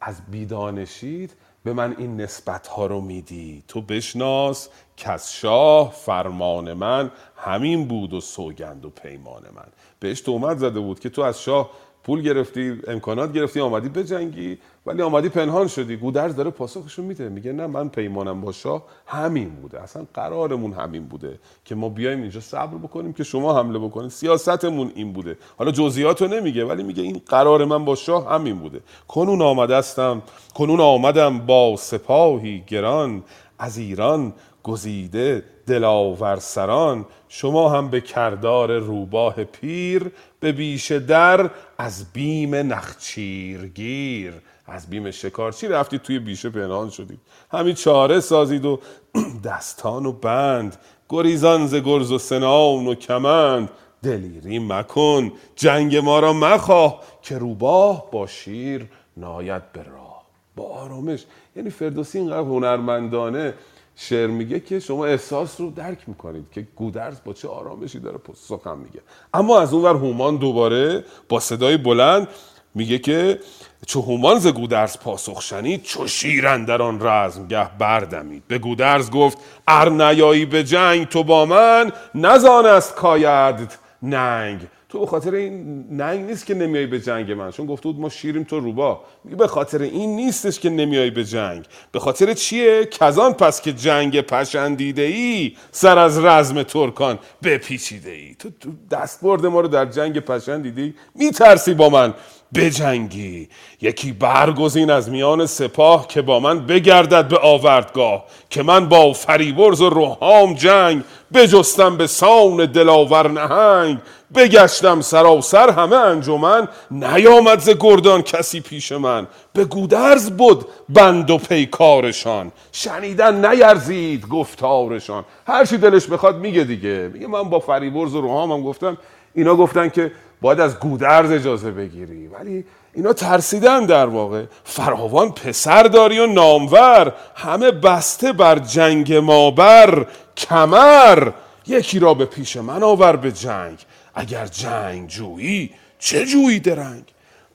از 0.00 0.20
بیدانشید 0.30 1.34
به 1.64 1.72
من 1.72 1.94
این 1.98 2.20
نسبت 2.20 2.66
ها 2.66 2.86
رو 2.86 3.00
میدی. 3.00 3.64
تو 3.68 3.80
بشناس 3.80 4.68
که 4.96 5.10
از 5.10 5.32
شاه 5.32 5.92
فرمان 5.92 6.72
من 6.72 7.10
همین 7.36 7.88
بود 7.88 8.12
و 8.12 8.20
سوگند 8.20 8.84
و 8.84 8.90
پیمان 8.90 9.42
من. 9.54 9.68
بهش 10.00 10.20
تومت 10.20 10.58
زده 10.58 10.80
بود 10.80 11.00
که 11.00 11.08
تو 11.08 11.22
از 11.22 11.42
شاه 11.42 11.70
پول 12.08 12.22
گرفتی 12.22 12.80
امکانات 12.86 13.32
گرفتی 13.32 13.60
آمدی 13.60 13.88
بجنگی 13.88 14.58
ولی 14.86 15.02
آمدی 15.02 15.28
پنهان 15.28 15.66
شدی. 15.66 15.96
گودرز 15.96 16.36
داره 16.36 16.50
پاسخشو 16.50 17.02
میده. 17.02 17.28
میگه 17.28 17.52
نه 17.52 17.66
من 17.66 17.88
پیمانم 17.88 18.40
با 18.40 18.52
شاه 18.52 18.84
همین 19.06 19.48
بوده. 19.48 19.82
اصلا 19.82 20.06
قرارمون 20.14 20.72
همین 20.72 21.04
بوده 21.04 21.38
که 21.64 21.74
ما 21.74 21.88
بیایم 21.88 22.20
اینجا 22.20 22.40
صبر 22.40 22.78
بکنیم 22.78 23.12
که 23.12 23.24
شما 23.24 23.58
حمله 23.58 23.78
بکنید. 23.78 24.10
سیاستمون 24.10 24.92
این 24.94 25.12
بوده. 25.12 25.36
حالا 25.58 25.70
جزئیات 25.70 26.22
رو 26.22 26.28
نمیگه 26.28 26.64
ولی 26.64 26.82
میگه 26.82 27.02
این 27.02 27.20
قرار 27.26 27.64
من 27.64 27.84
با 27.84 27.94
شاه 27.94 28.34
همین 28.34 28.58
بوده. 28.58 28.80
کنون 29.08 29.42
آمدستم 29.42 30.22
کنون 30.54 30.80
آمدم 30.80 31.38
با 31.38 31.76
سپاهی 31.78 32.64
گران. 32.66 33.22
از 33.58 33.78
ایران 33.78 34.32
گزیده 34.62 35.44
دلاور 35.68 36.36
سران 36.36 37.06
شما 37.28 37.68
هم 37.68 37.88
به 37.88 38.00
کردار 38.00 38.78
روباه 38.78 39.44
پیر 39.44 40.10
به 40.40 40.52
بیش 40.52 40.92
در 40.92 41.50
از 41.78 42.12
بیم 42.12 42.54
نخچیرگیر. 42.54 44.34
از 44.66 44.90
بیم 44.90 45.10
شکارچی 45.10 45.68
رفتید 45.68 46.02
توی 46.02 46.18
بیشه 46.18 46.50
پنهان 46.50 46.90
شدید 46.90 47.20
همین 47.50 47.74
چاره 47.74 48.20
سازید 48.20 48.64
و 48.64 48.80
دستان 49.44 50.06
و 50.06 50.12
بند. 50.12 50.76
گریزان 51.08 51.66
ز 51.66 51.74
گرز 51.74 52.12
و 52.12 52.18
سنان 52.18 52.86
و 52.86 52.94
کمند. 52.94 53.70
دلیری 54.02 54.58
مکن 54.58 55.32
جنگ 55.56 55.96
ما 55.96 56.20
را 56.20 56.32
مخواه 56.32 57.02
که 57.22 57.38
روباه 57.38 58.10
با 58.10 58.26
شیر 58.26 58.86
ناید 59.16 59.72
به 59.72 59.82
راه. 59.82 60.22
با 60.56 60.64
آرامش. 60.64 61.24
یعنی 61.56 61.70
فردوسی 61.70 62.18
اینقدر 62.18 62.38
هنرمندانه 62.38 63.54
شعر 64.00 64.26
میگه 64.26 64.60
که 64.60 64.80
شما 64.80 65.06
احساس 65.06 65.60
رو 65.60 65.70
درک 65.70 65.98
می‌کنید 66.06 66.44
که 66.52 66.66
گودرز 66.76 67.16
با 67.24 67.32
چه 67.32 67.48
آرامشی 67.48 67.98
داره 67.98 68.18
سخن 68.34 68.78
میگه. 68.78 69.00
اما 69.34 69.60
از 69.60 69.74
اونور 69.74 69.94
هومان 69.96 70.36
دوباره 70.36 71.04
با 71.28 71.40
صدای 71.40 71.76
بلند 71.76 72.28
میگه 72.74 72.98
که 72.98 73.40
چو 73.86 74.00
هومان 74.00 74.38
ز 74.38 74.46
گودرز 74.46 74.98
پاسخ 74.98 75.42
شنید 75.42 75.82
چو 75.82 76.06
شیر 76.06 76.46
اندر 76.46 76.82
آن 76.82 77.06
رزمگه 77.06 77.78
بردمید. 77.78 78.42
به 78.48 78.58
گودرز 78.58 79.10
گفت 79.10 79.38
ار 79.68 79.90
نیایی 79.90 80.44
به 80.44 80.64
جنگ 80.64 81.08
تو 81.08 81.24
با 81.24 81.46
من 81.46 81.92
نزان 82.14 82.66
است 82.66 82.94
کاید 82.94 83.78
ننگ. 84.02 84.60
تو 84.88 85.00
به 85.00 85.06
خاطر 85.06 85.34
این 85.34 85.86
ننگ 85.90 86.24
نیست 86.30 86.46
که 86.46 86.54
نمیای 86.54 86.86
به 86.86 87.00
جنگ 87.00 87.32
من. 87.32 87.50
چون 87.50 87.66
گفته 87.66 87.82
بود 87.82 88.00
ما 88.00 88.08
شیریم 88.08 88.44
تو 88.44 88.60
روبا 88.60 89.00
میگه 89.24 89.36
به 89.36 89.46
خاطر 89.46 89.82
این 89.82 90.16
نیستش 90.16 90.60
که 90.60 90.70
نمیای 90.70 91.10
به 91.10 91.24
جنگ. 91.24 91.64
به 91.92 92.00
خاطر 92.00 92.34
چیه؟ 92.34 92.84
کزان 92.86 93.32
پس 93.32 93.62
که 93.62 93.72
جنگ 93.72 94.20
پشندیده 94.20 95.02
ای 95.02 95.56
سر 95.70 95.98
از 95.98 96.24
رزم 96.24 96.62
ترکان 96.62 97.18
بپیچیده 97.42 98.10
ای 98.10 98.34
تو, 98.34 98.50
تو 98.60 98.70
دست 98.90 99.20
برد 99.20 99.46
ما 99.46 99.60
رو 99.60 99.68
در 99.68 99.86
جنگ 99.86 100.20
پشندیده 100.20 100.82
ای 100.82 100.94
میترسی 101.14 101.74
با 101.74 101.88
من 101.88 102.14
بجنگی. 102.54 103.48
یکی 103.80 104.12
برگزین 104.12 104.90
از 104.90 105.10
میان 105.10 105.46
سپاه 105.46 106.06
که 106.06 106.22
با 106.22 106.40
من 106.40 106.66
بگردد 106.66 107.28
به 107.28 107.38
آوردگاه 107.38 108.24
که 108.50 108.62
من 108.62 108.88
با 108.88 109.12
فریبرز 109.12 109.80
و 109.80 109.90
روحام 109.90 110.54
جنگ 110.54 111.02
بجستم 111.34 111.96
به 111.96 112.06
سان 112.06 112.66
دلاور 112.66 113.30
نهنگ 113.30 113.98
بگشتم 114.34 115.00
سراسر 115.00 115.70
همه 115.70 115.96
انجمن 115.96 116.68
نیامد 116.90 117.58
ز 117.58 117.70
گردان 117.80 118.22
کسی 118.22 118.60
پیش 118.60 118.92
من. 118.92 119.26
به 119.52 119.64
گودرز 119.64 120.30
بود 120.30 120.64
بند 120.88 121.30
و 121.30 121.38
پیکارشان. 121.38 122.52
شنیدن 122.72 123.50
نیرزید 123.50 124.28
گفتارشان. 124.28 125.24
هر 125.46 125.64
چی 125.64 125.78
دلش 125.78 126.06
بخواد 126.06 126.36
میگه 126.36 126.64
دیگه. 126.64 127.10
میگه 127.12 127.26
من 127.26 127.42
با 127.42 127.58
فریبرز 127.58 128.14
و 128.14 128.20
روحام 128.20 128.52
هم 128.52 128.62
گفتم 128.62 128.98
اینا 129.34 129.56
گفتن 129.56 129.88
که 129.88 130.12
باید 130.40 130.60
از 130.60 130.78
گودرز 130.78 131.32
اجازه 131.32 131.70
بگیری. 131.70 132.26
ولی 132.26 132.64
اینا 132.94 133.12
ترسیدن 133.12 133.86
در 133.86 134.06
واقع. 134.06 134.44
فراوان 134.64 135.30
پسر 135.30 135.82
داری 135.82 136.18
و 136.18 136.26
نامور. 136.26 137.12
همه 137.34 137.70
بسته 137.70 138.32
بر 138.32 138.58
جنگ 138.58 139.14
ما 139.14 139.50
بر 139.50 140.06
کمر 140.38 141.30
یکی 141.66 141.98
را 141.98 142.14
به 142.14 142.24
پیش 142.24 142.56
من 142.56 142.82
آور 142.82 143.16
به 143.16 143.32
جنگ. 143.32 143.78
اگر 144.14 144.46
جنگ 144.46 145.08
جویی 145.08 145.70
چه 145.98 146.26
جویی 146.26 146.60
درنگ؟ 146.60 147.04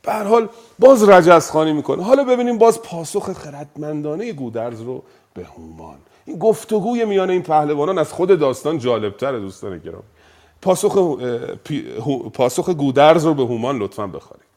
به 0.01 0.13
حال 0.13 0.49
باز 0.79 1.09
رجزخانی 1.09 1.73
می‌کنه. 1.73 2.03
حالا 2.03 2.23
ببینیم 2.23 2.57
باز 2.57 2.81
پاسخ 2.81 3.33
خردمندانه 3.33 4.33
گودرز 4.33 4.81
رو 4.81 5.03
به 5.33 5.43
هومان. 5.43 5.97
این 6.25 6.37
گفتگوی 6.39 7.05
میان 7.05 7.29
این 7.29 7.43
پهلوانان 7.43 7.97
از 7.97 8.13
خود 8.13 8.39
داستان 8.39 8.77
جالبتره 8.77 9.39
دوستان 9.39 9.77
گرامی. 9.77 10.03
پاسخ, 10.61 11.17
پاسخ 12.33 12.69
گودرز 12.69 13.25
رو 13.25 13.33
به 13.33 13.43
هومان 13.43 13.77
لطفا 13.77 14.07
بخوارید 14.07 14.47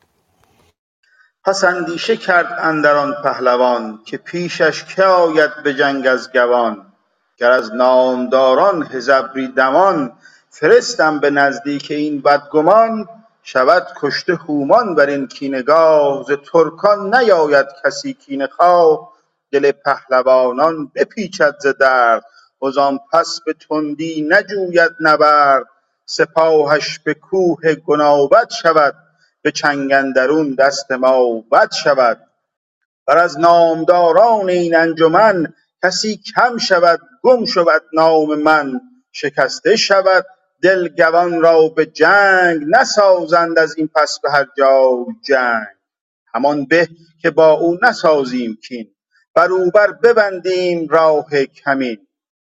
پس 1.45 1.65
اندیشه 1.65 2.17
کرد 2.17 2.59
اندران 2.61 3.15
پهلوان 3.25 4.01
که 4.07 4.17
پیشش 4.17 4.85
که 4.85 5.05
آید 5.05 5.51
به 5.65 5.75
جنگ 5.75 6.07
از 6.07 6.33
گوان. 6.33 6.86
گر 7.39 7.51
از 7.51 7.75
نامداران 7.75 8.83
هزبری 8.83 9.49
دمان 9.49 10.13
فرستم 10.51 11.21
به 11.21 11.31
نزدیک 11.31 11.91
این 11.91 12.21
بدگمان 12.21 13.09
شود 13.43 13.87
کشته 14.01 14.35
هومان 14.35 14.95
بر 14.95 15.07
این 15.07 15.27
کینگاه 15.29 16.25
ز 16.25 16.33
ترکان 16.53 17.15
نیاید 17.15 17.67
کسی 17.85 18.13
کینه 18.15 18.47
خواه. 18.47 19.13
دل 19.53 19.73
پهلوانان 19.73 20.93
بپیچد 20.95 21.55
ز 21.61 21.67
درد. 21.67 22.25
وزان 22.63 23.01
پس 23.13 23.41
به 23.47 23.53
تندی 23.69 24.27
نجوید 24.31 24.93
نبرد. 25.01 25.67
سپاهش 26.07 26.99
به 26.99 27.15
کوه 27.15 27.75
گنابد 27.75 28.51
شود. 28.51 28.95
به 29.43 29.51
چنگ 29.53 29.93
اندرون 29.93 30.55
دست 30.55 30.93
ما 30.93 31.41
بد 31.53 31.73
شود. 31.73 32.21
ور 33.09 33.19
از 33.19 33.39
نامداران 33.39 34.49
این 34.51 34.77
انجمن 34.77 35.55
کسی 35.83 36.17
کم 36.37 36.59
شود. 36.59 37.01
گم 37.27 37.45
شود 37.45 37.83
نام 37.93 38.35
من 38.35 38.81
شکسته 39.13 39.77
شود 39.77 40.27
دل 40.63 40.89
گوان 40.89 41.41
را 41.41 41.69
به 41.69 41.87
جنگ 41.87 42.63
نسازند 42.67 43.59
از 43.59 43.79
این 43.79 43.91
پس 43.95 44.21
به 44.23 44.31
هر 44.31 44.47
جای 44.59 45.05
جنگ. 45.25 45.77
همان 46.35 46.67
به 46.67 46.89
که 47.23 47.31
با 47.31 47.53
او 47.53 47.79
نسازیم 47.83 48.59
کین 48.69 48.95
بر 49.35 49.53
او 49.53 49.71
بر 49.71 49.93
ببندیم 49.93 50.89
راه 50.89 51.45
کمین. 51.45 52.07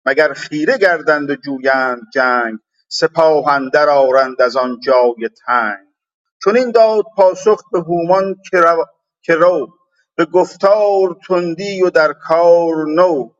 مگر 0.07 0.33
خیره 0.33 0.79
گردند 0.79 1.31
و 1.31 1.35
جویند 1.35 2.03
جنگ 2.15 2.59
سپاه 2.89 3.49
اندر 3.49 3.89
آرند 3.89 4.43
از 4.43 4.57
آن 4.57 4.81
جای 4.81 5.31
تنگ. 5.47 5.87
چنین 6.45 6.71
داد 6.71 7.05
پاسخ 7.17 7.63
به 7.73 7.81
هومان 7.81 8.37
که 9.25 9.35
رو 9.35 9.69
به 10.17 10.25
گفتار 10.25 11.17
تندی 11.29 11.83
و 11.83 11.91
در 11.91 12.13
کار 12.13 12.75
نو. 12.89 13.36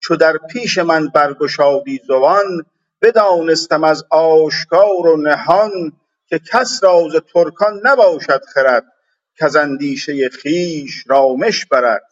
چو 0.00 0.16
در 0.16 0.36
پیش 0.50 0.78
من 0.78 1.08
برگشادی 1.08 2.00
زبان 2.08 2.64
بدانستم 3.02 3.84
از 3.84 4.04
آشکار 4.10 5.06
و 5.06 5.16
نهان 5.16 5.92
که 6.26 6.38
کس 6.52 6.84
را 6.84 7.08
ز 7.12 7.16
ترکان 7.34 7.80
نباشد 7.84 8.42
خرد 8.54 8.84
کز 9.40 9.56
اندیشه 9.56 10.30
خویش 10.42 11.04
رامش 11.06 11.66
برد. 11.66 12.02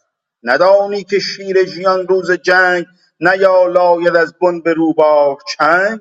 ندانی 0.43 1.03
که 1.03 1.19
شیر 1.19 1.65
ژیان 1.65 2.07
روز 2.07 2.31
جنگ 2.31 2.85
نیالاید 3.19 4.15
از 4.15 4.33
بن 4.41 4.61
به 4.61 4.73
روباه 4.73 5.37
چنگ؟ 5.57 5.99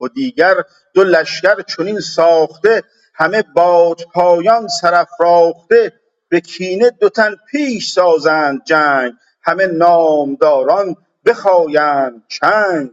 و 0.00 0.08
دیگر 0.08 0.54
دو 0.94 1.04
لشکر 1.04 1.62
چنین 1.62 2.00
ساخته 2.00 2.82
همه 3.14 3.42
بادپایان 3.54 4.68
سرافراخته 4.68 5.92
به 6.28 6.40
کینه 6.40 6.90
دو 6.90 7.08
تن 7.08 7.36
پیش 7.50 7.90
سازند 7.90 8.64
جنگ. 8.64 9.12
همه 9.42 9.66
نامداران 9.66 10.96
بخایند 11.28 12.22
چنگ. 12.28 12.90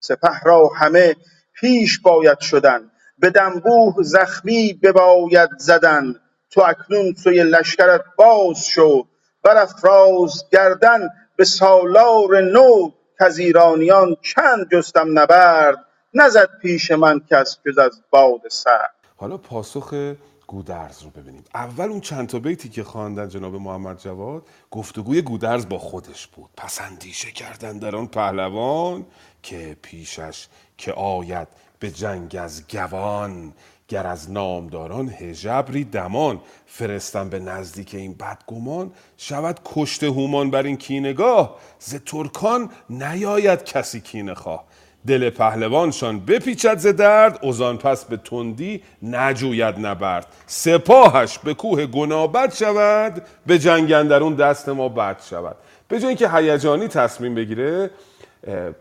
سپه 0.00 0.40
را 0.44 0.70
همه 0.76 1.16
پیش 1.54 2.00
باید 2.00 2.40
شدن. 2.40 2.90
به 3.18 3.30
دنبوه 3.30 3.94
زخمی 4.02 4.72
بباید 4.82 5.50
زدن. 5.58 6.14
تو 6.50 6.60
اکنون 6.60 7.14
سوی 7.14 7.42
لشکرت 7.42 8.04
باز 8.16 8.66
شو. 8.66 9.06
برافراز 9.42 10.44
گردن 10.52 11.08
به 11.36 11.44
سالار 11.44 12.40
نو. 12.40 12.90
کز 13.20 13.38
ایرانیان 13.38 14.16
چند 14.22 14.72
جستم 14.72 15.18
نبرد. 15.18 15.78
نزد 16.14 16.48
پیش 16.62 16.90
من 16.90 17.20
کس 17.30 17.58
جز 17.66 17.78
از 17.78 18.02
باد 18.10 18.40
سرد. 18.48 18.94
حالا 19.16 19.36
پاسخ 19.36 20.14
گودرز 20.46 21.02
رو 21.02 21.10
ببینیم. 21.10 21.44
اول 21.54 21.88
اون 21.88 22.00
چند 22.00 22.28
تا 22.28 22.38
بیتی 22.38 22.68
که 22.68 22.84
خواندن 22.84 23.28
جناب 23.28 23.54
محمد 23.54 23.98
جواد 23.98 24.46
گفتگوی 24.70 25.22
گودرز 25.22 25.68
با 25.68 25.78
خودش 25.78 26.26
بود. 26.26 26.50
پس 26.56 26.80
اندیشه 26.80 27.30
کردن 27.30 27.78
در 27.78 27.96
آن 27.96 28.06
پهلوان 28.06 29.06
که 29.42 29.76
پیشش 29.82 30.46
که 30.78 30.92
آید 30.92 31.48
به 31.78 31.90
جنگ 31.90 32.36
از 32.40 32.68
گوان 32.68 33.52
گر 33.88 34.06
از 34.06 34.30
نامداران 34.30 35.08
هژبری 35.08 35.84
دمان 35.84 36.40
فرستم 36.66 37.28
به 37.28 37.38
نزدیک 37.38 37.94
این 37.94 38.14
بدگمان 38.14 38.92
شود 39.16 39.60
کشته 39.64 40.06
هومان 40.06 40.50
بر 40.50 40.62
این 40.62 40.76
کینگاه 40.76 41.56
ز 41.78 41.94
ترکان 41.94 42.70
نیاید 42.90 43.64
کسی 43.64 44.00
کینه 44.00 44.34
خواه. 44.34 44.64
دل 45.06 45.30
پهلوانشان 45.30 46.20
بپیچد 46.20 46.78
ز 46.78 46.86
درد 46.86 47.44
ازان 47.44 47.78
پس 47.78 48.04
به 48.04 48.16
تندی 48.16 48.82
نجوید 49.02 49.86
نبرد. 49.86 50.26
سپاهش 50.46 51.38
به 51.38 51.54
کوه 51.54 51.86
گنابد 51.86 52.54
شود 52.54 53.22
به 53.46 53.58
جنگ 53.58 53.92
اندرون 53.92 54.34
دست 54.34 54.68
ما 54.68 54.88
بد 54.88 55.20
شود. 55.30 55.56
به 55.88 55.98
جای 56.00 56.08
اینکه 56.08 56.30
هیجانی 56.30 56.88
تصمیم 56.88 57.34
بگیره 57.34 57.90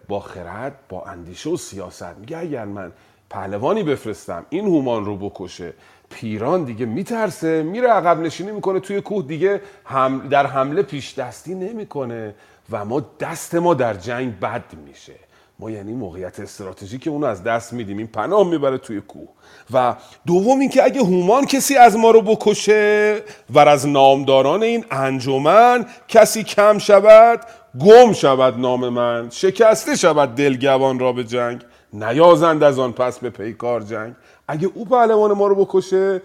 با 0.08 0.20
خرد 0.20 0.76
با 0.90 1.04
اندیشه 1.04 1.50
و 1.50 1.58
سیاست 1.58 2.18
میگه 2.20 2.38
اگر 2.38 2.66
من 2.66 2.92
پهلوانی 3.30 3.84
بفرستم 3.84 4.46
این 4.50 4.66
هومان 4.66 5.06
رو 5.06 5.18
بکشه 5.18 5.74
پیران 6.10 6.64
دیگه 6.64 6.86
میترسه 6.86 7.64
میره 7.64 7.90
عقب 7.90 8.20
نشینی 8.20 8.52
می‌کنه 8.52 8.80
توی 8.80 9.02
کوه 9.02 9.28
دیگه 9.28 9.62
هم 9.86 10.28
در 10.30 10.48
حمله 10.48 10.82
پیش 10.82 11.14
دستی 11.14 11.56
نمی‌کنه 11.56 12.36
و 12.72 12.86
ما 12.86 13.06
دست 13.20 13.56
ما 13.56 13.74
در 13.74 13.94
جنگ 13.94 14.40
بد 14.40 14.64
میشه. 14.86 15.14
ما 15.60 15.72
یعنی 15.72 15.94
موقعیت 15.94 16.40
استراتژیک 16.40 17.08
اونو 17.08 17.26
از 17.26 17.44
دست 17.44 17.74
میدیم. 17.74 17.98
این 17.98 18.08
پناه 18.08 18.48
می‌بره 18.48 18.78
توی 18.78 19.02
کوه. 19.02 19.28
و 19.74 19.96
دوم 20.28 20.60
اینکه 20.60 20.84
اگه 20.84 21.02
هومان 21.02 21.46
کسی 21.46 21.76
از 21.78 21.98
ما 21.98 22.12
رو 22.12 22.22
بکشه 22.22 23.22
و 23.50 23.60
از 23.60 23.88
نامداران 23.88 24.64
این 24.64 24.86
انجمن 24.92 25.86
کسی 26.08 26.44
کم 26.44 26.78
شود 26.78 27.40
گم 27.80 28.14
شود 28.14 28.60
نام 28.60 28.90
من. 28.90 29.30
شکسته 29.30 29.96
شود 29.96 30.36
دلگوان 30.36 31.00
را 31.00 31.14
به 31.14 31.24
جنگ. 31.24 31.62
نیازند 31.94 32.64
از 32.64 32.80
آن 32.80 32.92
پس 32.92 33.20
به 33.20 33.30
پیکار 33.30 33.82
جنگ. 33.82 34.14
اگه 34.48 34.70
او 34.74 34.86
پهلوان 34.86 35.32
ما 35.34 35.48
رو 35.48 35.66
بکشه 35.66 36.22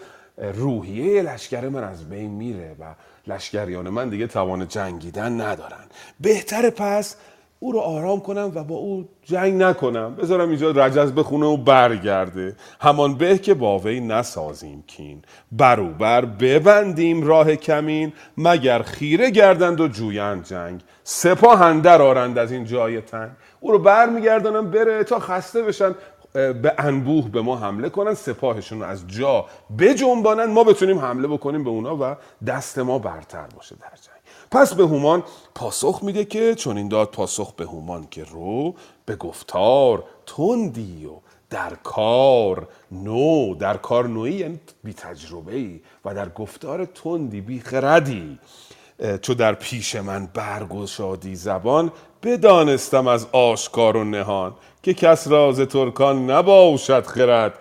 روحیه 0.55 1.23
لشکر 1.23 1.69
من 1.69 1.85
از 1.85 2.09
بین 2.09 2.31
میره 2.31 2.77
و 2.81 2.85
لشکریان 3.27 3.89
من 3.89 4.09
دیگه 4.09 4.27
توان 4.27 4.69
جنگیدن 4.69 5.41
ندارن. 5.41 5.85
بهتر 6.21 6.71
پس 6.71 7.17
او 7.61 7.73
رو 7.73 7.79
آرام 7.79 8.21
کنم 8.21 8.53
و 8.55 8.65
با 8.65 8.75
او 8.75 9.09
جنگ 9.23 9.63
نکنم. 9.63 10.15
بذارم 10.15 10.49
اینجا 10.49 10.71
رجز 10.71 11.13
بخونه 11.13 11.47
و 11.47 11.57
برگرده. 11.57 12.57
همان 12.81 13.15
به 13.15 13.39
که 13.39 13.55
با 13.55 13.79
وی 13.79 14.01
نسازیم 14.01 14.85
کین. 14.87 15.23
بروبر 15.53 16.25
ببندیم 16.25 17.23
راه 17.23 17.57
کمین 17.57 18.13
مگر 18.37 18.83
خیره 18.83 19.31
گردند 19.31 19.81
و 19.81 19.89
جویند 19.89 20.45
جنگ. 20.45 20.81
سپاه 21.05 21.63
اندر 21.63 22.03
آرند 22.03 22.39
از 22.39 22.53
این 22.53 22.65
جای 22.65 23.01
تنگ. 23.01 23.31
او 23.61 23.73
رو 23.73 23.79
برمیگردانم 23.79 24.71
بره 24.71 25.05
تا 25.05 25.19
خسته 25.19 25.63
بشن. 25.63 25.95
به 26.33 26.73
انبوه 26.79 27.29
به 27.29 27.43
ما 27.43 27.57
حمله 27.57 27.89
کنن 27.89 28.15
سپاهشون 28.15 28.83
از 28.83 29.09
جا 29.09 29.45
بجنبانن. 29.79 30.45
ما 30.45 30.65
بتونیم 30.65 30.99
حمله 30.99 31.29
بکنیم 31.29 31.65
به 31.65 31.71
اونا 31.71 31.97
و 31.97 32.17
دست 32.47 32.79
ما 32.79 32.99
برتر 32.99 33.47
باشه 33.57 33.77
در 33.77 33.97
جنگ. 33.97 34.08
پس 34.51 34.75
به 34.75 34.83
هومان 34.83 35.23
پاسخ 35.55 36.01
میده 36.03 36.25
که 36.25 36.55
چون 36.55 36.77
این 36.77 36.89
داد 36.89 37.11
پاسخ 37.11 37.53
به 37.53 37.65
هومان 37.65 38.07
که 38.11 38.25
رو 38.25 38.75
به 39.07 39.17
گفتار 39.17 40.05
تندی 40.27 41.07
و 41.07 41.11
در 41.51 41.75
کار 41.75 42.69
نو 42.93 43.55
در 43.55 43.77
کار 43.77 44.07
نوعی 44.07 44.33
یعنی 44.33 44.61
بی 44.85 44.93
تجربه 44.93 45.55
ای 45.55 45.81
و 46.05 46.15
در 46.15 46.29
گفتار 46.29 46.85
تندی 46.85 47.41
بی 47.41 47.61
خردی. 47.61 48.39
چو 49.23 49.35
در 49.35 49.55
پیش 49.55 49.97
من 49.97 50.29
برگشادی 50.35 51.35
زبان 51.35 51.93
بدانستم 52.23 53.07
از 53.07 53.27
آشکار 53.33 53.97
و 53.97 54.05
نهان 54.05 54.55
که 54.83 54.95
کس 54.95 55.29
راز 55.29 55.61
ترکان 55.61 56.31
نباشد 56.31 57.07
خرد 57.07 57.55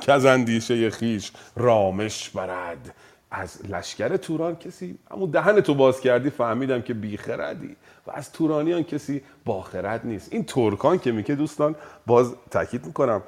که 0.00 0.12
از 0.12 0.24
اندیشه 0.24 0.90
خیش 0.90 1.32
رامش 1.56 2.30
برد. 2.30 2.94
از 3.30 3.60
لشکر 3.70 4.16
توران 4.16 4.56
کسی 4.56 4.98
همون 5.10 5.30
دهن 5.30 5.60
تو 5.60 5.74
باز 5.74 6.00
کردی 6.00 6.30
فهمیدم 6.30 6.82
که 6.82 6.94
بیخردی. 6.94 7.76
و 8.06 8.10
از 8.10 8.32
تورانیان 8.32 8.82
کسی 8.82 9.22
باخرد 9.44 10.06
نیست. 10.06 10.32
این 10.32 10.44
ترکان 10.44 10.98
که 10.98 11.12
میگه 11.12 11.34
دوستان 11.34 11.74
باز 12.06 12.34
تاکید 12.50 12.86
می‌کنم 12.86 13.22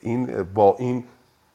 این 0.00 0.42
با 0.42 0.76
این 0.78 1.04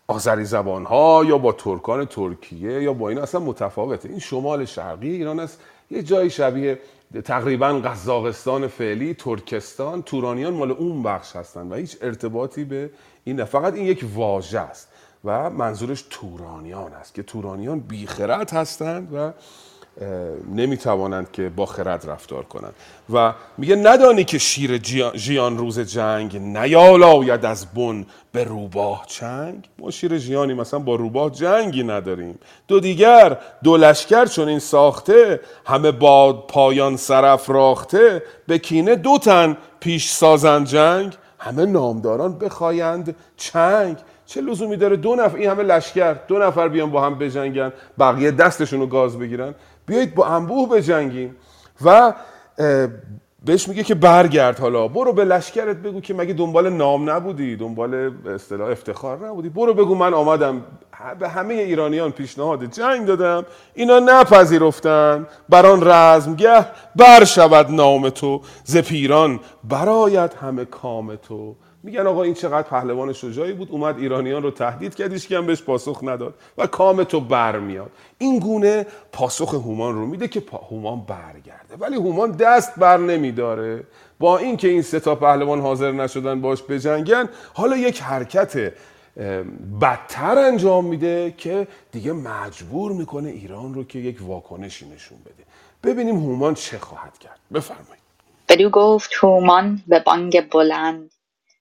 آذری 0.07 0.45
زبان 0.45 0.85
ها 0.85 1.23
یا 1.27 1.37
با 1.37 1.51
ترکان 1.51 2.05
ترکیه 2.05 2.83
یا 2.83 2.93
با 2.93 3.09
این 3.09 3.17
اصلا 3.17 3.41
متفاوته. 3.41 4.09
این 4.09 4.19
شمال 4.19 4.65
شرقی 4.65 5.09
ایران 5.09 5.39
است. 5.39 5.61
یه 5.91 6.03
جایی 6.03 6.29
شبیه 6.29 6.79
تقریبا 7.23 7.67
قزاقستان 7.67 8.67
فعلی 8.67 9.13
ترکستان 9.13 10.01
تورانیان 10.01 10.53
مال 10.53 10.71
اون 10.71 11.03
بخش 11.03 11.35
هستن 11.35 11.67
و 11.67 11.75
هیچ 11.75 11.97
ارتباطی 12.01 12.63
به 12.63 12.89
این 13.23 13.43
فقط 13.43 13.73
این 13.73 13.85
یک 13.85 14.05
واژه 14.15 14.59
است. 14.59 14.89
و 15.25 15.49
منظورش 15.49 16.05
تورانیان 16.09 16.93
است 16.93 17.13
که 17.13 17.23
تورانیان 17.23 17.79
بیخرد 17.79 18.51
هستند 18.51 19.13
و 19.13 19.31
نمی‌توانند 20.55 21.31
که 21.31 21.49
با 21.49 21.65
خرد 21.65 22.09
رفتار 22.09 22.43
کنند. 22.43 22.73
و 23.13 23.33
میگه 23.57 23.75
ندانی 23.75 24.23
که 24.23 24.37
شیر 24.37 24.77
جیان 25.15 25.57
روز 25.57 25.79
جنگ 25.79 26.37
نیالاید 26.37 27.45
از 27.45 27.65
بن 27.73 28.05
به 28.31 28.43
روباه 28.43 29.05
چنگ؟ 29.07 29.69
ما 29.79 29.91
شیر 29.91 30.17
جیانی 30.17 30.53
مثلا 30.53 30.79
با 30.79 30.95
روباه 30.95 31.31
جنگی 31.31 31.83
نداریم. 31.83 32.39
دو 32.67 32.79
دیگر 32.79 33.37
دو 33.63 33.77
لشکر 33.77 34.25
چون 34.25 34.47
این 34.47 34.59
ساخته 34.59 35.39
همه 35.65 35.91
باد 35.91 36.47
پایان 36.47 36.97
سرف 36.97 37.49
راخته 37.49 38.23
به 38.47 38.59
کینه 38.59 38.95
دو 38.95 39.17
تن 39.17 39.57
پیش 39.79 40.09
سازند 40.11 40.65
جنگ 40.67 41.17
همه 41.39 41.65
نامداران 41.65 42.37
بخوایند 42.37 43.15
چنگ. 43.37 43.97
چه 44.27 44.41
لزومی 44.41 44.77
داره 44.77 44.95
دو 44.95 45.15
نفر 45.15 45.37
این 45.37 45.49
همه 45.49 45.63
لشکر 45.63 46.13
دو 46.27 46.37
نفر 46.37 46.67
بیان 46.67 46.91
با 46.91 47.01
هم 47.01 47.15
بجنگن 47.15 47.73
بقیه 47.99 48.31
دستشون 48.31 48.79
رو 48.79 48.87
گاز 48.87 49.19
بگیرن؟ 49.19 49.55
بیایید 49.85 50.15
با 50.15 50.25
انبوه 50.25 50.69
بجنگیم 50.69 51.35
و 51.85 52.13
بهش 53.45 53.67
میگه 53.67 53.83
که 53.83 53.95
برگرد 53.95 54.59
حالا. 54.59 54.87
برو 54.87 55.13
به 55.13 55.25
لشکرت 55.25 55.77
بگو 55.77 56.01
که 56.01 56.13
مگه 56.13 56.33
دنبال 56.33 56.69
نام 56.69 57.09
نبودی 57.09 57.55
دنبال 57.55 58.11
اصطلاح 58.35 58.69
افتخار 58.69 59.27
نبودی. 59.27 59.49
برو 59.49 59.73
بگو 59.73 59.95
من 59.95 60.13
آمدم. 60.13 60.61
به 61.19 61.29
همه 61.29 61.53
ایرانیان 61.53 62.11
پیشنهاد 62.11 62.65
جنگ 62.65 63.05
دادم. 63.05 63.45
اینا 63.73 63.99
نپذیرفتن. 63.99 65.27
بران 65.49 65.87
رزمگه 65.87 66.65
بر 66.95 67.23
شود 67.23 67.71
نام 67.71 68.09
تو. 68.09 68.41
ز 68.63 68.77
پیران 68.77 69.39
برایت 69.63 70.35
همه 70.35 70.65
کام 70.65 71.15
تو. 71.15 71.55
میگن 71.87 72.07
آقا 72.07 72.23
این 72.23 72.33
چقدر 72.33 72.67
پهلوان 72.67 73.13
شجاعی 73.13 73.53
بود 73.53 73.71
اومد 73.71 73.99
ایرانیان 73.99 74.43
رو 74.43 74.51
تهدید 74.51 74.95
کرد 74.95 75.13
هیچ 75.13 75.31
هم 75.31 75.45
بهش 75.45 75.61
پاسخ 75.61 75.99
نداد 76.03 76.33
و 76.57 76.67
کام 76.67 77.03
تو 77.03 77.19
برمیاد. 77.19 77.91
این 78.17 78.39
گونه 78.39 78.85
پاسخ 79.11 79.53
هومان 79.53 79.95
رو 79.95 80.05
میده 80.05 80.27
که 80.27 80.43
هومان 80.69 81.01
برگرده. 81.01 81.75
ولی 81.79 81.95
هومان 81.95 82.31
دست 82.31 82.79
بر 82.79 82.97
نمیداره. 82.97 83.83
با 84.19 84.37
اینکه 84.37 84.67
این 84.67 84.81
سه 84.81 84.99
تا 84.99 85.15
پهلوان 85.15 85.61
حاضر 85.61 85.91
نشدن 85.91 86.41
باش 86.41 86.63
بجنگن 86.63 87.29
حالا 87.53 87.77
یک 87.77 88.01
حرکت 88.01 88.73
بدتر 89.81 90.37
انجام 90.37 90.85
میده 90.85 91.33
که 91.37 91.67
دیگه 91.91 92.13
مجبور 92.13 92.91
می‌کنه 92.91 93.29
ایران 93.29 93.73
رو 93.73 93.83
که 93.83 93.99
یک 93.99 94.17
واکنشی 94.21 94.85
نشون 94.89 95.17
بده. 95.25 95.43
ببینیم 95.83 96.15
هومان 96.15 96.53
چه 96.53 96.77
خواهد 96.77 97.17
کرد. 97.17 97.39
بفرمایید. 97.53 98.03
بدو 98.49 98.69
گفت 98.69 99.11
هومان 99.21 99.81
به 99.87 99.99
بانگ 99.99 100.49
بلند. 100.49 101.11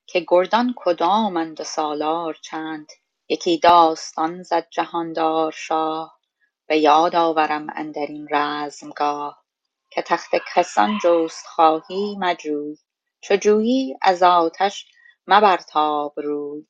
که 0.07 0.25
گردان 0.29 0.75
کدامند 0.77 1.61
و 1.61 1.65
سالار 1.65 2.35
چند؟ 2.35 2.87
یکی 3.29 3.59
داستان 3.59 4.43
زد 4.43 4.69
جهاندار 4.71 5.53
شاه 5.53 6.21
به 6.67 6.79
یاد 6.79 7.17
آورم 7.17 7.67
اندرین 7.75 8.29
رزمگاه. 8.31 9.45
که 9.91 10.03
تخت 10.03 10.31
کسان 10.55 10.99
جست 11.05 11.47
خواهی 11.47 12.17
مجوی 12.19 12.79
چو 13.21 13.37
جویی 13.37 13.97
از 14.03 14.23
آتش 14.23 14.87
مبرتاب 15.27 16.15
روی 16.21 16.67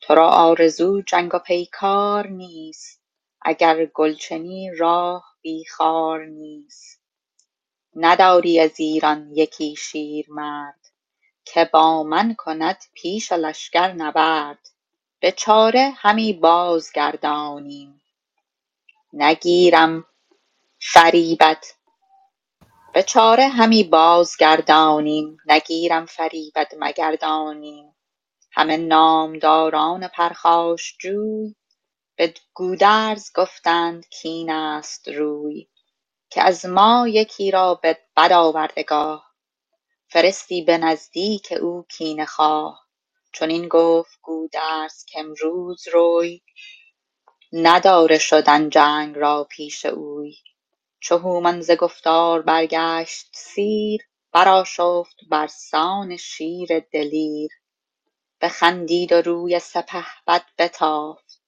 ترا 0.00 0.28
آرزو 0.28 1.02
جنگ 1.02 1.34
و 1.34 1.38
پیکار 1.38 2.26
نیست 2.26 3.02
اگر 3.42 3.86
گلچنی 3.86 4.70
راه 4.78 5.36
بی 5.42 5.64
خار 5.64 6.24
نیست. 6.24 7.02
نداری 7.96 8.60
از 8.60 8.80
ایران 8.80 9.30
یکی 9.32 9.76
شیرمرد 9.76 10.79
که 11.54 11.64
با 11.64 12.02
من 12.02 12.34
کند 12.34 12.84
پیش 12.94 13.32
لشکر 13.32 13.92
نبرد. 13.92 14.70
به 15.20 15.32
چاره 15.32 15.92
همی 15.96 16.32
بازگردانیم. 16.32 18.02
نگیرم 19.12 20.04
فریبت. 20.80 21.74
به 22.94 23.02
چاره 23.02 23.48
همی 23.48 23.84
بازگردانیم. 23.84 25.36
نگیرم 25.46 26.06
فریبت 26.06 26.74
مگردانیم. 26.78 27.96
همه 28.52 28.76
نامداران 28.76 30.08
پرخاشجوی 30.08 31.54
به 32.16 32.34
گودرز 32.54 33.30
گفتند 33.34 34.08
کین 34.08 34.50
است 34.50 35.08
روی 35.08 35.68
که 36.30 36.42
از 36.42 36.66
ما 36.66 37.08
یکی 37.08 37.50
را 37.50 37.74
به 37.74 37.98
بد 38.16 38.32
آوردگاه 38.32 39.29
فرستی 40.12 40.62
به 40.62 40.78
نزدیک 40.78 41.54
او 41.62 41.86
کینه 41.90 42.26
خواه. 42.26 42.86
چنین 43.34 43.68
گفت 43.68 44.18
گودرز 44.22 45.04
کامروز 45.14 45.88
روی 45.88 46.42
نداره 47.52 48.18
شدن 48.18 48.70
جنگ 48.70 49.18
را 49.18 49.44
پیش 49.50 49.86
اوی. 49.86 50.36
چو 51.00 51.18
هومان 51.18 51.60
ز 51.60 51.70
گفتار 51.70 52.42
برگشت 52.42 53.30
سیر 53.34 54.00
برآشفت 54.32 55.16
برسان 55.30 56.16
شیر 56.16 56.80
دلیر. 56.80 57.50
بخندید 58.40 59.12
و 59.12 59.16
روی 59.22 59.58
سپهبد 59.60 60.44
بتافت 60.58 61.42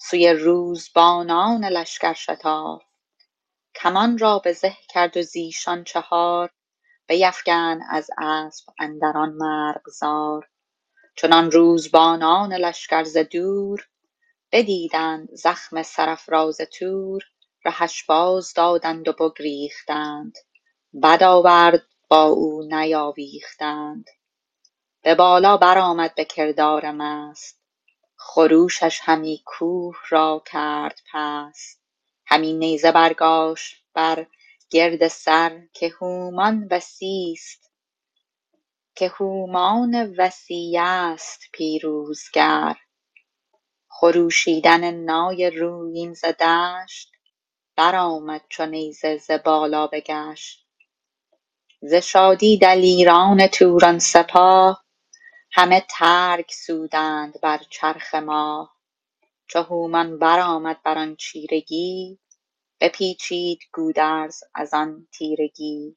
سوی 0.00 0.28
روزبانان 0.30 1.64
لشکر 1.64 2.12
شتافت. 2.12 2.86
کمان 3.76 4.18
را 4.18 4.38
به 4.38 4.52
زه 4.52 4.76
کرد 4.90 5.16
و 5.16 5.22
زیشان 5.22 5.84
چهار 5.84 6.50
بیفگند 7.08 7.80
از 7.90 8.10
اسپ 8.18 8.70
اندران 8.78 9.32
مرغزار. 9.32 10.48
چنان 11.16 11.50
روزبانان 11.50 12.52
لشکر 12.52 13.04
ز 13.04 13.16
دور 13.16 13.88
بدیدند 14.52 15.28
زخم 15.34 15.82
سرافراز 15.82 16.56
تور. 16.56 17.22
رهش 17.64 18.04
باز 18.04 18.52
دادند 18.54 19.08
و 19.08 19.12
بگریختند 19.12 20.38
بد 21.02 21.22
آورد 21.22 21.82
با 22.08 22.24
او 22.24 22.62
نیاویختند. 22.62 24.04
به 25.02 25.14
بالا 25.14 25.56
برآمد 25.56 26.14
به 26.14 26.24
کردار 26.24 26.90
مست 26.90 27.60
خروشش 28.16 29.00
همی 29.02 29.42
کوه 29.46 29.96
را 30.08 30.42
کرد 30.46 31.00
پست. 31.12 31.82
همی 32.26 32.52
نیزه 32.52 32.92
برگاشت 32.92 33.84
بر 33.94 34.26
گرد 34.70 35.08
سر 35.08 35.62
که 35.72 35.88
هومان 36.00 36.68
وصیست 36.70 37.72
که 38.96 39.08
هومان 39.08 40.14
وصی 40.18 40.76
است 40.80 41.40
پیروزگر. 41.52 42.76
خروشیدن 43.90 44.90
نای 44.94 45.50
رویین 45.50 46.14
ز 46.14 46.24
دشت 46.24 47.12
برآمد 47.76 48.42
چو 48.48 48.66
نیزه 48.66 49.16
ز 49.18 49.30
بالا 49.30 49.86
بگشت. 49.86 50.66
ز 51.82 51.94
شادی 51.94 52.58
دلیران 52.58 53.48
توران 53.48 53.98
سپاه 53.98 54.84
همه 55.52 55.86
ترگ 55.90 56.50
سودند 56.50 57.40
بر 57.42 57.58
چرخ 57.70 58.14
ماه. 58.14 58.76
چو 59.48 59.62
هومان 59.62 60.18
برآمد 60.18 60.82
بران 60.82 61.16
چیرگی 61.16 62.20
بپیچید 62.80 63.60
گودرز 63.74 64.44
ازان 64.54 65.08
تیرگی. 65.12 65.96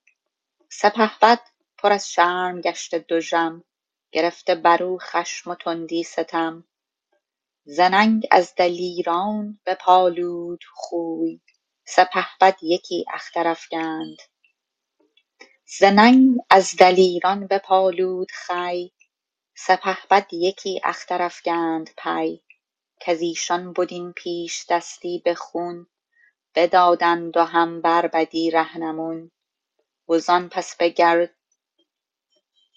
سپهبد 0.72 1.42
پر 1.80 1.94
از 1.94 2.12
شرم 2.12 2.62
گشته 2.62 3.06
دژم 3.10 3.64
گرفته 4.14 4.56
برو 4.56 5.00
خشم 5.02 5.52
و 5.52 5.56
تندی 5.56 6.04
ستم. 6.04 6.66
ز 7.66 7.80
ننگ 7.80 8.28
از 8.32 8.54
دلیران 8.58 9.60
بپالود 9.68 10.64
خوی 10.74 11.42
سپهبد 11.88 12.58
یکی 12.64 13.06
اختر 13.14 13.48
افگند. 13.48 14.18
ز 15.80 15.84
ننگ 15.84 16.38
از 16.52 16.76
دلیران 16.80 17.48
بپالود 17.48 18.30
خوی 18.34 18.92
سپهبد 19.58 20.28
یکی 20.34 20.82
اختر 20.84 21.22
افگند 21.24 21.90
پی. 21.98 22.44
کزیشان 23.02 23.74
بد 23.74 23.94
این 23.94 24.14
پیشدستی 24.14 25.22
به 25.26 25.36
خون 25.36 25.88
بدادند 26.60 27.38
و 27.38 27.44
هم 27.44 27.82
بر 27.82 28.08
بدی 28.08 28.52
رهنمون. 28.52 29.32
وزان 30.10 30.50
پس 30.50 30.76
به 30.76 31.30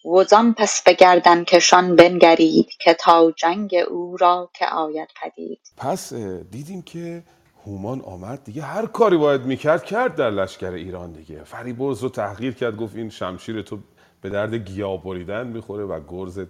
وزان 0.04 0.54
پس 0.54 0.82
به 0.82 0.92
گردنکشان 0.92 1.96
بنگرید 1.96 2.68
که 2.80 2.94
تا 2.94 3.30
جنگ 3.30 3.74
او 3.90 4.16
را 4.16 4.50
که 4.54 4.66
آید 4.66 5.08
پدید. 5.22 5.60
پس 5.76 6.12
دیدیم 6.50 6.82
که 6.82 7.22
هومان 7.66 8.00
آمد 8.00 8.44
دیگه. 8.44 8.62
هر 8.62 8.86
کاری 8.86 9.16
باید 9.16 9.40
می‌کرد 9.40 9.84
کرد 9.84 10.16
در 10.16 10.30
لشکر 10.30 10.72
ایران 10.72 11.12
دیگه. 11.12 11.44
فریبرز 11.44 12.02
رو 12.02 12.08
تحقیر 12.08 12.54
کرد 12.54 12.76
گفت 12.76 12.96
این 12.96 13.10
شمشیر 13.10 13.62
تو 13.62 13.78
به 14.20 14.30
درد 14.30 14.54
گیاه 14.54 15.02
بریدن 15.02 15.46
می‌خوره 15.46 15.84
و 15.84 16.00
گرز 16.08 16.40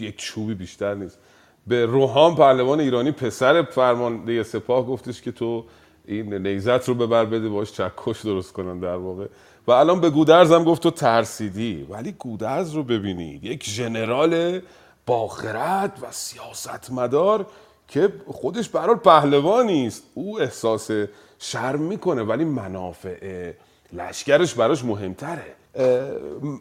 یک 0.00 0.16
چوبی 0.16 0.54
بیشتر 0.54 0.94
نیست. 0.94 1.18
به 1.66 1.86
روحان 1.86 2.34
پهلوان 2.34 2.80
ایرانی 2.80 3.12
پسر 3.12 3.62
فرمانده 3.62 4.42
سپاه 4.42 4.86
گفتش 4.86 5.22
که 5.22 5.32
تو 5.32 5.64
این 6.08 6.46
نیزت 6.46 6.88
رو 6.88 6.94
ببر 6.94 7.24
بده 7.24 7.48
باش 7.48 7.72
چکش 7.72 8.20
درست 8.24 8.52
کنن 8.52 8.80
در 8.80 8.96
واقع. 8.96 9.26
و 9.66 9.72
الان 9.72 10.00
به 10.00 10.10
گودرز 10.10 10.52
هم 10.52 10.64
گفت 10.64 10.82
تو 10.82 10.90
ترسیدی. 10.90 11.86
ولی 11.90 12.12
گودرز 12.12 12.72
رو 12.72 12.82
ببینید. 12.82 13.44
یک 13.44 13.64
ژنرال 13.64 14.60
باخرد 15.06 15.98
و 16.02 16.06
سیاستمدار 16.10 17.46
که 17.88 18.12
خودش 18.26 18.68
برای 18.68 18.96
پهلوانی 18.96 19.86
است. 19.86 20.02
او 20.14 20.40
احساس 20.40 20.90
شرم 21.38 21.80
می‌کنه 21.80 22.22
ولی 22.22 22.44
منافع 22.44 23.52
لشکرش 23.92 24.54
براش 24.54 24.84
مهمتره. 24.84 25.54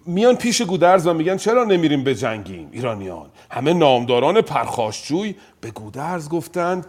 میان 0.06 0.36
پیش 0.36 0.62
گودرز 0.62 1.08
و 1.08 1.14
میگن 1.14 1.38
چرا 1.38 1.64
نمیریم 1.64 2.04
به 2.04 2.16
جنگیم 2.16 2.70
ایرانیان؟ 2.72 3.30
همه 3.52 3.74
نامداران 3.74 4.41
پرخاشجوی 4.41 5.36
به 5.62 5.72
گودرز 5.72 6.30
گفتند 6.30 6.86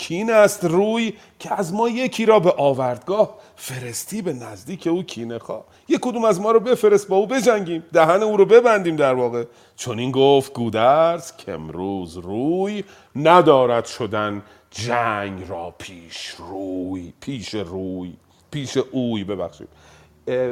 کین 0.00 0.30
است 0.30 0.64
روی 0.64 1.12
که 1.38 1.54
از 1.54 1.74
ما 1.74 1.88
یکی 1.88 2.26
را 2.26 2.40
به 2.40 2.54
آوردگاه 2.56 3.34
فرستی 3.56 4.22
به 4.22 4.32
نزدیک 4.32 4.86
او 4.86 5.02
کینه 5.02 5.38
خواه. 5.38 5.64
یک 5.88 6.00
کدوم 6.00 6.24
از 6.24 6.40
ما 6.40 6.50
رو 6.50 6.60
بفرست 6.60 7.08
با 7.08 7.16
او 7.16 7.26
بجنگیم 7.26 7.82
دهن 7.92 8.22
او 8.22 8.36
رو 8.36 8.44
ببندیم 8.44 8.96
در 8.96 9.14
واقع. 9.14 9.44
چون 9.76 9.98
این 9.98 10.10
گفت 10.10 10.52
گودرز 10.52 11.32
که 11.36 11.52
امروز 11.52 12.16
روی 12.16 12.84
ندارد 13.16 13.84
شدن 13.84 14.42
جنگ 14.70 15.48
را 15.48 15.74
پیش 15.78 16.26
روی 16.38 17.12
پیش 17.20 17.54
روی 17.54 18.12
پیش 18.50 18.76
اوی 18.76 19.24
ببخشید. 19.24 19.68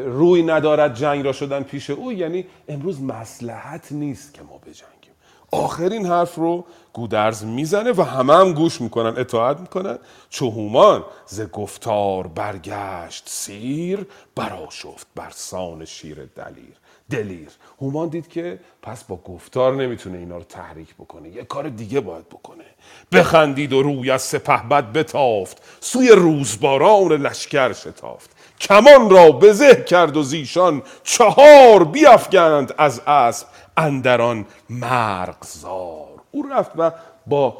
روی 0.04 0.42
ندارد 0.42 0.94
جنگ 0.94 1.24
را 1.24 1.32
شدن 1.32 1.62
پیش 1.62 1.90
او 1.90 2.12
یعنی 2.12 2.46
امروز 2.68 3.02
مسلحت 3.02 3.92
نیست 3.92 4.34
که 4.34 4.42
ما 4.42 4.58
بجنگیم. 4.58 5.12
آخرین 5.52 6.06
حرف 6.06 6.34
رو 6.34 6.64
گودرز 6.98 7.44
می‌زنه 7.44 7.92
و 7.92 8.02
همه 8.02 8.34
هم 8.34 8.52
گوش 8.52 8.80
می‌کنن 8.80 9.20
اطاعت 9.20 9.60
می‌کنن. 9.60 9.98
چهومان 10.30 11.04
ز 11.26 11.40
گفتار 11.40 12.26
برگشت 12.26 13.24
سیر 13.26 14.06
براشفت 14.34 15.06
بر 15.14 15.30
سان 15.30 15.84
شیر 15.84 16.14
دلیر. 16.14 16.74
دلیر. 17.10 17.48
هومان 17.80 18.08
دید 18.08 18.28
که 18.28 18.58
پس 18.82 19.04
با 19.04 19.16
گفتار 19.16 19.74
نمی‌تونه 19.74 20.18
اینا 20.18 20.36
رو 20.36 20.44
تحریک 20.44 20.94
بکنه. 20.94 21.28
یه 21.28 21.44
کار 21.44 21.68
دیگه 21.68 22.00
باید 22.00 22.28
بکنه. 22.28 22.64
بخندید 23.12 23.72
و 23.72 23.82
روی 23.82 24.10
از 24.10 24.22
سپهبد 24.22 24.92
بتافت. 24.92 25.62
سوی 25.80 26.08
روزباران 26.08 27.12
لشکر 27.12 27.72
شتافت. 27.72 28.30
کمان 28.60 29.10
را 29.10 29.32
بزه 29.32 29.84
کرد 29.84 30.16
و 30.16 30.22
زیشان 30.22 30.82
چهار 31.02 31.84
بیافگند 31.84 32.74
از 32.78 33.00
اسب. 33.06 33.46
اندران 33.76 34.46
مرغزار 34.70 36.07
او 36.30 36.42
رفت 36.42 36.70
و 36.78 36.90
با 37.26 37.56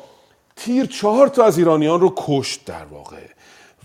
تیر 0.57 0.87
چهار 0.87 1.29
تا 1.29 1.45
از 1.45 1.59
ایرانیان 1.59 2.01
رو 2.01 2.15
کشت 2.17 2.65
در 2.65 2.85
واقع. 2.85 3.27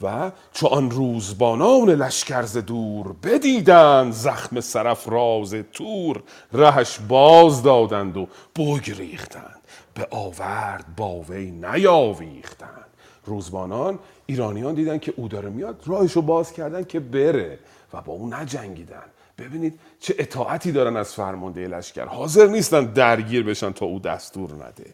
و 0.02 0.32
چو 0.54 0.68
آن 0.68 0.92
روزبانان 0.92 1.90
لشکرز 1.90 2.58
دور 2.58 3.16
بدیدند 3.24 4.14
زخم 4.14 4.60
سرافراز 4.60 5.56
تور 5.74 6.24
رهش 6.54 7.00
باز 7.08 7.64
دادند 7.64 8.18
و 8.18 8.28
بگریختند 8.56 9.62
به 9.94 10.08
آورد 10.12 10.86
با 10.98 11.20
وی 11.20 11.52
نیاویختند. 11.52 12.86
روزبانان 13.26 14.00
ایرانیان 14.26 14.74
دیدن 14.74 14.98
که 14.98 15.14
او 15.18 15.28
داره 15.28 15.50
میاد 15.50 15.84
راهشو 15.86 16.22
باز 16.22 16.54
کردن 16.54 16.84
که 16.84 17.00
بره 17.00 17.60
و 17.94 18.02
با 18.02 18.14
او 18.14 18.30
نجنگیدن. 18.30 19.04
ببینید 19.38 19.80
چه 20.00 20.16
اطاعتی 20.18 20.72
دارن 20.72 20.98
از 20.98 21.14
فرمانده 21.14 21.68
لشکر. 21.68 22.06
حاضر 22.06 22.48
نیستن 22.48 22.86
درگیر 22.86 23.44
بشن 23.44 23.72
تا 23.72 23.86
او 23.86 24.00
دستور 24.00 24.50
نده. 24.52 24.94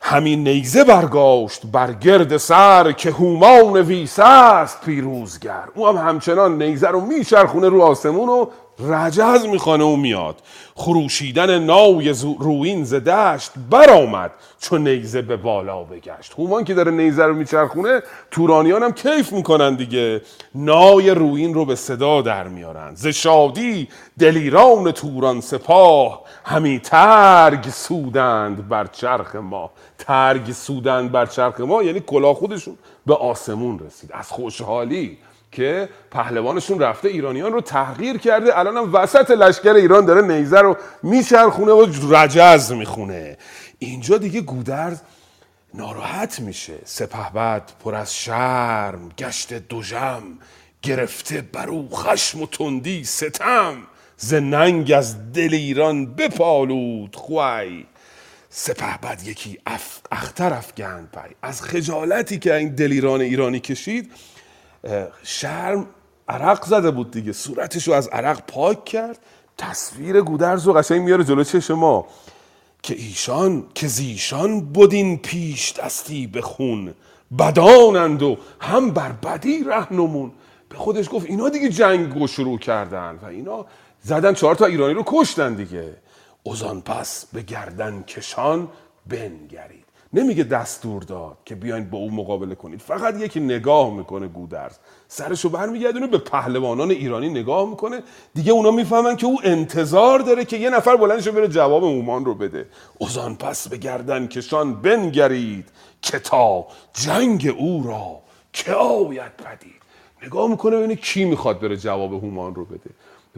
همین 0.00 0.48
نیزه 0.48 0.84
برگاشت 0.84 1.66
بر 1.66 1.92
گرد 1.92 2.36
سر 2.36 2.92
که 2.92 3.10
هومان 3.10 3.80
ویسه 3.80 4.24
است 4.24 4.80
پیروزگر. 4.80 5.64
او 5.74 5.88
هم 5.88 6.08
همچنان 6.08 6.62
نیزه 6.62 6.88
رو 6.88 7.00
میچرخونه 7.00 7.68
رو 7.68 7.82
آسمون 7.82 8.28
و 8.28 8.46
رجز 8.78 9.46
می‌خوانه 9.46 9.84
و 9.84 9.96
میاد. 9.96 10.36
خروشیدن 10.74 11.58
نای 11.58 12.14
روین 12.38 12.84
ز 12.84 12.94
دشت 12.94 13.50
برآمد 13.70 14.30
چون 14.60 14.88
نیزه 14.88 15.22
به 15.22 15.36
بالا 15.36 15.82
بگشت. 15.84 16.34
هومان 16.38 16.64
که 16.64 16.74
داره 16.74 16.90
نیزه 16.92 17.24
رو 17.24 17.34
میچرخونه 17.34 18.02
تورانیان 18.30 18.82
هم 18.82 18.92
کیف 18.92 19.32
می‌کنن 19.32 19.74
دیگه. 19.74 20.22
نای 20.54 21.10
روین 21.10 21.54
رو 21.54 21.64
به 21.64 21.74
صدا 21.74 22.22
در 22.22 22.48
میارن. 22.48 22.94
ز 22.94 23.06
شادی 23.06 23.88
دلیران 24.18 24.92
توران 24.92 25.40
سپاه 25.40 26.22
همی 26.44 26.78
ترگ 26.78 27.68
سودند 27.68 28.68
بر 28.68 28.86
چرخ 28.86 29.36
ما. 29.36 29.70
ترگ 29.98 30.52
سودند 30.52 31.12
بر 31.12 31.26
چرخ 31.26 31.60
ما 31.60 31.82
یعنی 31.82 32.00
کلاه 32.00 32.34
خودشون 32.34 32.78
به 33.06 33.14
آسمون 33.14 33.78
رسید. 33.78 34.10
از 34.12 34.30
خوشحالی 34.30 35.18
که 35.56 35.88
پهلوانشون 36.10 36.80
رفته 36.80 37.08
ایرانیان 37.08 37.52
رو 37.52 37.60
تحقیر 37.60 38.18
کرده. 38.18 38.58
الان 38.58 38.76
هم 38.76 38.94
وسط 38.94 39.30
لشکر 39.30 39.72
ایران 39.74 40.04
داره 40.04 40.22
نیزه 40.22 40.58
رو 40.58 40.76
میچرخونه 41.02 41.72
و 41.72 41.86
رجز 42.10 42.72
می‌خونه. 42.72 43.38
اینجا 43.78 44.18
دیگه 44.18 44.40
گودرز 44.40 45.00
ناراحت 45.74 46.40
میشه. 46.40 46.78
سپهبد 46.84 47.72
پر 47.84 47.94
از 47.94 48.16
شرم 48.16 49.08
گشت 49.18 49.54
دوژم 49.54 50.22
گرفته 50.82 51.40
برو 51.52 51.88
خشم 51.88 52.42
و 52.42 52.46
تندی 52.46 53.04
ستم. 53.04 53.76
ز 54.16 54.34
ننگ 54.34 54.92
از 54.96 55.32
دل 55.32 55.54
ایران 55.54 56.14
بپالود 56.14 57.16
خوی 57.16 57.86
سپهبد 58.50 59.22
یکی 59.24 59.58
اف... 59.66 59.98
اختر 60.12 60.52
افگند 60.52 61.08
پی 61.12 61.34
از 61.42 61.62
خجالتی 61.62 62.38
که 62.38 62.54
این 62.54 62.74
دلیران 62.74 63.20
ایرانی 63.20 63.60
کشید 63.60 64.12
شرم 65.22 65.86
عرق 66.28 66.64
زده 66.64 66.90
بود 66.90 67.10
دیگه. 67.10 67.32
صورتش 67.32 67.88
رو 67.88 67.94
از 67.94 68.08
عرق 68.08 68.40
پاک 68.46 68.84
کرد. 68.84 69.18
تصویر 69.58 70.20
گودرز 70.20 70.66
رو 70.66 70.72
قشنگ 70.72 71.02
میاره 71.02 71.24
جلو 71.24 71.44
چشم 71.44 71.74
ما. 71.74 72.06
که 72.82 72.94
ایشان 72.94 73.66
که 73.74 73.86
زیشان 73.86 74.60
بودین 74.60 75.18
پیش 75.18 75.72
دستی 75.72 76.26
به 76.26 76.40
خون. 76.42 76.94
بدانند 77.38 78.22
و 78.22 78.38
هم 78.60 78.90
بر 78.90 79.12
بدی 79.12 79.64
رهنمون 79.64 80.32
به 80.68 80.76
خودش 80.76 81.08
گفت 81.12 81.26
اینا 81.26 81.48
دیگه 81.48 81.68
جنگ 81.68 82.18
رو 82.18 82.26
شروع 82.26 82.58
کردن 82.58 83.18
و 83.22 83.26
اینا 83.26 83.66
زدن 84.02 84.34
چهار 84.34 84.54
تا 84.54 84.66
ایرانی 84.66 84.94
رو 84.94 85.02
کشتن 85.06 85.54
دیگه. 85.54 85.96
اوزان 86.42 86.80
پس 86.80 87.26
به 87.32 87.42
گردن 87.42 88.02
کشان 88.02 88.68
بنگرید. 89.06 89.85
نمیگه 90.16 90.44
دستور 90.44 91.02
داد 91.02 91.36
که 91.44 91.54
بیاین 91.54 91.90
با 91.90 91.98
او 91.98 92.10
مقابله 92.10 92.54
کنید. 92.54 92.80
فقط 92.80 93.20
یکی 93.20 93.40
نگاه 93.40 93.94
می‌کنه 93.94 94.28
گودرز. 94.28 94.78
سرشو 95.08 95.48
برمیگردونه 95.48 96.06
به 96.06 96.18
پهلوانان 96.18 96.90
ایرانی 96.90 97.28
نگاه 97.28 97.70
می‌کنه. 97.70 98.02
دیگه 98.34 98.52
اونا 98.52 98.70
می‌فهمن 98.70 99.16
که 99.16 99.26
او 99.26 99.40
انتظار 99.44 100.18
داره 100.18 100.44
که 100.44 100.56
یه 100.56 100.70
نفر 100.70 100.96
بلندشو 100.96 101.32
بره 101.32 101.48
جواب 101.48 101.84
اومان 101.84 102.24
رو 102.24 102.34
بده. 102.34 102.66
اوزان 102.98 103.36
پس 103.36 103.68
به 103.68 103.76
گردن 103.76 104.26
کشان 104.26 104.74
بنگرید 104.74 105.68
که 106.02 106.20
جنگ 106.92 107.54
او 107.58 107.84
را 107.86 108.18
که 108.52 108.72
آید 108.72 109.32
پدید. 109.36 109.82
نگاه 110.22 110.50
می‌کنه 110.50 110.76
ببینه 110.76 110.96
کی 110.96 111.24
می‌خواد 111.24 111.60
بره 111.60 111.76
جواب 111.76 112.12
هومان 112.12 112.54
رو 112.54 112.64
بده. 112.64 112.90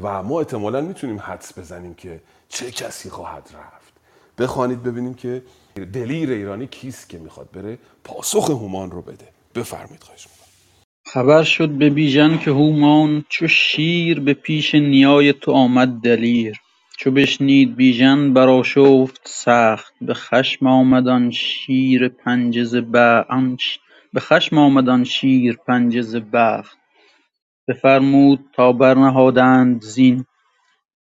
و 0.02 0.22
ما 0.22 0.38
احتمالا 0.38 0.80
می‌تونیم 0.80 1.18
حدس 1.18 1.58
بزنیم 1.58 1.94
که 1.94 2.20
چه 2.48 2.70
کسی 2.70 3.10
خواهد 3.10 3.50
رفت. 3.54 3.92
بخوانید 4.38 4.82
ببینیم 4.82 5.14
که 5.14 5.42
دلیر 5.84 6.30
ایرانی 6.30 6.66
کیست 6.66 7.08
که 7.08 7.18
می‌خواد 7.18 7.50
بره 7.52 7.78
پاسخ 8.04 8.50
هومان 8.50 8.90
رو 8.90 9.02
بده. 9.02 9.28
بفرمید 9.54 10.02
خواهش 10.02 10.26
می‌کنم. 10.26 10.48
خبر 11.06 11.42
شد 11.42 11.68
به 11.68 11.90
بیژن 11.90 12.38
که 12.38 12.50
هومان 12.50 13.24
چو 13.28 13.48
شیر 13.48 14.20
به 14.20 14.34
پیش 14.34 14.74
نیای 14.74 15.32
تو 15.32 15.52
آمد 15.52 15.88
دلیر. 15.88 16.56
چو 16.98 17.10
بشنید 17.10 17.76
بیژن 17.76 18.32
برآشفت 18.32 19.20
سخت 19.24 19.92
به 20.00 20.14
خشم 20.14 20.66
آمد 20.66 21.08
آن 21.08 21.30
شیر 21.30 22.08
پنجه 22.08 22.64
آن 23.28 23.56
به 24.12 24.20
خشم 24.20 24.58
آمد 24.58 24.88
آن 24.88 25.04
شیر 25.04 25.56
پنجه 25.66 26.02
ز 26.02 26.16
بخت. 26.16 26.78
بفرمود 27.68 28.40
تا 28.54 28.72
برنهادند 28.72 29.82
زین. 29.82 30.24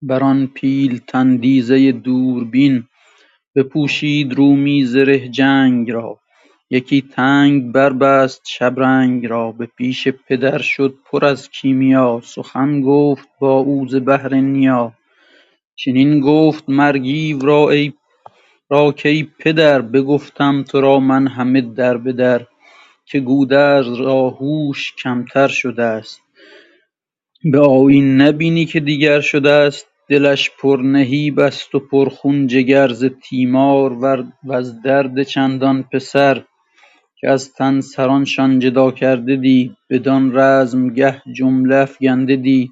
بران 0.03 0.47
پیلتن 0.47 1.37
دیزه 1.37 1.93
دوربین. 1.93 2.85
بپوشید 3.57 4.33
رومی 4.33 4.85
زره 4.85 5.29
جنگ 5.29 5.91
را. 5.91 6.19
یکی 6.71 7.03
تنگ 7.03 7.73
بربست 7.73 8.43
شبرنگ 8.49 9.27
را. 9.27 9.53
به 9.53 9.67
پیش 9.77 10.09
پدر 10.09 10.59
شد 10.59 10.95
پر 11.05 11.25
از 11.25 11.51
کیمیا. 11.51 12.21
سخن 12.25 12.81
گفت 12.81 13.29
با 13.41 13.59
او 13.59 13.89
ز 13.89 13.95
بهر 13.95 14.35
نیا. 14.35 14.93
چنین 15.77 16.21
گفت 16.21 16.65
مر 16.69 16.99
گیو 16.99 17.39
را 17.39 17.71
ای 17.71 17.93
را 18.71 18.93
کای 18.93 19.23
پدر 19.39 19.83
بگفتم 19.83 20.63
ترا 20.63 20.99
من 20.99 21.27
همه 21.27 21.61
در 21.61 21.97
به 21.97 22.13
در. 22.13 22.47
که 23.07 23.21
گودرز 23.21 24.01
را 24.01 24.31
هوش 24.31 24.93
کمتر 25.03 25.49
شدست 25.49 26.21
به 27.53 27.61
آیین 27.61 28.21
نبینی 28.21 28.67
که 28.67 28.81
دیگر 28.81 29.21
شدست 29.21 29.87
دلش 30.09 30.51
پر 30.59 30.81
نهیبست 30.83 31.75
و 31.75 31.81
پر 31.81 32.09
خون 32.09 32.47
جگر 32.47 32.89
ز 32.89 33.05
تیمار 33.05 33.93
وز 34.49 34.83
درد 34.83 35.23
چندان 35.23 35.83
پسر 35.93 36.43
که 37.17 37.31
از 37.31 37.53
تن 37.53 37.81
سرانشان 37.81 38.59
جدا 38.59 38.91
کرده 38.91 39.37
دید 39.37 39.77
بدان 39.91 40.39
رزمگه 40.39 41.23
جمله 41.37 41.77
افگنده 41.77 42.37
دید 42.37 42.71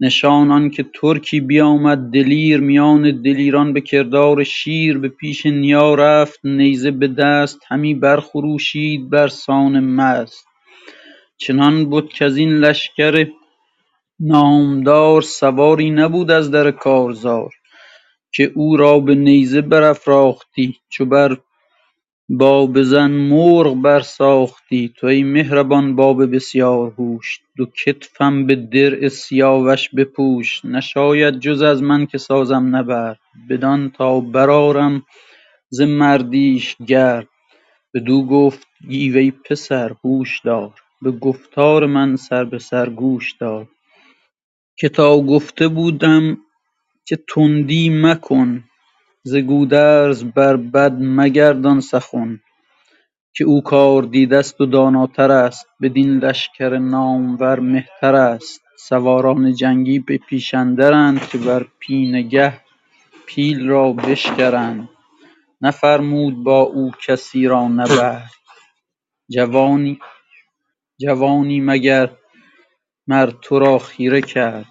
نشان 0.00 0.50
آنکه 0.50 0.84
ترکی 0.94 1.40
بیامد 1.40 1.98
دلیر 2.12 2.60
میان 2.60 3.22
دلیران 3.22 3.72
به 3.72 3.80
کردار 3.80 4.44
شیر 4.44 4.98
به 4.98 5.08
پیش 5.08 5.46
نیا 5.46 5.94
رفت 5.94 6.40
نیزه 6.44 6.90
به 6.90 7.08
دست 7.08 7.58
همی 7.68 7.94
برخروشید 7.94 9.10
برسان 9.10 9.80
مست. 9.80 10.46
چنان 11.38 11.90
بد 11.90 12.08
کزین 12.08 12.50
لشکر 12.50 13.26
نامدار 14.20 15.22
سواری 15.22 15.90
نبود 15.90 16.30
از 16.30 16.50
در 16.50 16.70
کارزار 16.70 17.50
که 18.32 18.52
او 18.54 18.76
را 18.76 19.00
به 19.00 19.14
نیزه 19.14 19.60
برافراختی 19.60 20.76
چو 20.88 21.04
بر 21.04 21.36
باب 22.28 22.82
زن 22.82 23.10
مرغ 23.10 23.74
برساختی. 23.82 24.92
تو 24.96 25.06
ای 25.06 25.22
مهربان 25.22 25.96
باب 25.96 26.34
بسیار 26.34 26.92
هوش 26.98 27.40
دو 27.56 27.66
کتفم 27.66 28.46
به 28.46 28.56
درع 28.56 29.08
سیاوش 29.08 29.88
بپوش. 29.88 30.64
نشاید 30.64 31.38
جز 31.38 31.62
از 31.62 31.82
من 31.82 32.06
که 32.06 32.18
سازم 32.18 32.76
نبرد 32.76 33.20
بدان 33.50 33.90
تا 33.90 34.20
برآرم 34.20 35.02
ز 35.68 35.80
مردیش 35.80 36.76
گرد. 36.86 37.28
بدو 37.94 38.26
گفت 38.26 38.66
گیو 38.88 39.16
ای 39.16 39.30
پسر 39.30 39.92
هوش 40.04 40.40
دار. 40.40 40.72
به 41.02 41.10
گفتار 41.10 41.86
من 41.86 42.16
سر 42.16 42.44
به 42.44 42.58
سر 42.58 42.88
گوش 42.90 43.32
دار. 43.32 43.66
که 44.80 44.88
تا 44.88 45.20
گفته 45.20 45.68
بودم 45.68 46.36
که 47.04 47.18
تندی 47.28 47.90
مکن 48.02 48.64
ز 49.22 49.36
گودرز 49.36 50.24
بر 50.24 50.56
بد 50.56 50.92
مگردان 50.92 51.80
سخن 51.80 52.40
که 53.34 53.44
او 53.44 53.62
کاردیدست 53.62 54.60
و 54.60 54.66
داناترست 54.66 55.66
بدین 55.82 56.18
لشکر 56.18 56.78
نامور 56.78 57.60
مهترست 57.60 58.60
سواران 58.78 59.54
جنگی 59.54 59.98
به 59.98 60.18
پیش 60.18 60.54
اندرند 60.54 61.28
که 61.28 61.38
بر 61.38 61.66
پینه 61.78 62.22
گه 62.22 62.60
پیل 63.26 63.68
را 63.68 63.92
بشکرند. 63.92 64.88
نفرمود 65.60 66.44
با 66.44 66.60
او 66.60 66.90
کسی 67.06 67.46
را 67.46 67.68
نبرد. 67.68 68.30
جوانی 71.00 71.60
مگر 71.60 72.10
مر 73.10 73.32
ترا 73.42 73.78
خیره 73.78 74.20
کرد 74.22 74.66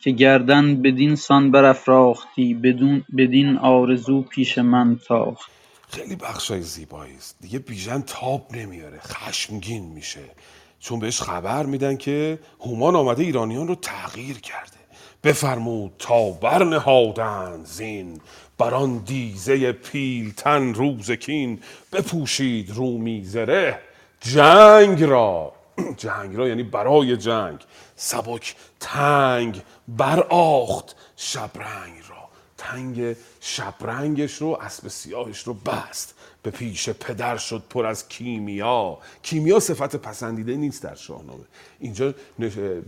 که 0.00 0.10
گردن 0.10 0.82
بدین 0.82 1.16
سان 1.16 1.50
برافراختی 1.50 2.54
بدین 3.16 3.56
آرزو 3.56 4.22
پیش 4.22 4.58
من 4.58 5.00
تاختی 5.06 5.52
خیلی 5.90 6.16
بخشای 6.16 6.62
زیبایی 6.62 7.16
است. 7.16 7.36
دیگه 7.40 7.58
بیژن 7.58 8.00
تاب 8.00 8.46
نمیاره. 8.50 8.98
خشمگین 8.98 9.84
میشه. 9.84 10.20
چون 10.80 10.98
بهش 10.98 11.20
خبر 11.20 11.66
میدن 11.66 11.96
که 11.96 12.38
هومان 12.60 12.96
آمده 12.96 13.22
ایرانیان 13.22 13.68
رو 13.68 13.74
تغییر 13.74 14.38
کرده. 14.38 14.78
بفرمود 15.24 15.92
تا 15.98 16.30
برنهادند 16.30 17.64
زین. 17.64 18.20
بران 18.58 18.98
دیزه 18.98 19.72
پیلتن 19.72 20.74
روز 20.74 21.10
کین. 21.10 21.60
بپوشید 21.92 22.70
رومی 22.70 23.24
زره 23.24 23.78
جنگ 24.20 25.02
را. 25.02 25.57
جنگ 25.96 26.36
را 26.36 26.48
یعنی 26.48 26.62
برای 26.62 27.16
جنگ. 27.16 27.60
سبک 27.96 28.56
تنگ 28.80 29.62
برآخت 29.88 30.96
شبرنگ 31.16 32.02
را. 32.08 32.28
تنگ 32.58 33.16
شبرنگش 33.40 34.34
رو 34.34 34.58
اسب 34.60 34.88
سیاهش 34.88 35.42
رو 35.42 35.54
بست. 35.54 36.14
به 36.42 36.50
پیش 36.50 36.88
پدر 36.88 37.36
شد 37.36 37.62
پر 37.70 37.86
از 37.86 38.08
کیمیا. 38.08 38.98
کیمیا 39.22 39.60
صفت 39.60 39.96
پسندیده 39.96 40.56
نیست 40.56 40.82
در 40.82 40.94
شاهنامه. 40.94 41.44
اینجا 41.78 42.14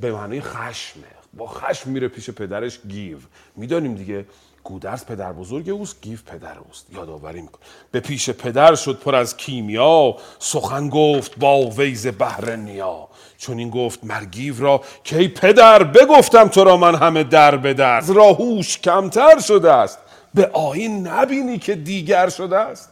به 0.00 0.12
معنی 0.12 0.40
خشمه 0.40 1.04
با 1.34 1.46
خشم 1.46 1.90
میره 1.90 2.08
پیش 2.08 2.30
پدرش 2.30 2.80
گیو. 2.88 3.18
می‌دانیم 3.56 3.94
دیگه 3.94 4.26
گودرز 4.64 5.04
پدر 5.04 5.32
بزرگ 5.32 5.70
اوست 5.70 5.96
گیو 6.02 6.18
پدر 6.26 6.58
اوست. 6.58 6.86
یادآوری 6.92 7.40
میکن 7.40 7.58
به 7.90 8.00
پیش 8.00 8.30
پدر 8.30 8.74
شد 8.74 8.98
پر 8.98 9.14
از 9.14 9.36
کیمیا 9.36 10.16
سخن 10.38 10.88
گفت 10.88 11.38
با 11.38 11.70
ویز 11.70 12.06
بهر 12.06 12.56
نیا. 12.56 13.08
چون 13.38 13.58
این 13.58 13.70
گفت 13.70 14.04
مر 14.04 14.24
گیو 14.24 14.60
را 14.60 14.80
که 15.04 15.28
پدر 15.28 15.82
بگفتم 15.82 16.48
تو 16.48 16.64
را 16.64 16.76
من 16.76 16.94
همه 16.94 17.24
در 17.24 17.56
به 17.56 17.74
در 17.74 18.00
را 18.00 18.32
هوش 18.32 18.78
کمتر 18.78 19.40
شده 19.40 19.72
است. 19.72 19.98
به 20.34 20.46
آیین 20.46 21.06
نبینی 21.06 21.58
که 21.58 21.74
دیگر 21.74 22.28
شده 22.28 22.58
است. 22.58 22.90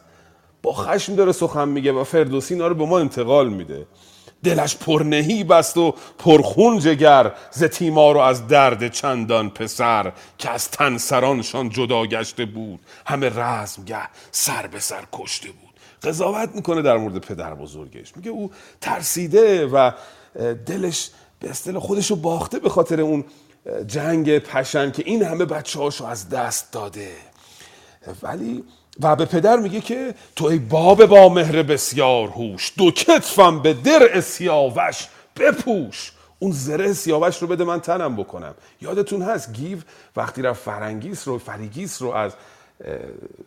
با 0.63 0.73
خشم 0.73 1.15
داره 1.15 1.33
سخن 1.33 1.69
میگه 1.69 1.93
و 1.93 2.05
فردوسی 2.05 2.55
اینا 2.55 2.67
رو 2.67 2.75
به 2.75 2.87
ما 2.87 2.99
انتقال 2.99 3.49
میده. 3.49 3.87
دلش 4.45 4.77
پر 4.77 5.03
نهیب 5.03 5.51
و 5.51 5.93
پرخون 6.19 6.79
جگر 6.79 7.33
ز 7.51 7.65
تیمار 7.65 8.17
و 8.17 8.21
از 8.21 8.47
درد 8.47 8.89
چندان 8.89 9.51
پسر 9.51 10.13
که 10.39 10.51
از 10.51 10.71
تن 10.71 10.99
سرانشان 10.99 11.69
جدا 11.69 12.07
گشته 12.07 12.45
بود. 12.45 12.81
همه 13.07 13.29
رزمگه 13.29 14.09
سر 14.31 14.67
به 14.67 14.81
سر 14.81 15.05
کشته 15.13 15.49
بود. 15.49 15.69
قضاوت 16.03 16.55
می‌کنه 16.55 16.83
در 16.83 16.97
مورد 16.97 17.19
پدر 17.19 17.55
بزرگش. 17.55 18.17
میگه 18.17 18.31
او 18.31 18.51
ترسیده 18.81 19.67
و 19.67 19.91
دلش 20.67 21.11
به 21.41 21.51
اصطلاح 21.51 21.83
خودشو 21.83 22.17
باخته 22.17 22.59
به 22.59 22.69
خاطر 22.69 23.01
اون 23.01 23.25
جنگ 23.87 24.39
پشن 24.39 24.91
که 24.91 25.03
این 25.07 25.23
همه 25.23 25.45
بچه 25.45 25.79
هاشو 25.79 26.05
از 26.05 26.29
دست 26.29 26.73
داده. 26.73 27.11
ولی 28.23 28.65
و 29.03 29.17
به 29.17 29.25
پدر 29.25 29.57
میگه 29.57 29.81
که 29.81 30.15
تو 30.37 30.45
ای 30.45 30.59
باب 30.59 31.07
با 31.07 31.29
مهر 31.29 31.63
بسیار 31.63 32.29
هوش 32.29 32.73
دو 32.79 32.91
کتفم 32.91 33.63
به 33.63 33.75
درع 33.75 34.21
سیاوش 34.21 35.09
بپوش. 35.37 36.13
اون 36.39 36.53
زره 36.53 36.93
سیاوش 36.93 37.43
رو 37.43 37.49
بده 37.49 37.65
من 37.65 37.81
تنم 37.81 38.17
بکنم. 38.17 38.55
یادتون 38.81 39.23
هست 39.23 39.53
گیو 39.53 39.79
وقتی 40.17 40.43
رفت 40.43 40.63
فرنگیس 40.63 41.29
رو 41.29 41.39
فریگیس 41.39 42.03
رو 42.03 42.11
از 42.11 42.33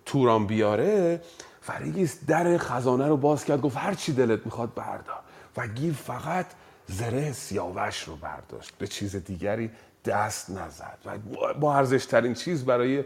توران 0.05 0.47
بیاره 0.47 1.21
فریگیس 1.61 2.19
در 2.27 2.57
خزانه 2.57 3.07
رو 3.07 3.17
باز 3.17 3.45
کرد 3.45 3.61
گفت 3.61 3.77
هر 3.77 3.93
چی 3.93 4.13
دلت 4.13 4.45
می‌خواد 4.45 4.73
بردار. 4.73 5.19
و 5.57 5.67
گیو 5.67 5.93
فقط 5.93 6.45
زره 6.87 7.31
سیاوش 7.31 8.03
رو 8.03 8.15
برداشت. 8.15 8.71
به 8.77 8.87
چیز 8.87 9.15
دیگری 9.15 9.71
دست 10.05 10.49
نزد. 10.49 10.97
و 11.05 11.17
با 11.53 11.75
ارزش 11.75 12.05
ترین 12.05 12.33
چیز 12.33 12.65
برای 12.65 13.03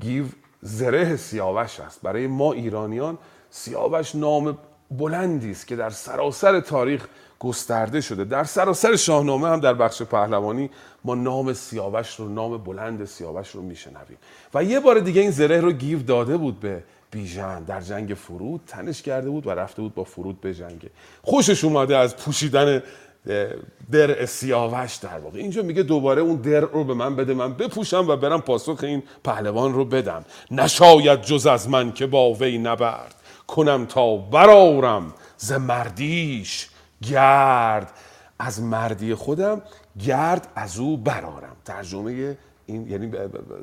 گیو 0.00 0.24
زره 0.62 1.16
سیاوش 1.16 1.80
است. 1.80 2.02
برای 2.02 2.26
ما 2.26 2.52
ایرانیان 2.52 3.18
سیاوش 3.50 4.14
نام 4.14 4.58
بلندی 4.90 5.50
است 5.50 5.66
که 5.66 5.76
در 5.76 5.90
سراسر 5.90 6.60
تاریخ 6.60 7.06
گسترده 7.38 8.00
شده. 8.00 8.24
در 8.24 8.44
سراسر 8.44 8.96
شاهنامه 8.96 9.48
هم 9.48 9.60
در 9.60 9.74
بخش 9.74 10.02
پهلوانی 10.02 10.70
ما 11.04 11.14
نام 11.14 11.52
سیاوش 11.52 12.20
رو 12.20 12.28
نام 12.28 12.58
بلند 12.58 13.04
سیاوش 13.04 13.50
رو 13.50 13.62
میشنویم. 13.62 14.18
و 14.54 14.64
یه 14.64 14.80
بار 14.80 14.98
دیگه 14.98 15.20
این 15.20 15.30
زره 15.30 15.60
رو 15.60 15.72
گیو 15.72 16.02
داده 16.02 16.36
بود 16.36 16.60
به 16.60 16.82
بیژن. 17.10 17.64
در 17.64 17.80
جنگ 17.80 18.14
فرود 18.14 18.60
تنش 18.66 19.02
کرده 19.02 19.30
بود 19.30 19.46
و 19.46 19.50
رفته 19.50 19.82
بود 19.82 19.94
با 19.94 20.04
فرود 20.04 20.40
به 20.40 20.54
جنگ. 20.54 20.90
خوشش 21.22 21.64
اومده 21.64 21.96
از 21.96 22.16
پوشیدن 22.16 22.82
در 23.92 24.26
سیاوش 24.26 24.96
در 24.96 25.18
واقع. 25.18 25.38
اینجا 25.38 25.62
میگه 25.62 25.82
دوباره 25.82 26.22
اون 26.22 26.36
در 26.36 26.60
رو 26.60 26.84
به 26.84 26.94
من 26.94 27.16
بده 27.16 27.34
من 27.34 27.54
بپوشم 27.54 28.08
و 28.08 28.16
برم 28.16 28.40
پاسخ 28.40 28.78
این 28.82 29.02
پهلوان 29.24 29.74
رو 29.74 29.84
بدم. 29.84 30.24
نشاید 30.50 31.22
جز 31.22 31.46
از 31.46 31.68
من 31.68 31.92
که 31.92 32.06
با 32.06 32.34
وی 32.34 32.58
نبرد. 32.58 33.14
کنم 33.46 33.86
تا 33.86 34.16
برارم 34.16 35.14
ز 35.36 35.52
مردیش 35.52 36.68
گرد. 37.02 37.92
از 38.38 38.62
مردی 38.62 39.14
خودم 39.14 39.62
گرد 40.06 40.48
از 40.56 40.78
او 40.78 40.96
برارم 40.96 41.56
ترجمه 41.64 42.36
این 42.66 42.90
یعنی 42.90 43.10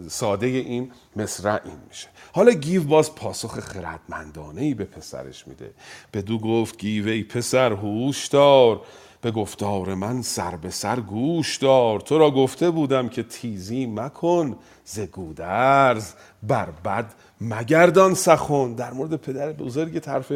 ساده 0.07 0.47
این 0.47 0.91
مصرع 1.15 1.61
این 1.65 1.77
میشه. 1.89 2.07
حالا 2.33 2.51
گیو 2.51 2.83
باز 2.83 3.15
پاسخ 3.15 3.59
خردمندانه 3.59 4.61
ای 4.61 4.73
به 4.73 4.83
پسرش 4.83 5.47
میده. 5.47 5.71
به 6.11 6.21
دو 6.21 6.39
گفت 6.39 6.77
گیو 6.77 7.23
پسر 7.27 7.73
هوش 7.73 8.27
دار 8.27 8.81
به 9.25 9.31
گفتار 9.31 9.93
من 9.93 10.21
سر 10.21 10.55
به 10.55 10.69
سر 10.69 10.99
گوش 10.99 11.57
دار. 11.57 11.99
تو 11.99 12.17
را 12.17 12.31
گفته 12.31 12.69
بودم 12.69 13.09
که 13.09 13.23
تیزی 13.23 13.85
مکن 13.85 14.55
ز 14.83 14.99
گودرز 14.99 16.13
بر 16.43 16.67
بد 16.85 17.05
مگردان 17.41 18.13
سخن. 18.13 18.73
در 18.73 18.93
مورد 18.93 19.15
پدر 19.15 19.51
بزرگ 19.51 19.99
طرف 19.99 20.31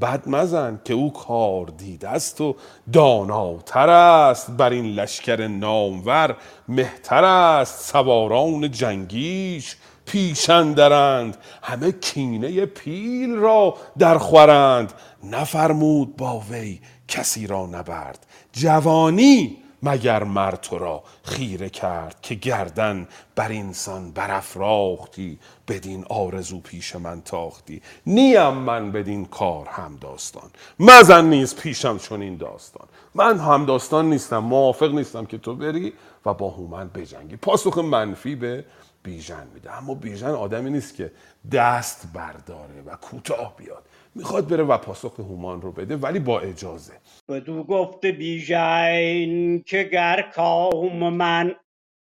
بد 0.00 0.28
مزن 0.28 0.80
که 0.84 0.94
او 0.94 1.12
کار 1.12 1.66
دیده 1.66 2.08
است 2.08 2.40
و 2.40 2.56
داناتر 2.92 3.88
است. 3.88 4.50
بر 4.50 4.70
این 4.70 4.86
لشکر 4.86 5.46
نامور 5.46 6.36
مهتر 6.68 7.24
است. 7.24 7.92
سواران 7.92 8.70
جنگیش 8.70 9.76
پیشندرند. 10.06 11.36
همه 11.62 11.92
کینه 11.92 12.66
پیل 12.66 13.34
را 13.34 13.74
در 13.98 14.18
خورند 14.18 14.92
نفرمود 15.24 16.16
با 16.16 16.42
وی 16.50 16.80
کسی 17.08 17.46
را 17.46 17.66
نبرد. 17.66 18.26
جوانی 18.58 19.56
مگر 19.82 20.24
مر 20.24 20.54
تو 20.54 20.78
را 20.78 21.02
خیره 21.22 21.70
کرد 21.70 22.20
که 22.22 22.34
گردن 22.34 23.08
بر 23.36 23.48
اینسان 23.48 24.10
برافراختی 24.10 25.38
بدین 25.68 26.04
آرزو 26.08 26.60
پیش 26.60 26.96
من 26.96 27.20
تاختی. 27.22 27.82
نیم 28.06 28.48
من 28.48 28.92
بدین 28.92 29.24
کار 29.24 29.66
هم 29.66 29.96
داستان. 30.00 30.50
مزن 30.80 31.24
نیز 31.24 31.56
پیشم 31.56 31.98
چون 31.98 32.22
این 32.22 32.36
داستان. 32.36 32.88
من 33.14 33.38
هم 33.38 33.66
داستان 33.66 34.10
نیستم 34.10 34.38
موافق 34.38 34.94
نیستم 34.94 35.26
که 35.26 35.38
تو 35.38 35.54
بری 35.54 35.92
و 36.26 36.34
با 36.34 36.50
هومن 36.50 36.88
بجنگی. 36.88 37.36
پاسخ 37.36 37.78
منفی 37.78 38.34
به 38.34 38.64
بیژن 39.02 39.46
میده. 39.54 39.76
اما 39.76 39.94
بیژن 39.94 40.30
آدمی 40.30 40.70
نیست 40.70 40.94
که 40.94 41.12
دست 41.52 42.06
برداره 42.14 42.82
و 42.86 42.96
کوتاه 42.96 43.56
بیاد. 43.56 43.84
می‌خواد 44.18 44.48
بره 44.48 44.62
و 44.64 44.78
پاسخ 44.78 45.20
هومان 45.20 45.62
رو 45.62 45.72
بده 45.72 45.96
ولی 45.96 46.18
با 46.18 46.40
اجازه. 46.40 46.92
بدو 47.28 47.64
گفت 47.64 48.06
بیژن 48.06 49.58
که 49.58 49.82
گر 49.82 50.30
کام 50.34 51.08
من 51.14 51.54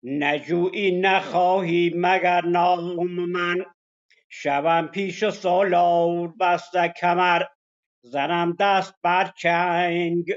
نجویی 0.02 1.00
نخواهی 1.00 1.92
مگر 1.96 2.44
نام 2.44 3.06
من. 3.06 3.64
شوم 4.28 4.86
پیش 4.86 5.28
سالار 5.28 6.28
بسته 6.40 6.94
کمر 7.00 7.42
زنم 8.02 8.56
دست 8.60 8.94
بر 9.02 9.32
چنگ. 9.38 10.32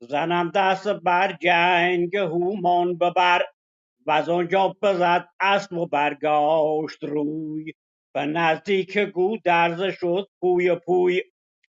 زنم 0.00 0.50
دست 0.54 0.88
بر 0.88 1.36
جنگ 1.40 2.16
هومان 2.16 2.98
ببر 2.98 3.42
و 4.06 4.10
آنجا 4.10 4.76
بزد 4.82 5.28
اسب 5.40 5.72
و 5.72 5.86
برگاشت 5.86 7.04
روی. 7.04 7.72
به 8.14 8.26
نزدیک 8.26 8.98
گودرز 8.98 9.82
شد 10.00 10.28
پوی 10.40 10.74
پوی. 10.74 11.22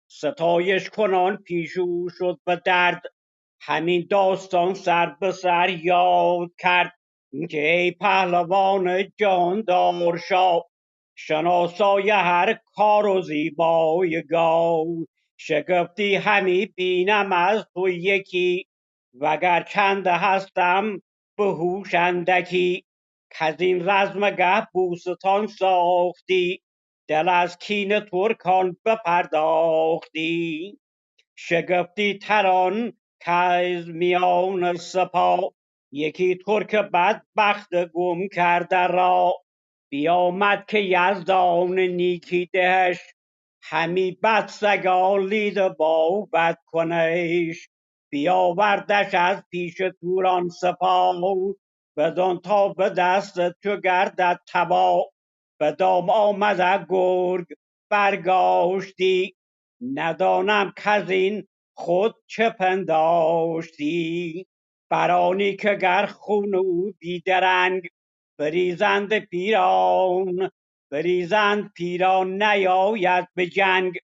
ستایش 0.08 0.90
کنان 0.90 1.36
پیشو 1.36 2.08
شد 2.18 2.40
به 2.46 2.62
درد. 2.64 3.02
همین 3.60 4.06
داستان 4.10 4.74
سر 4.74 5.16
به 5.20 5.32
سر 5.32 5.68
یاد 5.70 6.50
کرد. 6.58 6.92
که 7.50 7.72
ای 7.72 7.90
پهلوان 7.90 9.04
جاندار 9.18 10.18
شاه 10.18 10.64
شناسای 11.16 12.10
هر 12.10 12.58
کار 12.74 13.06
و 13.06 13.22
زیبای 13.22 14.22
گاو 14.22 15.06
شگفتی 15.36 16.14
همی 16.14 16.66
بینم 16.66 17.32
از 17.32 17.66
تو 17.74 17.88
یکی 17.88 18.66
وگر 19.14 19.62
چند 19.62 20.06
هستم 20.06 21.02
به 21.38 21.44
هوش 21.44 21.94
اندکی. 21.94 22.84
کز 23.30 23.54
این 23.60 23.90
رزمگه 23.90 24.68
بوستان 24.72 25.46
ساختی 25.46 26.62
دل 27.08 27.28
از 27.28 27.58
کین 27.58 28.00
ترکان 28.00 28.76
بپرداختی. 28.86 30.78
شگفتی 31.36 32.18
تران 32.18 32.92
کز 33.20 33.88
میان 33.88 34.76
سپاه 34.76 35.52
یکی 35.92 36.38
ترک 36.46 36.76
بدبخت 36.76 37.74
گم 37.94 38.28
کرده 38.28 38.86
را. 38.86 39.34
بیامد 39.90 40.66
که 40.68 40.78
یزدان 40.78 41.78
نیکی 41.78 42.50
دهش 42.52 42.98
همی 43.62 44.18
بد 44.22 44.46
سگالید 44.46 45.68
با 45.68 46.28
بد 46.32 46.58
کنش 46.66 47.68
بیاوردش 48.10 49.14
از 49.14 49.42
پیش 49.50 49.82
توران 50.00 50.48
سپاه 50.48 51.16
بدان 51.98 52.40
تا 52.40 52.68
به 52.68 52.90
دست 52.90 53.50
تو 53.50 53.76
گردد 53.80 54.40
تباه 54.48 55.04
به 55.60 55.72
دام 55.72 56.10
آمده 56.10 56.86
گرگ 56.88 57.46
برگاشتی. 57.90 59.36
ندانم 59.94 60.72
کز 60.76 61.10
این 61.10 61.48
خود 61.74 62.14
چه 62.26 62.50
پنداشتی. 62.50 64.46
برانی 64.90 65.56
که 65.56 65.74
گر 65.74 66.06
خون 66.06 66.54
او 66.54 66.92
بیدرنگ 66.98 67.88
بریزند 68.38 69.18
پیران 69.18 70.50
بریزند 70.92 71.72
پیران 71.72 72.42
نیاید 72.42 73.28
به 73.34 73.46
جنگ. 73.46 73.98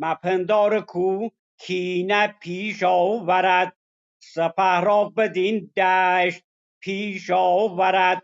مپندار 0.00 0.80
کو 0.80 1.28
کینه 1.60 2.34
پیش 2.42 2.82
آورد 2.82 3.76
سپه 4.22 4.80
را 4.80 5.12
بدین 5.16 5.70
دشت 5.76 6.47
پیش 6.80 7.30
آورد. 7.30 8.22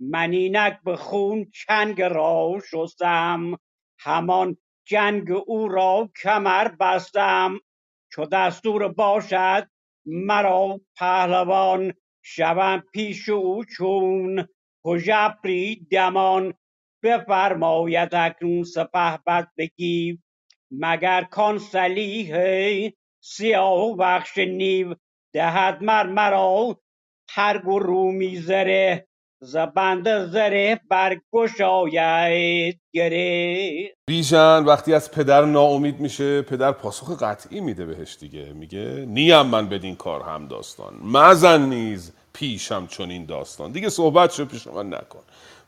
من 0.00 0.32
اینک 0.32 0.78
به 0.84 0.96
خون 0.96 1.50
چنگ 1.50 2.02
را 2.02 2.60
شستم. 2.70 3.58
همان 3.98 4.56
جنگ 4.86 5.32
او 5.46 5.68
را 5.68 6.10
کمر 6.22 6.68
بستم. 6.68 7.58
چو 8.12 8.26
دستور 8.26 8.88
باشد 8.88 9.68
مرا 10.06 10.80
پهلوان 10.98 11.92
شوم 12.22 12.84
پیش 12.92 13.28
او 13.28 13.64
چون 13.64 14.48
هژبری 14.84 15.86
دمان 15.90 16.54
بفرماید 17.02 18.14
اکنون 18.14 18.62
سپهبد 18.64 19.48
به 19.56 19.66
گیو 19.66 20.16
مگر 20.70 21.24
کان 21.24 21.58
سلیح 21.58 22.34
سیاوخش 23.20 24.38
نیو 24.38 24.94
دهد 25.34 25.82
مر 25.82 26.06
مرا 26.06 26.80
و 27.38 27.78
رومی 27.78 28.36
زره 28.36 29.06
ز 29.40 29.56
بند 29.56 30.26
زره 30.26 30.80
برگشاید 30.90 32.80
گره. 32.92 33.94
بیژن 34.06 34.64
وقتی 34.64 34.94
از 34.94 35.10
پدر 35.10 35.44
ناامید 35.44 36.00
میشه 36.00 36.42
پدر 36.42 36.72
پاسخ 36.72 37.22
قطعی 37.22 37.60
میده 37.60 37.86
بهش 37.86 38.16
دیگه. 38.20 38.52
میگه 38.52 39.04
نیم 39.08 39.42
من 39.42 39.68
بدین 39.68 39.96
کار 39.96 40.22
هم 40.22 40.48
داستان 40.48 40.94
مزن 41.02 41.62
نیز 41.62 42.12
پیشم 42.32 42.86
چون 42.86 43.10
این 43.10 43.26
داستان. 43.26 43.72
دیگه 43.72 43.88
صحبت 43.88 44.32
شو 44.32 44.44
پیش 44.44 44.66
من 44.66 44.88
نکن. 44.88 45.22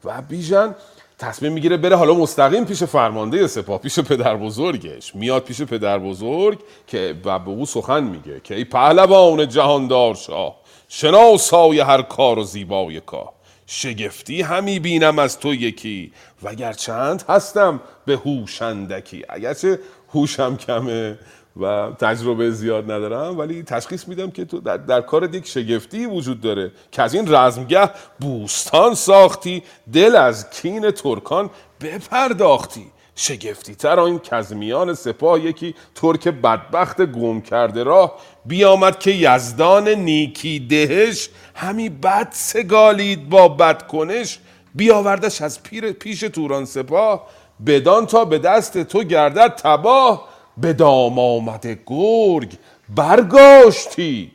و 0.04 0.22
بیژن 0.22 0.74
تصمیم 1.18 1.52
می‌گیره 1.52 1.76
بره 1.76 1.96
حالا 1.96 2.14
مستقیم 2.14 2.64
پیش 2.64 2.82
فرمانده 2.82 3.46
سپاه 3.46 3.80
پیش 3.80 3.98
پدر 3.98 4.36
بزرگش. 4.36 5.14
میاد 5.14 5.42
پیش 5.42 5.62
پدر 5.62 5.98
بزرگ 5.98 6.58
که 6.86 7.14
و 7.24 7.38
به 7.38 7.50
او 7.50 7.66
سخن 7.66 8.04
میگه 8.04 8.40
که 8.44 8.54
ای 8.54 8.64
پهلوان 8.64 9.48
جهاندار 9.48 10.14
شاه 10.14 10.65
شناسای 10.88 11.80
هر 11.80 12.02
کار 12.02 12.38
و 12.38 12.44
زیبای 12.44 13.00
کار 13.00 13.32
شگفتی 13.66 14.42
همی 14.42 14.78
بینم 14.78 15.18
از 15.18 15.40
تو 15.40 15.54
یکی 15.54 16.12
وگر 16.42 16.72
چند 16.72 17.24
هستم 17.28 17.80
به 18.04 18.16
هوشندکی. 18.16 19.24
اگرچه 19.28 19.78
هوشم 20.14 20.56
کمه 20.56 21.18
و 21.60 21.90
تجربه 21.98 22.50
زیاد 22.50 22.90
ندارم 22.90 23.38
ولی 23.38 23.62
تشخیص 23.62 24.08
میدم 24.08 24.30
که 24.30 24.44
تو 24.44 24.60
در, 24.60 24.76
در 24.76 25.00
کار 25.00 25.34
یک 25.34 25.46
شگفتی 25.46 26.06
وجود 26.06 26.40
داره 26.40 26.72
که 26.92 27.02
از 27.02 27.14
این 27.14 27.34
رزمگه 27.34 27.90
بوستان 28.20 28.94
ساختی 28.94 29.62
دل 29.92 30.16
از 30.16 30.50
کین 30.50 30.90
ترکان 30.90 31.50
بپرداختی. 31.80 32.86
شگفتی 33.16 33.74
تر 33.74 34.00
آن 34.00 34.18
کزمیان 34.18 34.94
سپاه 34.94 35.40
یکی 35.40 35.74
ترک 35.94 36.28
بدبخت 36.28 37.02
گم 37.02 37.40
کرده 37.40 37.82
راه 37.82 38.18
بیامد 38.44 38.98
که 38.98 39.10
یزدان 39.10 39.88
نیکی 39.88 40.60
دهش 40.60 41.28
همی 41.54 41.88
بد 41.88 42.28
سگالید 42.30 43.28
با 43.28 43.48
بد 43.48 43.86
کنش 43.86 44.38
بیاوردش 44.74 45.42
از 45.42 45.62
پیر 45.62 45.92
پیش 45.92 46.20
توران 46.20 46.64
سپاه. 46.64 47.26
بدان 47.66 48.06
تا 48.06 48.24
به 48.24 48.38
دست 48.38 48.82
تو 48.82 49.02
گردد 49.02 49.48
تباه. 49.48 50.28
به 50.58 50.72
دام 50.72 51.18
آمده 51.18 51.78
گرگ 51.86 52.52
برگاشتی. 52.96 54.32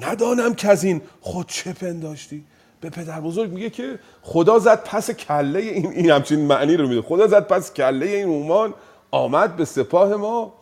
ندانم 0.00 0.54
که 0.54 0.68
از 0.68 0.84
این 0.84 1.02
خود 1.20 1.48
چه 1.48 1.72
پنداشتی. 1.72 2.44
به 2.82 2.90
پدر 2.90 3.20
بزرگ 3.20 3.50
میگه 3.50 3.70
که 3.70 3.98
خدا 4.22 4.58
زد 4.58 4.84
پس 4.84 5.10
کله 5.10 5.58
این 5.58 5.92
این 5.92 6.10
همچین 6.10 6.46
معنی 6.46 6.76
رو 6.76 6.88
میده. 6.88 7.02
خدا 7.02 7.26
زد 7.26 7.46
پس 7.46 7.74
کله 7.74 8.06
این 8.06 8.28
اومان 8.28 8.74
آمد 9.10 9.56
به 9.56 9.64
سپاه 9.64 10.16
ما. 10.16 10.52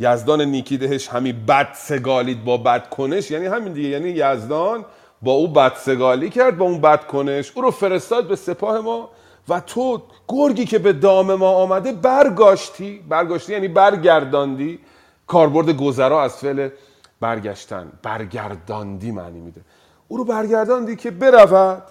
یزدان 0.00 0.42
نیکی 0.42 0.78
دهش 0.78 1.08
همی 1.08 1.32
بد 1.32 1.68
سگالید 1.74 2.44
با 2.44 2.56
بد 2.56 2.88
کنش 2.88 3.30
یعنی 3.30 3.46
همین 3.46 3.72
دیگه. 3.72 3.88
یعنی 3.88 4.08
یزدان 4.08 4.84
با 5.22 5.32
او 5.32 5.48
بدسگالی 5.48 6.30
کرد 6.30 6.58
با 6.58 6.64
اون 6.64 6.80
بدکنش. 6.80 7.52
او 7.54 7.62
رو 7.62 7.70
فرستاد 7.70 8.28
به 8.28 8.36
سپاه 8.36 8.80
ما 8.80 9.10
و 9.48 9.60
تو 9.60 10.02
گرگی 10.28 10.64
که 10.64 10.78
به 10.78 10.92
دام 10.92 11.34
ما 11.34 11.48
آمده 11.50 11.92
برگاشتی. 11.92 13.04
برگاشتی 13.08 13.52
یعنی 13.52 13.68
برگرداندی. 13.68 14.78
کاربرد 15.26 15.70
گذرا 15.70 16.22
از 16.22 16.36
فعل 16.36 16.68
برگشتن. 17.20 17.92
برگرداندی 18.02 19.10
معنی 19.10 19.40
میده. 19.40 19.60
او 20.10 20.16
رو 20.16 20.24
برگرداندی 20.24 20.96
که 20.96 21.10
برود. 21.10 21.82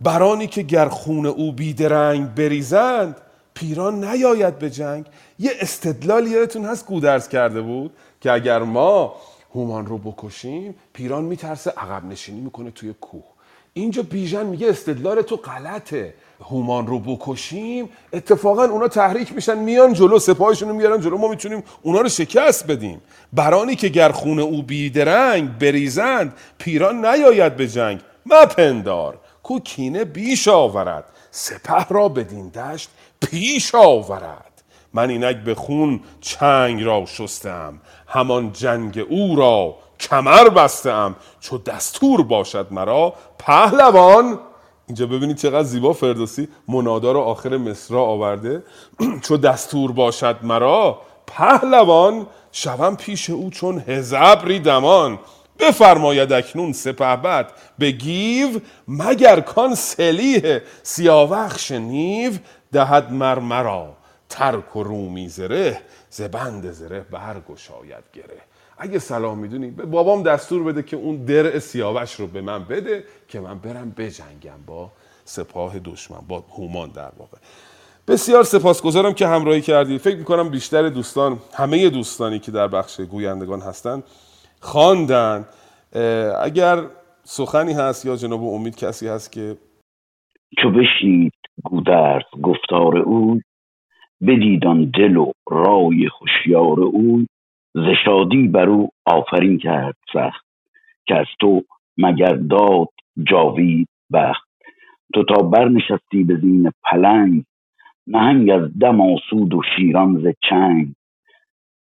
برانی 0.00 0.46
که 0.46 0.62
گر 0.62 0.88
خون 0.88 1.26
او 1.26 1.52
بیدرنگ 1.52 2.34
بریزند 2.34 3.16
پیران 3.54 4.04
نیاید 4.04 4.58
به 4.58 4.70
جنگ. 4.70 5.06
یه 5.38 5.50
استدلالی 5.60 6.30
یادتون 6.30 6.64
هست 6.64 6.86
گودرز 6.86 7.28
کرده 7.28 7.60
بود؟ 7.60 7.96
که 8.20 8.32
اگر 8.32 8.58
ما 8.58 9.14
هومان 9.54 9.86
رو 9.86 9.98
بکشیم 9.98 10.74
پیران 10.92 11.24
میترسه 11.24 11.70
عقب 11.70 12.04
نشینی 12.04 12.40
می‌کنه 12.40 12.70
توی 12.70 12.94
کوه. 13.00 13.24
اینجا 13.72 14.02
بیژن 14.02 14.46
میگه 14.46 14.68
استدلال 14.68 15.22
تو 15.22 15.36
غلطه. 15.36 16.14
هومان 16.44 16.86
رو 16.86 16.98
بکشیم 16.98 17.88
اتفاقا 18.12 18.64
اونا 18.64 18.88
تحریک 18.88 19.32
میشن 19.32 19.58
میان 19.58 19.92
جلو 19.92 20.18
سپاهشون 20.18 20.68
رو 20.68 20.74
میارن 20.74 21.00
جلو 21.00 21.18
ما 21.18 21.28
می‌تونیم 21.28 21.62
اونا 21.82 22.00
رو 22.00 22.08
شکست 22.08 22.66
بدیم. 22.66 23.00
برانی 23.32 23.76
که 23.76 23.88
گر 23.88 24.12
او 24.40 24.62
بیدرنگ 24.62 25.58
بریزند 25.58 26.34
پیران 26.58 27.06
نیاید 27.06 27.56
به 27.56 27.68
جنگ. 27.68 28.00
مپندار 28.26 29.18
کو 29.42 29.60
کینه 29.60 30.04
بیش 30.04 30.48
آورد. 30.48 31.04
سپه 31.30 31.86
را 31.90 32.08
بدین 32.08 32.48
دشت 32.48 32.90
پیش 33.20 33.74
آورد. 33.74 34.62
من 34.92 35.10
اینک 35.10 35.36
به 35.36 35.54
خون 35.54 36.00
چنگ 36.20 36.82
را 36.82 37.06
شستم. 37.06 37.80
همان 38.06 38.52
جنگ 38.52 39.06
او 39.08 39.36
را 39.36 39.76
کمر 40.00 40.48
بستم. 40.48 41.16
چو 41.40 41.58
دستور 41.58 42.22
باشد 42.22 42.66
مرا 42.70 43.14
پهلوان. 43.38 44.38
اینجا 44.86 45.06
ببینید 45.06 45.36
چقدر 45.36 45.62
زیبا 45.62 45.92
فردوسی 45.92 46.48
منادا 46.68 47.12
رو 47.12 47.20
آخر 47.20 47.56
مصرا 47.56 48.02
آورده. 48.02 48.62
چو 49.28 49.36
دستور 49.36 49.92
باشد 49.92 50.36
مرا 50.42 50.98
پهلوان. 51.26 52.26
شوم 52.52 52.96
پیش 52.96 53.30
او 53.30 53.50
چون 53.50 53.78
هزبری 53.78 54.58
دمان. 54.58 55.18
بفرماید 55.58 56.32
اکنون 56.32 56.72
سپهبد 56.72 57.52
به 57.78 57.90
گیو 57.90 58.60
مگر 58.88 59.40
کان 59.40 59.74
سلیح 59.74 60.58
سیاوخش 60.82 61.72
نیو. 61.72 62.32
دهد 62.72 63.12
مر 63.12 63.38
مرا 63.38 63.96
ترک 64.28 64.76
و 64.76 64.82
رومی 64.82 65.28
زره 65.28 65.80
ز 66.10 66.22
بند 66.22 66.70
زره 66.70 67.00
برگشاید 67.00 68.04
گره. 68.12 68.49
اگه 68.80 68.98
سلام 68.98 69.38
می‌دونی 69.38 69.70
به 69.70 69.86
بابام 69.86 70.22
دستور 70.22 70.62
بده 70.62 70.82
که 70.82 70.96
اون 70.96 71.16
درع 71.24 71.58
سیاوش 71.58 72.14
رو 72.14 72.26
به 72.26 72.40
من 72.40 72.64
بده 72.64 73.04
که 73.28 73.40
من 73.40 73.58
برم 73.58 73.90
بجنگم 73.96 74.64
با 74.66 74.90
سپاه 75.24 75.78
دشمن 75.78 76.18
با 76.28 76.44
هومان 76.56 76.90
در 76.90 77.12
واقع. 77.18 77.38
بسیار 78.08 78.44
سپاسگزارم 78.44 79.12
که 79.12 79.26
همراهی 79.26 79.60
کردید 79.60 80.00
فکر 80.00 80.16
می‌کنم 80.16 80.48
بیشتر 80.48 80.88
دوستان 80.88 81.38
همه 81.54 81.90
دوستانی 81.90 82.38
که 82.38 82.52
در 82.52 82.68
بخش 82.68 83.00
گویندگان 83.00 83.60
هستن 83.60 84.02
خواندن. 84.60 85.44
اگر 86.42 86.86
سخنی 87.24 87.72
هست 87.72 88.06
یا 88.06 88.16
جناب 88.16 88.44
امید 88.44 88.76
کسی 88.76 89.08
هست 89.08 89.32
که 89.32 89.56
چو 90.62 90.70
بشنید 90.70 91.32
گودرز 91.64 92.22
گفتار 92.42 92.98
او 92.98 93.40
بدید 94.20 94.66
آن 94.66 94.90
دل 94.94 95.16
و 95.16 95.32
رای 95.50 96.08
هوشیار 96.20 96.80
او 96.80 97.26
ز 97.74 97.84
شادی 98.04 98.48
بر 98.48 98.68
او 98.68 98.88
آفرین 99.06 99.58
کرد 99.58 99.96
سخت 100.12 100.46
که 101.06 101.16
از 101.16 101.26
تو 101.40 101.62
مگر 101.98 102.32
داد 102.34 102.88
جاوید 103.22 103.88
بخت. 104.12 104.48
تو 105.14 105.24
تا 105.24 105.42
برنشستی 105.42 106.24
به 106.24 106.36
زین 106.36 106.72
پلنگ 106.84 107.44
نهنگ 108.06 108.50
از 108.50 108.78
دم 108.78 109.00
آسود 109.00 109.54
و 109.54 109.62
شیران 109.76 110.18
ز 110.18 110.34
چنگ. 110.50 110.94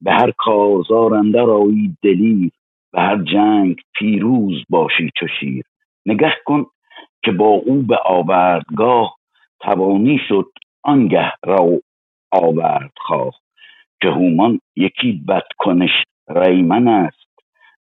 به 0.01 0.11
هر 0.11 0.31
کارزار 0.37 1.13
اندر 1.13 1.49
آیی 1.49 1.97
دلیر 2.03 2.51
به 2.93 3.01
هر 3.01 3.23
جنگ 3.23 3.75
پیروز 3.95 4.63
باشی 4.69 5.11
چو 5.19 5.27
شیر. 5.39 5.65
نگه 6.05 6.33
کن 6.45 6.65
که 7.23 7.31
با 7.31 7.45
او 7.47 7.81
به 7.81 7.97
آوردگاه 8.05 9.15
توانی 9.59 10.19
شد 10.27 10.51
آنگه 10.83 11.31
رو 11.43 11.81
آورد 12.31 12.91
خواه 12.97 13.33
که 14.01 14.07
هومان 14.07 14.59
یکی 14.75 15.23
بدکنش 15.27 15.91
ریمن 16.29 16.87
است. 16.87 17.27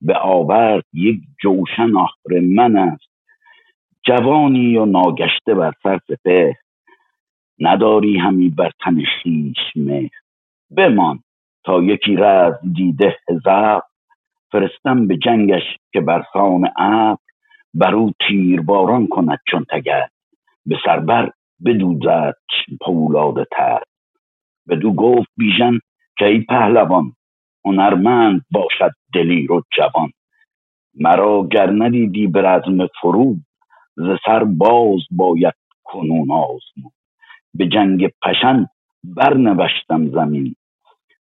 به 0.01 0.17
آورد 0.17 0.83
یک 0.93 1.19
جوشن 1.41 1.91
آهرمن 1.97 2.77
است. 2.77 3.11
جوانی 4.05 4.77
و 4.77 4.85
ناگشته 4.85 5.53
بر 5.53 5.71
سر 5.83 5.99
سپهر. 6.07 6.53
نداری 7.59 8.17
همی 8.17 8.49
بر 8.49 8.71
تن 8.83 9.03
خویش 9.21 9.57
مهر. 9.75 10.09
بمان 10.77 11.19
تا 11.63 11.83
یکی 11.83 12.15
رزم 12.15 12.59
دیده 12.73 13.17
هزار 13.29 13.81
فرستم 14.51 15.07
به 15.07 15.17
جنگش 15.17 15.63
که 15.93 16.01
بر 16.01 16.23
سان 16.33 16.69
ابر. 16.77 17.17
بر 17.73 17.95
او 17.95 18.11
تیرباران 18.27 19.07
کند 19.07 19.39
چون 19.47 19.65
تگرگ 19.69 20.09
به 20.65 20.77
سربر 20.85 21.31
بدوزد 21.65 22.35
پولاد 22.81 23.47
تر 23.51 23.83
بدو 24.69 24.93
گفت 24.93 25.29
بیژن 25.37 25.79
که 26.17 26.25
ای 26.25 26.39
پهلوان 26.39 27.13
هنرمند 27.65 28.41
باشد 28.51 28.91
دلیر 29.13 29.51
و 29.51 29.63
جوان. 29.77 30.11
مرا 30.95 31.47
گر 31.51 31.69
ندیدی 31.71 32.27
به 32.27 32.41
رزم 32.41 32.87
فرود 33.01 33.41
ز 33.95 34.07
سر 34.25 34.43
باز 34.43 34.99
باید 35.11 35.53
کنون 35.83 36.31
آزمود. 36.31 36.93
به 37.53 37.67
جنگ 37.67 38.07
پشن 38.23 38.67
برنوشتم 39.03 40.07
زمین. 40.11 40.55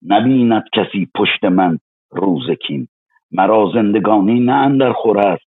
نبیند 0.08 0.64
کسی 0.74 1.08
پشت 1.16 1.46
من 1.46 1.80
روز 2.12 2.50
کین. 2.68 2.88
مرا 3.32 3.72
زندگانی 3.74 4.40
نه 4.40 4.54
اندر 4.54 4.92
خور 4.94 5.20
است 5.28 5.46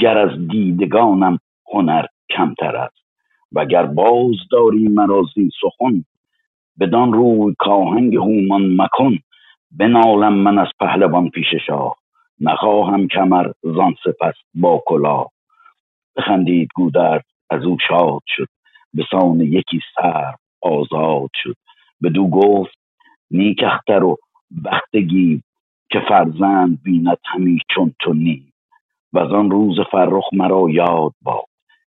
گر 0.00 0.18
از 0.18 0.48
دیدگانم 0.48 1.38
هنر 1.72 2.06
کمتر 2.30 2.76
است. 2.76 2.98
وگر 3.52 3.86
باز 3.86 4.36
داری 4.50 4.88
مرا 4.88 5.22
زین 5.34 5.50
سخن 5.60 6.04
بدان 6.80 7.12
روی 7.12 7.54
کاهنگ 7.58 8.16
هومان 8.16 8.76
مکن 8.82 9.18
بنالم 9.70 10.34
من 10.34 10.58
از 10.58 10.68
پهلوان 10.80 11.30
پیش 11.30 11.54
شاه 11.66 11.96
نخواهم 12.40 13.08
کمر 13.08 13.52
زان 13.62 13.94
سپس 14.04 14.34
با 14.54 14.82
کلاه 14.86 15.30
بخندید 16.16 16.68
گودرز 16.74 17.22
از 17.50 17.64
او 17.64 17.76
شاد 17.88 18.20
شد 18.26 18.48
به 18.94 19.04
سان 19.10 19.40
یکی 19.40 19.80
سر 19.96 20.34
آزاد 20.62 21.30
شد. 21.34 21.56
بدو 22.02 22.28
گفت 22.28 22.78
نیک 23.30 23.64
اختر 23.64 24.04
و 24.04 24.16
بختگی 24.64 25.42
که 25.90 26.00
فرزند 26.08 26.82
بیند 26.84 27.18
همی 27.26 27.58
چون 27.70 27.94
تو 28.00 28.14
نی 28.14 28.52
و 29.14 29.20
آن 29.20 29.50
روز 29.52 29.80
فرخ 29.92 30.24
مرا 30.34 30.70
یاد 30.70 31.12
باد 31.22 31.44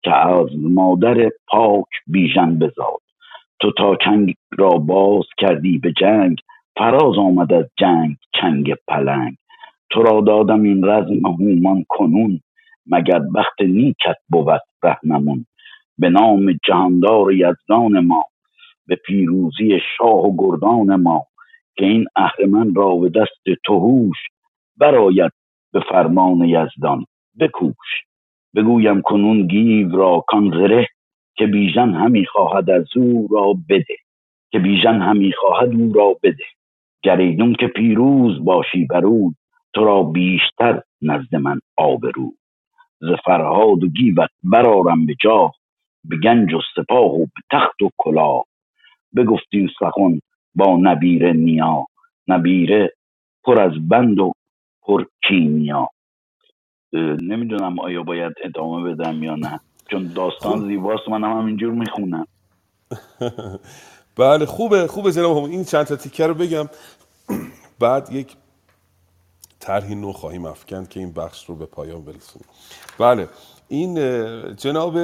که 0.04 0.16
از 0.16 0.48
مادر 0.56 1.30
پاک 1.48 1.86
بیژن 2.08 2.60
بزاد. 2.60 3.02
تو 3.64 3.72
تا 3.72 3.96
چنگ 3.96 4.34
را 4.58 4.70
باز 4.70 5.24
کردی 5.38 5.78
به 5.78 5.94
جنگ 6.02 6.38
فراز 6.78 7.18
آمد 7.18 7.54
از 7.54 7.66
جنگ 7.78 8.16
چنگ 8.42 8.74
پلنگ. 8.88 9.36
تو 9.90 10.04
را 10.04 10.22
دادم 10.22 10.64
این 10.64 10.86
رزم 10.86 11.26
هومان 11.26 11.86
کنون 11.90 12.40
مگر 12.88 13.20
بخت 13.20 13.62
نیکت 13.62 14.18
بود 14.30 14.62
رهنمون. 14.84 15.46
به 15.98 16.10
نام 16.10 16.54
جهاندار 16.68 17.34
یزدان 17.34 18.00
ما 18.00 18.26
به 18.88 18.96
پیروزی 18.96 19.80
شاه 19.98 20.26
و 20.26 20.36
گردان 20.38 20.96
ما 20.96 21.26
که 21.78 21.86
این 21.86 22.06
اهرمن 22.16 22.76
را 22.76 22.96
به 22.96 23.10
دست 23.10 23.60
تو 23.66 23.80
هوش 23.80 24.18
برآید 24.78 25.32
به 25.74 25.80
فرمان 25.90 26.42
یزدان. 26.42 27.06
بکوش 27.40 28.04
بگویم 28.56 29.02
کنون 29.02 29.48
گیو 29.48 29.98
را 29.98 30.24
کان 30.28 30.50
زره 30.50 30.88
که 31.36 31.48
بیژن 31.48 31.90
همی 31.94 32.26
خواهد 32.26 32.70
از 32.70 32.86
او 32.98 33.28
را 33.32 33.54
بده 33.70 33.96
که 34.52 34.60
بیژن 34.60 35.02
همی 35.02 35.34
خواهد 35.34 35.74
او 35.76 35.94
را 35.94 36.16
بده. 36.24 36.46
گر 37.04 37.18
ایدون 37.18 37.54
که 37.56 37.68
پیروز 37.68 38.46
باشی 38.46 38.86
بر 38.86 39.06
او 39.06 39.34
تو 39.76 39.86
را 39.86 40.04
بیشتر 40.04 40.82
نزد 41.02 41.36
من 41.36 41.60
آبرو. 41.78 42.34
ز 43.02 43.12
فرهاد 43.26 43.84
و 43.84 43.88
گیوت 43.88 44.30
برارم 44.44 45.06
به 45.06 45.16
جاه 45.24 45.54
به 46.06 46.18
گنج 46.18 46.54
و 46.54 46.60
سپاه 46.76 47.14
و 47.14 47.26
به 47.26 47.42
تخت 47.52 47.82
و 47.82 47.90
کلاه. 47.98 48.46
بگفتیم 49.16 49.70
سخن 49.80 50.20
با 50.56 50.78
نبیر 50.82 51.34
نیا 51.34 51.86
نبیره 52.28 52.94
پر 53.46 53.62
از 53.62 53.90
بند 53.90 54.20
و 54.20 54.32
پر 54.84 55.06
کیمیا. 55.28 55.90
نمی‌دونم 57.22 57.80
آیا 57.80 58.04
باید 58.04 58.34
ادامه 58.44 58.94
بدم 58.94 59.24
یا 59.24 59.36
نه. 59.36 59.60
چون 59.94 60.08
داستان 60.08 60.60
خوب 60.60 60.68
زیباست 60.68 61.10
من 61.10 61.24
هم 61.24 61.38
همینجور 61.38 61.74
می‌خونم. 61.74 62.28
بله 64.18 64.46
خوبه 64.46 64.88
خوبه 64.88 65.12
جناب 65.12 65.38
هم 65.38 65.44
این 65.44 65.64
چند 65.64 65.84
تا 65.84 65.96
تیکه 65.96 66.28
رو 66.28 66.34
بگم. 66.34 66.70
بعد 67.80 68.12
یک 68.12 68.36
طرحی 69.60 69.96
نو 69.96 70.12
خواهیم 70.12 70.46
افکند 70.46 70.90
که 70.90 71.00
این 71.00 71.12
بخش 71.12 71.46
رو 71.46 71.56
به 71.56 71.66
پایان 71.66 72.06
برسونیم. 72.06 72.48
بله 72.98 73.28
این 73.68 73.96
جناب 74.56 75.00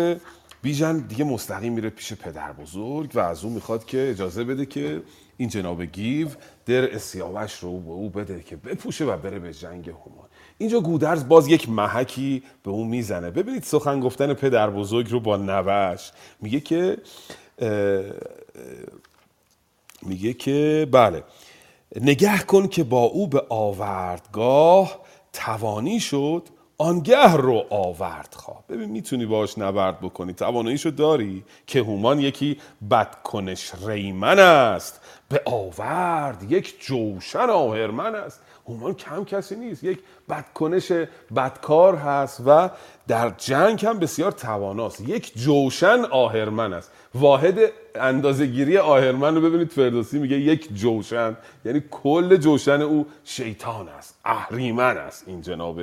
بیژن 0.62 0.98
دیگه 0.98 1.24
مستقیم 1.24 1.74
میره 1.74 1.90
پیش 1.90 2.14
پدر 2.14 2.54
بزرگ 2.54 3.12
و 3.14 3.20
از 3.20 3.44
اون 3.44 3.54
می‌خواد 3.54 3.86
که 3.86 4.10
اجازه 4.10 4.44
بده 4.44 4.66
که 4.66 5.02
این 5.38 5.50
جناب 5.50 5.82
گیو 5.84 6.28
در 6.66 6.98
سیاوش 6.98 7.54
رو 7.54 7.80
به 7.80 7.92
او 7.92 8.10
بده 8.10 8.44
که 8.44 8.56
بپوشه 8.56 9.06
و 9.06 9.18
بره 9.18 9.40
به 9.40 9.54
جنگ 9.54 9.90
هومان 9.90 10.29
اینجا 10.62 10.80
گودرز 10.80 11.28
باز 11.28 11.48
یک 11.48 11.70
محکی 11.70 12.44
به 12.64 12.72
اون 12.72 12.88
می‌زنه. 12.88 13.32
ببینید 13.32 13.64
سخن 13.64 14.00
گفتن 14.00 14.34
پدر 14.34 14.70
بزرگ 14.70 15.12
رو 15.12 15.20
با 15.20 15.38
نوش. 15.38 16.12
میگه 16.42 16.60
که 16.60 16.98
میگه 20.02 20.34
که 20.34 20.88
بله. 20.92 21.24
نگه 22.02 22.38
کن 22.38 22.68
که 22.68 22.84
با 22.84 23.02
او 23.02 23.28
به 23.28 23.44
آوردگاه 23.50 25.00
توانی 25.34 26.00
شد 26.00 26.44
آنگه 26.78 27.34
رو 27.34 27.66
آورد 27.70 28.34
خواه. 28.38 28.64
ببین 28.70 28.90
می‌تونی 28.90 29.26
باش 29.26 29.58
نبرد 29.58 30.00
بکنی. 30.00 30.34
تواناییشو 30.34 30.90
داری 30.90 31.44
که 31.68 31.80
هومان 31.80 32.20
یکی 32.20 32.58
بدکنش 32.92 33.72
ریمن 33.88 34.40
است. 34.40 35.02
به 35.30 35.42
آورد 35.46 36.52
یک 36.52 36.82
جوشن 36.82 37.50
آهرمن 37.50 38.16
است. 38.16 38.42
هومان 38.70 38.94
کم 38.94 39.26
کسی 39.26 39.56
نیست. 39.56 39.84
یک 39.84 40.00
بدکنش 40.30 40.92
بدکار 41.36 41.96
هست 41.96 42.42
و 42.46 42.70
در 43.08 43.30
جنگ 43.30 43.86
هم 43.86 44.00
بسیار 44.00 44.32
تواناست. 44.32 45.02
یک 45.02 45.38
جوشن 45.38 46.06
آهرمن 46.12 46.74
است. 46.74 46.92
واحد 47.16 47.60
اندازهگیری 47.96 48.78
آهرمن 48.78 49.36
رو 49.36 49.42
ببینید 49.42 49.72
فردوسی 49.72 50.20
میگه 50.20 50.40
یک 50.40 50.74
جوشن. 50.74 51.38
یعنی 51.66 51.84
کل 51.92 52.38
جوشن 52.38 52.82
او 52.82 53.06
شیطان 53.24 53.90
است. 53.90 54.20
اهریمن 54.26 54.98
است. 54.98 55.24
این 55.28 55.42
جناب 55.42 55.80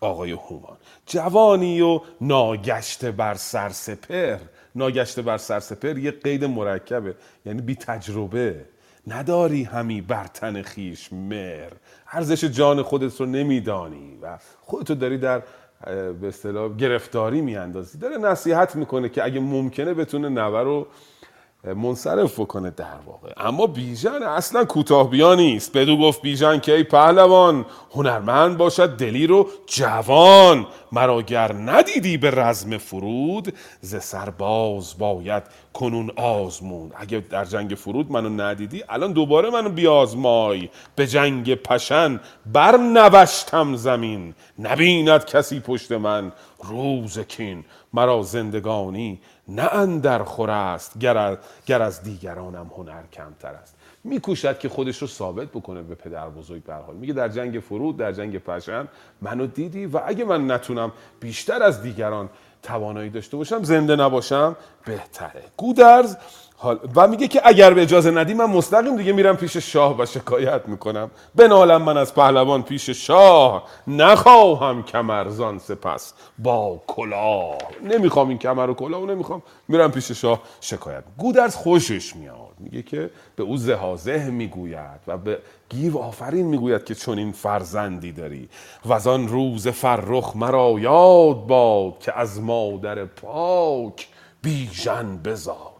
آقای 0.00 0.30
هومان. 0.32 0.76
جوانی 1.06 1.80
و 1.80 2.00
ناگشته 2.20 3.10
بر 3.10 3.34
سرسپر 3.34 4.38
ناگشته 4.74 5.22
بر 5.22 5.38
سرسپر 5.38 5.98
یه 5.98 6.10
قید 6.10 6.44
مرکبه. 6.44 7.14
یعنی 7.46 7.62
بی 7.62 7.74
تجربه. 7.74 8.64
نداری 9.06 9.62
همی 9.62 10.00
بر 10.00 10.26
تن 10.26 10.62
خیش 10.62 11.12
مر 11.12 11.70
ارزش 12.12 12.44
جان 12.44 12.82
خودت 12.82 13.20
رو 13.20 13.26
نمیدانی 13.26 14.18
و 14.22 14.38
خودتو 14.60 14.94
داری 14.94 15.18
در 15.18 15.42
به 16.20 16.28
اصطلاح 16.28 16.76
گرفتاری 16.76 17.40
میاندازی. 17.40 17.98
داره 17.98 18.18
نصیحت 18.18 18.76
می‌کنه 18.76 19.08
که 19.08 19.24
اگه 19.24 19.40
ممکنه 19.40 19.94
بتونه 19.94 20.28
نوه 20.28 20.60
رو 20.60 20.86
منصرف 21.64 22.40
بکنه 22.40 22.70
در 22.70 22.98
واقع. 23.06 23.32
اما 23.36 23.66
بیژن 23.66 24.22
اصلا 24.22 24.64
کوتاه 24.64 25.10
بیا 25.10 25.34
نیست. 25.34 25.76
بدو 25.76 25.96
گفت 25.96 26.22
بیژن 26.22 26.60
که 26.60 26.74
ای 26.74 26.82
پهلوان 26.82 27.66
هنرمند 27.94 28.56
باشد 28.56 28.96
دلیر 28.96 29.32
و 29.32 29.48
جوان. 29.66 30.66
مرا 30.92 31.22
گر 31.22 31.52
ندیدی 31.52 32.16
به 32.16 32.30
رزم 32.30 32.78
فرود 32.78 33.54
ز 33.80 33.96
سرباز 33.96 34.98
باید 34.98 35.42
کنون 35.72 36.10
آزمون 36.16 36.92
اگه 36.96 37.20
در 37.20 37.44
جنگ 37.44 37.70
فرود 37.70 38.12
منو 38.12 38.28
ندیدی 38.28 38.84
الان 38.88 39.12
دوباره 39.12 39.50
منو 39.50 39.68
بیازمای. 39.68 40.68
به 40.96 41.06
جنگ 41.06 41.54
پشن 41.54 42.20
بر 42.52 42.76
نوشتم 42.76 43.76
زمین. 43.76 44.34
نبیند 44.58 45.24
کسی 45.24 45.60
پشت 45.60 45.92
من. 45.92 46.32
روز 46.64 47.18
کین 47.18 47.64
مرا 47.92 48.22
زندگانی 48.22 49.20
نه 49.48 49.74
اندر 49.74 50.22
خور 50.22 50.50
است 50.50 50.98
گر 50.98 51.18
از, 51.18 51.38
گر 51.66 51.82
از 51.82 52.02
دیگرانم 52.02 52.70
هنر 52.76 53.02
کمتر 53.12 53.54
است. 53.54 53.76
میکوشد 54.04 54.58
که 54.58 54.68
خودش 54.68 54.98
رو 54.98 55.06
ثابت 55.08 55.48
بکنه 55.48 55.82
به 55.82 55.94
پدر 55.94 56.28
بزرگ 56.28 56.62
به 56.64 56.72
هر 56.72 56.80
حال. 56.80 56.96
میگه 56.96 57.12
در 57.12 57.28
جنگ 57.28 57.60
فرود 57.60 57.96
در 57.96 58.12
جنگ 58.12 58.38
پشن 58.38 58.88
منو 59.20 59.46
دیدی 59.46 59.86
و 59.86 60.00
اگه 60.06 60.24
من 60.24 60.50
نتونم 60.50 60.92
بیشتر 61.20 61.62
از 61.62 61.82
دیگران 61.82 62.30
توانایی 62.62 63.10
داشته 63.10 63.36
باشم 63.36 63.62
زنده 63.62 63.96
نباشم 63.96 64.56
بهتره. 64.84 65.42
گودرز 65.56 66.16
حال 66.62 66.78
و 66.96 67.08
میگه 67.08 67.28
که 67.28 67.40
اگر 67.44 67.74
به 67.74 67.82
اجازه 67.82 68.10
ندی 68.10 68.34
من 68.34 68.44
مستقیم 68.44 68.96
دیگه 68.96 69.12
میرم 69.12 69.36
پیش 69.36 69.56
شاه 69.56 69.98
و 69.98 70.06
شکایت 70.06 70.68
می‌کنم. 70.68 71.10
بنالم 71.34 71.82
من 71.82 71.96
از 71.96 72.14
پهلوان 72.14 72.62
پیش 72.62 72.90
شاه 72.90 73.64
نخواهم 73.86 74.82
کمرزان 74.82 75.58
سپس 75.58 76.14
با 76.38 76.82
کلاه. 76.86 77.58
نمی‌خوام 77.84 78.28
این 78.28 78.38
کمر 78.38 78.70
و 78.70 78.74
کلاه 78.74 79.02
و 79.02 79.06
نمی‌خوام. 79.06 79.42
میرم 79.68 79.90
پیش 79.90 80.12
شاه 80.12 80.40
شکایت. 80.60 81.04
گودرز 81.18 81.56
خوشش 81.56 82.16
میاد. 82.16 82.36
میگه 82.58 82.82
که 82.82 83.10
به 83.36 83.42
او 83.42 83.56
زهازه 83.56 84.30
می‌گوید 84.30 85.00
و 85.06 85.18
به 85.18 85.38
گیو 85.68 85.98
آفرین 85.98 86.46
می‌گوید 86.46 86.84
که 86.84 86.94
چون 86.94 87.18
این 87.18 87.32
فرزندی 87.32 88.12
داری. 88.12 88.48
و 88.84 88.92
از 88.92 89.06
آن 89.06 89.28
روز 89.28 89.68
فرخ 89.68 90.36
مرا 90.36 90.74
یاد 90.78 91.46
باد 91.46 91.98
که 91.98 92.18
از 92.18 92.40
مادر 92.40 93.04
پاک 93.04 94.08
بیژن 94.42 95.16
بزاد. 95.24 95.71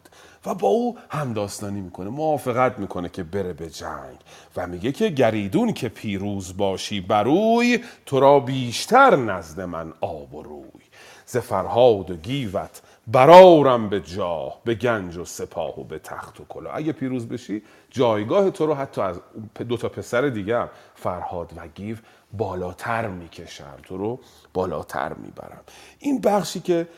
و 0.47 0.55
با 0.55 0.69
او 0.69 0.99
همداستانی 1.09 1.81
می‌کنه 1.81 2.11
موافقت 2.11 2.79
می‌کنه 2.79 3.09
که 3.09 3.23
بره 3.23 3.53
به 3.53 3.71
جنگ 3.71 4.17
و 4.57 4.67
میگه 4.67 4.93
که 4.93 5.09
گریدون 5.09 5.73
که 5.73 5.89
پیروز 5.89 6.57
باشی 6.57 7.01
بروی 7.01 7.85
تو 8.07 8.21
را 8.21 8.41
بیشتر 8.41 9.17
نزد 9.17 9.61
من 9.61 9.93
آب 10.01 10.35
و 10.35 10.43
روی. 10.43 10.83
ز 11.27 11.37
فرهاد 11.37 12.11
و 12.11 12.17
گیوت 12.17 12.83
برارم 13.07 13.89
به 13.89 14.01
جاه 14.01 14.61
به 14.65 14.75
گنج 14.75 15.17
و 15.17 15.25
سپاه 15.25 15.81
و 15.81 15.85
به 15.85 15.99
تخت 15.99 16.41
و 16.41 16.45
کلاه. 16.49 16.77
اگه 16.77 16.93
پیروز 16.93 17.29
بشی 17.29 17.63
جایگاه 17.91 18.51
تو 18.51 18.67
رو 18.67 18.75
حتی 18.75 19.01
از 19.01 19.21
دو 19.69 19.77
تا 19.77 19.89
پسر 19.89 20.29
دیگه 20.29 20.59
هم، 20.59 20.71
فرهاد 20.95 21.53
و 21.57 21.69
گیو 21.75 21.97
بالاتر 22.33 23.09
می‌کشم. 23.09 23.79
تو 23.83 23.97
رو 23.97 24.21
بالاتر 24.55 25.13
می‌برم. 25.13 25.61
این 25.99 26.21
بخشی 26.21 26.61
که 26.61 26.89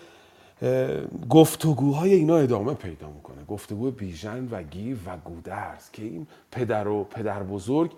گفتگوهای 1.30 2.14
اینا 2.14 2.36
ادامه 2.36 2.74
پیدا 2.74 3.10
می‌کنه. 3.10 3.44
گفتگو 3.48 3.90
بیژن 3.90 4.48
و 4.50 4.62
گیو 4.62 4.96
و 5.06 5.16
گودرز 5.24 5.90
که 5.92 6.02
این 6.02 6.26
پدر 6.52 6.88
و 6.88 7.04
پدر 7.04 7.42
بزرگ 7.42 7.90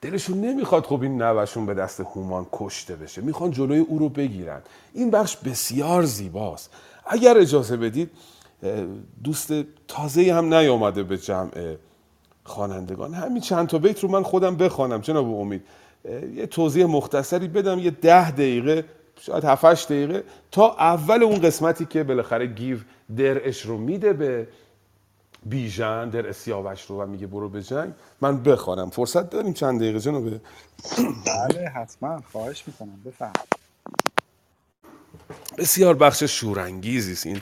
دلشون 0.00 0.40
نمی‌خواد 0.40 0.84
خب 0.84 1.02
این 1.02 1.22
نوشون 1.22 1.66
به 1.66 1.74
دست 1.74 2.00
هومان 2.00 2.46
کشته 2.52 2.96
بشه. 2.96 3.22
می‌خوان 3.22 3.50
جلوی 3.50 3.78
او 3.78 3.98
رو 3.98 4.08
بگیرن. 4.08 4.60
این 4.94 5.10
بخش 5.10 5.36
بسیار 5.36 6.02
زیباست. 6.02 6.70
اگر 7.06 7.38
اجازه 7.38 7.76
بدید 7.76 8.10
دوست 9.24 9.52
تازه 9.88 10.34
هم 10.34 10.54
نیامده 10.54 11.02
به 11.02 11.18
جمع 11.18 11.76
خوانندگان. 12.44 13.14
همین 13.14 13.40
چند 13.40 13.68
تا 13.68 13.78
بیت 13.78 14.00
رو 14.00 14.10
من 14.10 14.22
خودم 14.22 14.56
بخوانم. 14.56 15.00
جناب 15.00 15.34
امید 15.34 15.62
یه 16.34 16.46
توضیح 16.46 16.86
مختصری 16.86 17.48
بدم. 17.48 17.78
یه 17.78 17.90
ده 17.90 18.30
دقیقه 18.30 18.84
شاید 19.20 19.44
7 19.44 19.86
دقیقه 19.86 20.24
تا 20.50 20.74
اول 20.74 21.22
اون 21.22 21.40
قسمتی 21.40 21.86
که 21.86 22.02
بالاخره 22.02 22.46
گیو 22.46 22.78
درعش 23.16 23.62
رو 23.62 23.78
میده 23.78 24.12
به 24.12 24.48
بیژن 25.46 26.08
در 26.08 26.32
سیاوش 26.32 26.82
رو 26.82 27.02
و 27.02 27.06
میگه 27.06 27.26
برو 27.26 27.48
به 27.48 27.62
جنگ 27.62 27.92
من 28.20 28.42
بخوانم. 28.42 28.90
فرصت 28.90 29.30
داریم 29.30 29.52
چند 29.52 29.80
دقیقه 29.80 30.00
جنابه 30.00 30.40
بله 31.26 31.68
حتما. 31.68 32.22
خواهش 32.32 32.64
می‌کنم. 32.66 33.02
بفهم 33.06 33.32
بسیار 35.58 35.94
بخش 35.94 36.22
شورانگیزی 36.22 37.12
است 37.12 37.26
این 37.26 37.40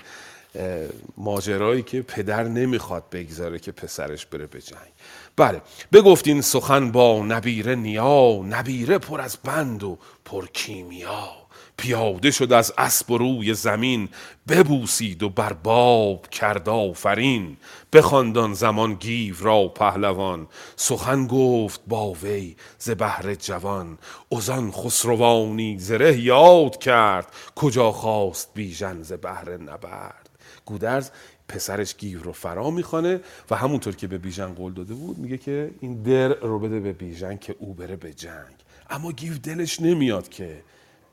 ماجرایی 1.16 1.82
که 1.82 2.02
پدر 2.02 2.44
نمی‌خواد 2.44 3.04
بگذاره 3.12 3.58
که 3.58 3.72
پسرش 3.72 4.26
بره 4.26 4.46
به 4.46 4.60
جنگ. 4.60 4.92
بله 5.36 5.62
بگفتین 5.92 6.40
سخن 6.40 6.92
با 6.92 7.22
نبیره 7.22 7.74
نیا 7.74 8.42
نبیره 8.48 8.98
پر 8.98 9.20
از 9.20 9.36
بند 9.44 9.82
و 9.82 9.98
پر 10.24 10.46
کیمیا. 10.46 11.39
پیاده 11.80 12.30
شد 12.30 12.52
از 12.52 12.72
اسب 12.78 13.10
و 13.10 13.18
روی 13.18 13.54
زمین 13.54 14.08
ببوسید 14.48 15.22
و 15.22 15.28
بر 15.28 15.52
باب 15.52 16.28
کرد 16.28 16.68
آفرین. 16.68 17.56
بخواندان 17.92 18.54
زمان 18.54 18.94
گیو 18.94 19.34
را 19.40 19.68
پهلوان 19.68 20.46
سخن 20.76 21.26
گفت 21.26 21.80
با 21.86 22.12
وی 22.12 22.56
ز 22.78 22.90
بهر 22.90 23.34
جوان. 23.34 23.98
ازان 24.32 24.70
خسروانی 24.70 25.78
زره 25.78 26.18
یاد 26.18 26.78
کرد 26.78 27.26
کجا 27.56 27.92
خواست 27.92 28.50
بیژن 28.54 29.02
ز 29.02 29.12
بهر 29.12 29.56
نبرد. 29.56 30.30
گودرز 30.64 31.10
پسرش 31.48 31.96
گیو 31.96 32.22
رو 32.22 32.32
فرا 32.32 32.70
می‌خوانه 32.70 33.20
و 33.50 33.56
همونطور 33.56 33.96
که 33.96 34.06
به 34.06 34.18
بیژن 34.18 34.54
قول 34.54 34.72
داده 34.72 34.94
بود 34.94 35.18
میگه 35.18 35.38
که 35.38 35.70
این 35.80 36.02
در 36.02 36.28
رو 36.28 36.58
بده 36.58 36.80
به 36.80 36.92
بیژن 36.92 37.36
که 37.36 37.56
او 37.58 37.74
بره 37.74 37.96
به 37.96 38.12
جنگ. 38.12 38.54
اما 38.90 39.12
گیو 39.12 39.38
دلش 39.38 39.80
نمیاد 39.80 40.28
که 40.28 40.62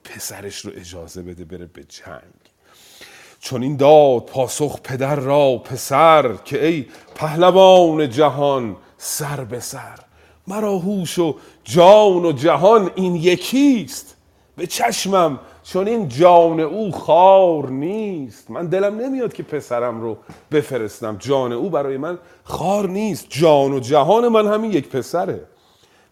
پسرش 0.08 0.60
رو 0.60 0.72
اجازه 0.76 1.22
بده 1.22 1.46
بره 1.46 1.66
به 1.66 1.84
جنگ. 1.84 2.48
چون 3.40 3.64
این 3.64 3.78
داد 3.78 4.26
پاسخ 4.26 4.82
پدر 4.82 5.16
را 5.16 5.58
پسر 5.58 6.34
که 6.46 6.66
ای 6.66 6.86
پهلوان 7.16 8.10
جهان 8.10 8.76
سر 8.98 9.44
به 9.44 9.60
سر. 9.60 10.00
مرا 10.48 10.78
هوش 10.78 11.20
و 11.20 11.36
جان 11.64 12.26
و 12.26 12.32
جهان 12.32 12.92
این 12.96 13.16
یکیست. 13.16 14.16
به 14.56 14.68
چشمم 14.68 15.40
چون 15.64 15.88
این 15.88 16.08
جان 16.08 16.60
او 16.60 16.92
خار 16.92 17.70
نیست. 17.70 18.52
من 18.52 18.66
دلم 18.66 19.00
نمیاد 19.00 19.34
که 19.34 19.44
پسرم 19.44 20.02
رو 20.02 20.18
بفرستم. 20.52 21.18
جان 21.18 21.54
او 21.54 21.70
برای 21.70 21.98
من 21.98 22.18
خار 22.44 22.90
نیست. 22.90 23.26
جان 23.30 23.74
و 23.74 23.80
جهان 23.80 24.28
من 24.28 24.54
همین 24.54 24.72
یک 24.72 24.90
پسره. 24.90 25.42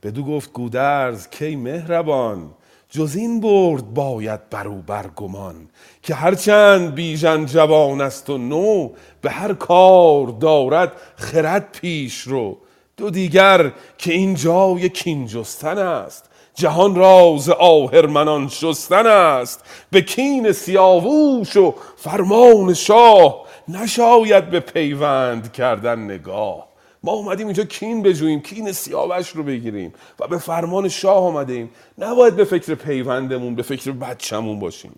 بدو 0.04 0.24
گفت 0.24 0.54
گودرز 0.54 1.28
کی 1.28 1.56
مهربان 1.56 2.52
جز 2.96 3.16
این 3.16 3.40
برد 3.40 3.94
باید 3.94 4.50
برو 4.50 4.82
برگمان 4.82 5.56
که 6.02 6.16
هرچند 6.16 6.96
بیژن 6.96 7.46
جوان 7.46 8.02
است 8.02 8.30
و 8.30 8.38
نو 8.38 8.90
به 9.22 9.30
هر 9.30 9.54
کار 9.54 10.28
دارد 10.28 10.92
خرد 11.16 11.72
پیش 11.72 12.22
رو. 12.22 12.58
دو 12.98 13.10
دیگر 13.10 13.72
که 13.98 14.14
این 14.14 14.36
جای 14.36 14.90
کین 14.90 15.28
جستن 15.28 15.78
است 15.78 16.30
جهان 16.54 16.96
راز 16.96 17.50
آهرمنان 17.50 18.48
شستن 18.48 19.08
است. 19.08 19.64
به 19.92 20.02
کین 20.02 20.52
سیاووش 20.52 21.58
و 21.58 21.76
فرمان 21.98 22.74
شاه 22.74 23.46
نشاید 23.68 24.50
به 24.50 24.60
پیوند 24.60 25.52
کردن 25.52 26.00
نگاه. 26.00 26.75
ما 27.06 27.12
اومدیم 27.12 27.48
اینجا 27.48 27.64
کین 27.64 28.02
بجوییم 28.02 28.40
کین 28.40 28.72
سیاوش 28.72 29.30
رو 29.30 29.44
بگیریم 29.44 29.94
و 30.20 30.28
به 30.28 30.38
فرمان 30.38 30.90
شاه 30.90 31.24
آمدیم 31.24 31.70
نباید 31.98 32.36
به 32.36 32.44
فکر 32.44 32.76
پیوندمون 32.76 33.56
به 33.56 33.62
فکر 33.64 33.92
بچمون 33.92 34.60
باشیم. 34.60 34.96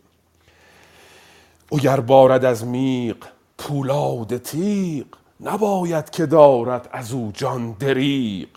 اگر 1.71 1.99
بارد 1.99 2.45
از 2.45 2.65
میق 2.65 3.17
پولاد 3.57 4.37
تیغ 4.37 5.05
نباید 5.41 6.09
که 6.09 6.25
دارد 6.25 6.89
از 6.91 7.13
او 7.13 7.31
جان 7.33 7.75
دریغ. 7.79 8.47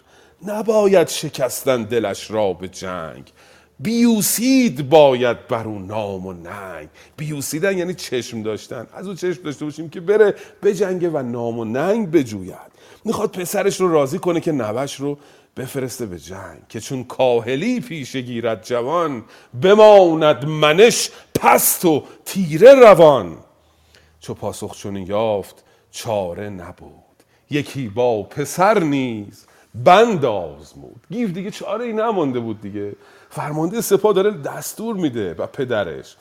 نباید 0.47 1.09
شکستن 1.09 1.82
دلش 1.82 2.31
را 2.31 2.52
به 2.52 2.68
جنگ. 2.68 3.32
بیوسید 3.81 4.89
باید 4.89 5.48
بر 5.48 5.64
او 5.64 5.78
نام 5.78 6.27
و 6.27 6.32
ننگ. 6.32 6.89
بیوسیدن 7.16 7.78
یعنی 7.78 7.94
چشم 7.94 8.43
داشتن. 8.43 8.86
از 8.94 9.09
او 9.09 9.14
چشم 9.14 9.43
داشته 9.43 9.64
باشیم 9.64 9.90
که 9.90 10.01
بره 10.01 10.35
بجنگه 10.62 11.09
و 11.09 11.22
نام 11.22 11.59
و 11.59 11.64
ننگ 11.64 12.10
بجوید. 12.10 12.69
می‌خواد 13.05 13.32
پسرش 13.32 13.81
رو 13.81 13.93
راضی 13.93 14.18
کنه 14.18 14.40
که 14.40 14.52
نوش 14.52 15.01
رو 15.01 15.18
بفرسته 15.56 16.06
به 16.06 16.18
جنگ 16.18 16.68
که 16.68 16.81
چون 16.81 17.05
کاهلی 17.05 17.81
پیش 17.81 18.16
گیرد 18.16 18.64
جوان 18.64 19.24
بماند 19.62 20.44
منش 20.44 21.10
پست 21.40 21.85
و 21.85 22.05
تیره 22.24 22.74
روان. 22.74 23.36
چو 24.20 24.35
پاسخ 24.35 24.77
چنین 24.77 25.06
یافت 25.06 25.64
چاره 25.90 26.48
نبود. 26.48 26.93
یکی 27.51 27.89
با 27.89 28.22
پسر 28.22 28.78
نیز 28.78 29.47
بند 29.74 30.24
آزمود. 30.24 31.06
گیو 31.10 31.28
دیگه 31.28 31.51
چاره 31.51 31.85
ای 31.85 31.93
نمانده 31.93 32.40
بود 32.40 32.60
دیگه. 32.60 32.93
فرمانده 33.31 33.81
سپاه 33.81 34.12
داره 34.12 34.31
دستور 34.31 34.97
میده 34.97 35.35
و 35.35 35.47
پدرش. 35.47 36.16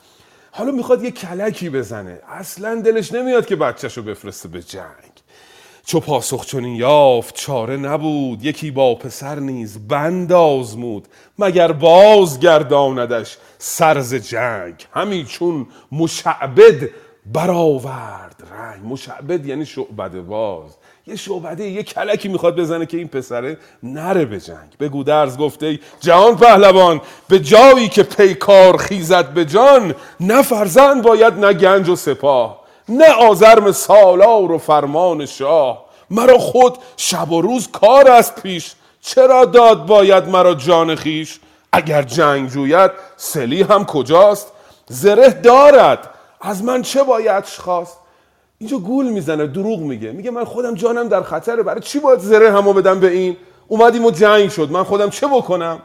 حالا 0.50 0.72
می‌خواد 0.72 1.04
یه 1.04 1.10
کلکی 1.10 1.70
بزنه. 1.70 2.20
اصلا 2.28 2.80
دلش 2.80 3.12
نمیاد 3.12 3.46
که 3.46 3.56
بچهش 3.56 3.96
رو 3.96 4.02
بفرسته 4.02 4.48
به 4.48 4.62
جنگ. 4.62 5.09
چو 5.86 6.00
پاسخ 6.00 6.46
چنین 6.46 6.76
یافت 6.76 7.34
چاره 7.34 7.76
نبود. 7.76 8.44
یکی 8.44 8.70
با 8.70 8.94
پسر 8.94 9.38
نیز 9.38 9.88
بند 9.88 10.32
آزمود 10.32 11.08
مگر 11.38 11.72
باز 11.72 12.40
گرداندش 12.40 13.36
سرز 13.58 14.14
جنگ. 14.14 14.74
همی 14.94 15.24
چون 15.24 15.66
مشعبد 15.92 16.88
برآورد 17.26 18.42
رنگ. 18.52 18.84
مشعبد 18.84 19.46
یعنی 19.46 19.66
شعبده 19.66 20.20
باز. 20.20 20.76
یه 21.06 21.16
شعبده 21.16 21.64
یه 21.64 21.82
کلکی 21.82 22.28
می‌خواد 22.28 22.56
بزنه 22.56 22.86
که 22.86 22.96
این 22.96 23.08
پسره 23.08 23.58
نره 23.82 24.24
به 24.24 24.40
جنگ. 24.40 24.68
به 24.78 24.88
گودرز 24.88 25.38
گفته 25.38 25.78
جهان 26.00 26.36
پهلوان 26.36 27.00
به 27.28 27.38
جایی 27.38 27.88
که 27.88 28.02
پیکار 28.02 28.76
خیزد 28.76 29.34
به 29.34 29.44
جان 29.44 29.94
نه 30.20 30.42
فرزند 30.42 31.02
باید 31.02 31.34
نه 31.34 31.52
گنج 31.52 31.88
و 31.88 31.96
سپاه. 31.96 32.59
نه 32.90 33.12
آزرم 33.12 33.72
سالار 33.72 34.52
و 34.52 34.58
فرمان 34.58 35.26
شاه. 35.26 35.84
مرا 36.10 36.38
خود 36.38 36.78
شب 36.96 37.32
و 37.32 37.40
روز 37.40 37.68
کار 37.68 38.10
است 38.10 38.42
پیش. 38.42 38.74
چرا 39.00 39.44
داد 39.44 39.86
باید 39.86 40.28
مرا 40.28 40.54
جان 40.54 40.94
خیش 40.94 41.40
اگر 41.72 42.02
جنگ 42.02 42.48
جوید 42.48 42.90
سلی 43.16 43.62
هم 43.62 43.84
کجاست؟ 43.84 44.52
زره 44.88 45.30
دارد. 45.30 46.10
از 46.40 46.64
من 46.64 46.82
چه 46.82 47.02
باید 47.02 47.44
خواست؟ 47.44 47.96
اینجا 48.58 48.78
گول 48.78 49.06
می‌زنه 49.08 49.46
دروغ 49.46 49.78
میگه. 49.78 50.12
میگه 50.12 50.30
من 50.30 50.44
خودم 50.44 50.74
جانم 50.74 51.08
در 51.08 51.22
خطره. 51.22 51.62
برای 51.62 51.80
چی 51.80 51.98
باید 51.98 52.18
زره 52.18 52.52
همو 52.52 52.72
بدم 52.72 53.00
به 53.00 53.10
این؟ 53.10 53.36
اومدیم 53.68 54.04
و 54.04 54.10
جنگ 54.10 54.50
شد. 54.50 54.70
من 54.70 54.82
خودم 54.82 55.10
چه 55.10 55.26
بکنم؟ 55.26 55.82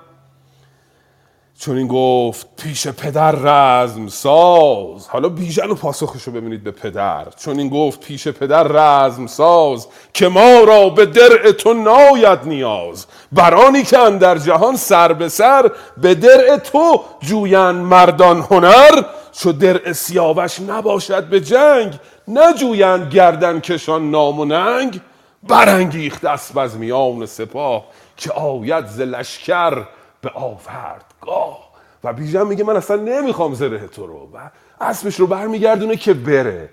چون 1.60 1.78
این 1.78 1.88
گفت 1.88 2.48
پیش 2.58 2.88
پدر 2.88 3.32
رزم 3.32 4.08
ساز. 4.08 5.08
حالا 5.08 5.30
بیژن 5.30 5.70
و 5.70 5.76
پاسخشو 5.76 6.32
ببینید 6.32 6.64
به 6.64 6.72
پدر. 6.72 7.26
چون 7.38 7.60
این 7.60 7.70
گفت 7.70 8.00
پیش 8.00 8.28
پدر 8.28 8.64
رزم 8.64 9.28
ساز 9.28 9.88
که 10.14 10.28
ما 10.28 10.60
را 10.60 10.90
به 10.90 11.06
درع 11.06 11.52
تو 11.52 11.74
ناید 11.74 12.40
نیاز. 12.46 13.06
برانی 13.32 13.84
که 13.84 13.98
در 13.98 14.38
جهان 14.38 14.76
سر 14.76 15.14
به 15.14 15.30
سر 15.30 15.72
به 15.98 16.16
درع 16.16 16.58
تو 16.58 17.02
جویند 17.22 17.86
مردان 17.86 18.42
هنر. 18.42 19.04
چو 19.32 19.52
درع 19.52 19.92
سیاوش 19.92 20.60
نباشد 20.60 21.24
به 21.24 21.42
جنگ 21.42 21.94
نجویند 22.28 23.14
گردن 23.14 23.60
کشان 23.60 24.12
نام 24.12 24.40
و 24.40 24.46
ننگ. 24.46 25.02
برانگیخت 25.44 26.26
اسب 26.26 26.58
از 26.58 26.78
میان 26.78 27.26
سپاه 27.26 27.86
که 28.18 28.32
آید 28.32 28.86
ز 28.88 29.00
لشکر 29.00 29.86
به 30.22 30.30
آوردگاه 31.28 31.66
و 32.04 32.14
بیژن 32.14 32.48
میگه 32.48 32.64
من 32.64 32.76
اصلا 32.76 32.96
نمی‌خوام 32.96 33.54
زره 33.54 33.88
تو 33.88 34.08
رو. 34.08 34.30
و 34.34 34.50
اسبش 34.82 35.16
رو 35.16 35.28
برمیگردونه 35.28 35.96
که 35.96 36.14
بره. 36.14 36.70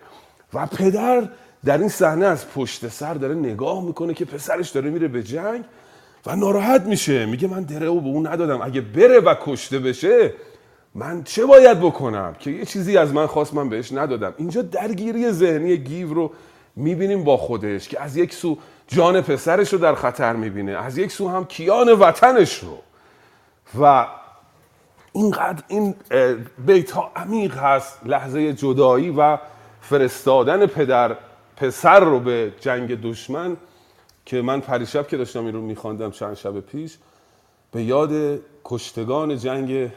و 0.55 0.67
پدر 0.67 1.29
در 1.65 1.79
این 1.79 1.89
صحنه 1.89 2.27
از 2.27 2.51
پشت 2.51 2.89
سر 2.89 3.15
داره 3.15 3.35
نگاه 3.35 3.85
می‌کنه 3.85 4.15
که 4.15 4.25
پسرش 4.25 4.71
داره 4.71 4.91
میره 4.91 5.09
به 5.09 5.23
جنگ 5.23 5.65
و 6.27 6.37
ناراحت 6.37 6.83
میشه. 6.83 7.27
میگه 7.27 7.49
من 7.49 7.63
دره 7.63 7.87
او 7.87 8.01
به 8.01 8.09
اون 8.09 8.27
ندادم. 8.27 8.63
اگه 8.63 8.81
بره 8.81 9.21
و 9.21 9.35
کشته 9.41 9.79
بشه 9.79 10.33
من 10.95 11.25
چه 11.25 11.47
باید 11.47 11.81
بکنم؟ 11.81 12.37
که 12.39 12.51
یه 12.51 12.65
چیزی 12.65 12.97
از 12.97 13.13
من 13.13 13.27
خواست 13.27 13.55
من 13.55 13.69
بهش 13.69 13.93
ندادم. 13.93 14.35
اینجا 14.37 14.63
درگیری 14.63 15.31
ذهنی 15.31 15.77
گیو 15.77 16.15
رو 16.15 16.33
می‌بینیم 16.77 17.25
با 17.25 17.37
خودش 17.37 17.89
که 17.89 18.03
از 18.03 18.17
یک 18.17 18.35
سو 18.35 18.59
جان 18.89 19.21
پسرش 19.21 19.73
رو 19.73 19.79
در 19.79 19.95
خطر 19.95 20.33
می‌بینه 20.33 20.73
از 20.73 20.99
یک 20.99 21.13
سو 21.13 21.29
هم 21.29 21.45
کیان 21.45 21.93
وطنش 21.93 22.59
رو. 22.59 22.79
و 23.83 24.07
اینقدر 25.13 25.63
این 25.69 25.95
بیت 26.67 26.91
ها 26.91 27.13
عمیق 27.17 27.57
هست 27.57 28.01
لحظه 28.07 28.53
جدایی 28.53 29.11
و 29.11 29.39
فرستادن 29.81 30.67
پدر 30.67 31.17
پسر 31.57 32.01
رو 32.01 32.21
به 32.21 32.53
جنگ 32.61 33.01
دشمن 33.01 33.57
که 34.25 34.43
من 34.43 34.61
پریشب 34.61 35.09
که 35.09 35.17
داشتم 35.17 35.45
این 35.45 35.55
رو 35.55 35.61
میخواندم 35.61 36.11
چند 36.11 36.35
شب 36.35 36.61
پیش 36.61 36.99
به 37.73 37.83
یاد 37.83 38.41
کشتگان 38.65 39.37
جنگ 39.37 39.91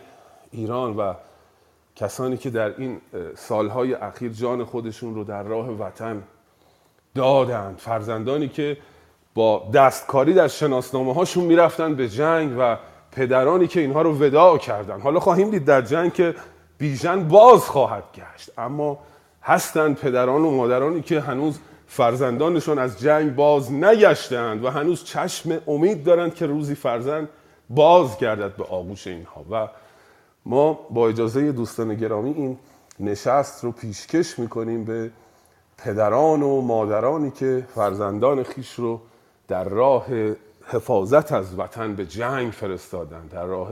ایران 0.51 0.97
و 0.97 1.13
کسانی 1.95 2.37
که 2.37 2.49
در 2.49 2.73
این 2.77 3.01
سالهای 3.35 3.93
اخیر 3.93 4.31
جان 4.31 4.63
خودشون 4.63 5.15
رو 5.15 5.23
در 5.23 5.43
راه 5.43 5.69
وطن 5.69 6.23
دادند 7.15 7.77
فرزندانی 7.77 8.47
که 8.47 8.77
با 9.33 9.69
دستکاری 9.73 10.33
در 10.33 10.47
شناسنامه 10.47 11.13
هاشون 11.13 11.43
می‌رفتن 11.43 11.95
به 11.95 12.09
جنگ 12.09 12.55
و 12.59 12.77
پدرانی 13.15 13.67
که 13.67 13.79
اینها 13.79 14.01
رو 14.01 14.17
وداع 14.19 14.57
کردن. 14.57 15.01
حالا 15.01 15.19
خواهیم 15.19 15.49
دید 15.49 15.65
در 15.65 15.81
جنگ 15.81 16.13
که 16.13 16.35
بیژن 16.77 17.27
باز 17.27 17.61
خواهد 17.61 18.03
گشت. 18.13 18.49
اما 18.57 18.99
هستند 19.43 19.95
پدران 19.95 20.41
و 20.41 20.51
مادرانی 20.51 21.01
که 21.01 21.19
هنوز 21.19 21.59
فرزندانشون 21.87 22.79
از 22.79 22.99
جنگ 22.99 23.35
باز 23.35 23.71
نگشتند 23.71 24.63
و 24.63 24.69
هنوز 24.69 25.03
چشم 25.03 25.61
امید 25.67 26.03
دارند 26.03 26.35
که 26.35 26.45
روزی 26.45 26.75
فرزند 26.75 27.29
باز 27.69 28.17
گردد 28.17 28.55
به 28.55 28.63
آغوش 28.63 29.07
اینها. 29.07 29.45
و 29.51 29.67
ما 30.45 30.73
با 30.89 31.07
اجازه 31.07 31.51
دوستان 31.51 31.95
گرامی 31.95 32.33
این 32.33 32.57
نشست 32.99 33.63
رو 33.63 33.71
پیشکش 33.71 34.39
می‌کنیم 34.39 34.85
به 34.85 35.11
پدران 35.77 36.43
و 36.43 36.61
مادرانی 36.61 37.31
که 37.31 37.67
فرزندان 37.75 38.43
خیش 38.43 38.73
رو 38.73 39.01
در 39.47 39.63
راه 39.63 40.05
حفاظت 40.67 41.31
از 41.31 41.59
وطن 41.59 41.95
به 41.95 42.05
جنگ 42.05 42.51
فرستادن 42.51 43.27
در 43.27 43.45
راه 43.45 43.69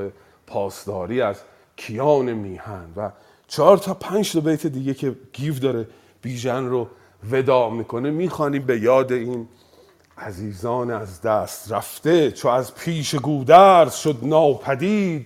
پاسداری 0.47 1.21
از 1.21 1.41
کیان 1.75 2.33
میهن 2.33 2.85
و 2.95 3.11
چهار 3.47 3.77
تا 3.77 3.93
پنج 3.93 4.33
تا 4.33 4.39
بیت 4.39 4.67
دیگه 4.67 4.93
که 4.93 5.15
گیو 5.33 5.59
داره 5.59 5.87
بیژن 6.21 6.65
رو 6.65 6.87
ودا 7.31 7.69
می‌کنه 7.69 8.11
می‌خوانیم 8.11 8.65
به 8.65 8.79
یاد 8.79 9.11
این 9.11 9.47
عزیزان 10.17 10.91
از 10.91 11.21
دست 11.21 11.71
رفته 11.71 12.31
چو 12.31 12.47
از 12.47 12.75
پیش 12.75 13.15
گودرز 13.15 13.95
شد 13.95 14.17
ناپدید. 14.21 15.25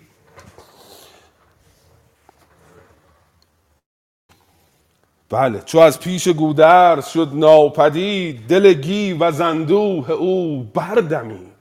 بله 5.30 5.62
چو 5.62 5.80
از 5.80 6.00
پیش 6.00 6.28
گودرز 6.28 7.08
شد 7.08 7.30
ناپدید 7.34 8.48
دل 8.48 8.74
گیو 8.74 9.18
و 9.20 9.32
زندوه 9.32 10.12
او 10.12 10.64
بردمید. 10.64 11.57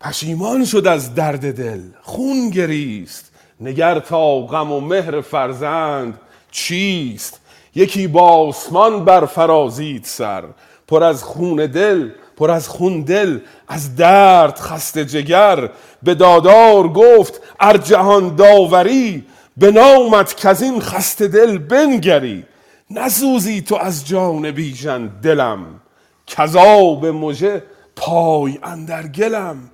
پشیمان 0.00 0.64
شد 0.64 0.86
از 0.86 1.14
درد 1.14 1.56
دل 1.56 1.80
خون 2.02 2.50
گریست. 2.50 3.32
نگر 3.60 3.98
تا 3.98 4.40
غم 4.40 4.72
و 4.72 4.80
مهر 4.80 5.20
فرزند 5.20 6.20
چیست؟ 6.50 7.40
یکی 7.74 8.06
با 8.06 8.20
آسمان 8.20 9.04
بر 9.04 9.26
فرازید 9.26 10.04
سر. 10.04 10.44
پر 10.88 11.04
از 11.04 11.24
خون 11.24 11.56
دل 11.56 12.10
پر 12.36 12.50
از 12.50 12.68
خون 12.68 13.02
دل 13.02 13.38
از 13.68 13.96
درد 13.96 14.58
خسته 14.58 15.04
جگر. 15.04 15.70
به 16.02 16.14
دادار 16.14 16.88
گفت 16.88 17.40
ار 17.60 17.76
جهان 17.76 18.36
داوری 18.36 19.24
به 19.56 19.70
نامت 19.70 20.36
که 20.36 20.54
خسته 20.80 21.28
دل 21.28 21.58
بنگری. 21.58 22.44
نسوزی 22.90 23.62
تو 23.62 23.76
از 23.76 24.06
جان 24.06 24.50
بیژن 24.50 25.06
دلم 25.06 25.80
کذاب 26.26 27.06
مژه 27.06 27.62
پای 27.96 28.58
اندر 28.62 29.06
گلم. 29.06 29.70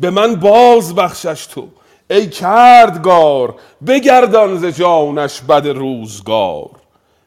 به 0.00 0.10
من 0.10 0.34
باز 0.34 0.94
بخشش 0.94 1.46
تو 1.46 1.68
ای 2.10 2.28
کردگار 2.28 3.54
بگردان 3.86 4.58
ز 4.58 4.64
جانش 4.64 5.40
بد 5.40 5.66
روزگار. 5.66 6.70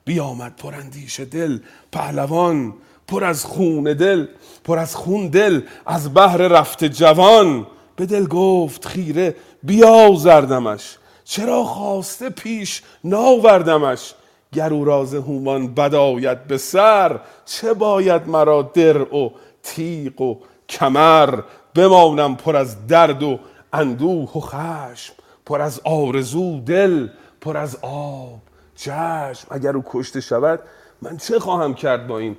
بیامد 0.05 0.55
پر 0.55 0.75
اندیشه 0.75 1.25
دل 1.25 1.59
پهلوان 1.91 2.73
پر 3.07 3.23
از 3.23 3.45
خون 3.45 3.83
دل 3.83 4.27
پر 4.63 4.79
از 4.79 4.95
خون 4.95 5.27
دل 5.27 5.61
از 5.85 6.13
بهر 6.13 6.37
رفته 6.37 6.89
جوان. 6.89 7.67
به 7.95 8.05
دل 8.05 8.27
گفت 8.27 8.85
خیره 8.85 9.35
بیازردمش. 9.63 10.97
چرا 11.23 11.63
خواسته 11.63 12.29
پیش 12.29 12.81
ناوردمش؟ 13.03 14.13
گر 14.53 14.73
او 14.73 14.85
راز 14.85 15.13
هومان 15.13 15.73
بد 15.73 15.95
آید 15.95 16.47
به 16.47 16.57
سر 16.57 17.19
چه 17.45 17.73
باید 17.73 18.27
مرا 18.27 18.61
درع 18.61 19.15
و 19.15 19.29
تیغ 19.63 20.21
و 20.21 20.39
کمر؟ 20.69 21.39
بمانم 21.73 22.35
پر 22.35 22.55
از 22.55 22.87
درد 22.87 23.23
و 23.23 23.39
اندوه 23.73 24.31
و 24.35 24.39
خشم 24.39 25.13
پر 25.45 25.61
از 25.61 25.81
آرزو 25.83 26.59
دل 26.59 27.07
پر 27.41 27.57
از 27.57 27.77
آب 27.81 28.39
چشم. 28.75 29.47
اگر 29.51 29.75
او 29.75 29.83
کشته 29.85 30.21
شود 30.21 30.59
من 31.01 31.17
چه 31.17 31.39
خواهم 31.39 31.73
کرد 31.73 32.07
با 32.07 32.19
این 32.19 32.37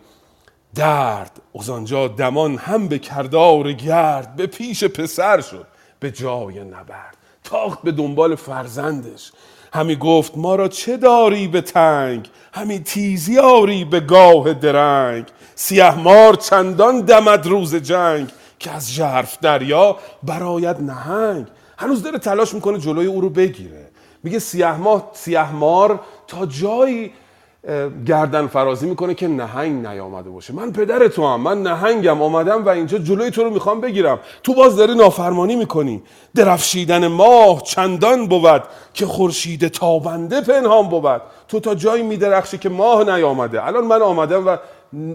درد؟ 0.74 1.40
از 1.61 1.70
آنجا 1.70 2.09
دمان 2.09 2.57
هم 2.57 2.89
به 2.89 2.98
کردار 2.98 3.73
گرد 3.73 4.36
به 4.36 4.47
پیش 4.47 4.85
پسر 4.85 5.40
شد 5.40 5.66
به 6.01 6.11
جای 6.11 6.65
نبرد. 6.65 7.16
تاخت 7.44 7.82
به 7.82 7.93
دنبال 7.93 8.35
فرزندش. 8.35 9.32
همی 9.73 9.97
گفت 9.97 10.32
ما 10.36 10.55
را 10.55 10.69
چه 10.69 10.97
داری 10.97 11.48
به 11.48 11.61
تنگ؟ 11.61 12.31
همی 12.55 12.81
تیزی 12.81 13.39
آری 13.39 13.85
به 13.85 14.01
گاه 14.01 14.55
درنگ؟ 14.55 15.24
سیه 15.55 15.94
مار 15.94 16.35
چندان 16.35 17.01
دمد 17.01 17.47
روز 17.47 17.74
جنگ؟ 17.74 18.31
که 18.61 18.70
از 18.70 18.93
ژرف 18.93 19.39
دریا 19.43 19.97
براید 20.23 20.77
نهنگ. 20.81 21.47
هنوز 21.78 22.03
داره 22.03 22.19
تلاش 22.19 22.55
می‌کنه 22.55 22.78
جلوی 22.78 23.07
او 23.07 23.20
رو 23.20 23.31
بگیره. 23.31 23.89
میگه 24.23 24.39
سیه, 24.39 24.77
ماه 24.77 25.11
سیه 25.12 25.53
مار 25.53 26.01
تا 26.27 26.47
جایی 26.47 27.12
گردن 28.07 28.47
فرازی 28.47 28.89
می‌کنه 28.89 29.15
که 29.15 29.28
نهنگ 29.28 29.87
نیامده 29.87 30.31
باشه. 30.31 30.55
من 30.55 30.73
پدر 30.73 31.09
تو 31.09 31.27
هم 31.27 31.41
من 31.41 31.62
نهنگم 31.62 32.23
آمدم 32.23 32.66
و 32.66 32.69
اینجا 32.69 32.99
جلوی 32.99 33.31
تو 33.31 33.45
رو 33.45 33.51
می‌خوام 33.51 33.81
بگیرم. 33.81 34.19
تو 34.43 34.55
باز 34.55 34.77
داری 34.77 34.95
نافرمانی 34.95 35.57
می‌کنی. 35.57 36.03
درفشیدن 36.35 37.07
ماه 37.07 37.62
چندان 37.62 38.27
بود 38.27 38.62
که 38.95 39.07
خورشید 39.07 39.69
تابنده 39.69 40.41
پنهان 40.41 40.89
بود. 40.89 41.23
تو 41.49 41.61
تا 41.61 41.74
جایی 41.74 42.03
میدرخشی 42.03 42.59
که 42.59 42.69
ماه 42.69 43.05
نیامده. 43.05 43.66
الان 43.66 43.85
من 43.85 44.03
آمدم 44.03 44.47
و 44.47 44.57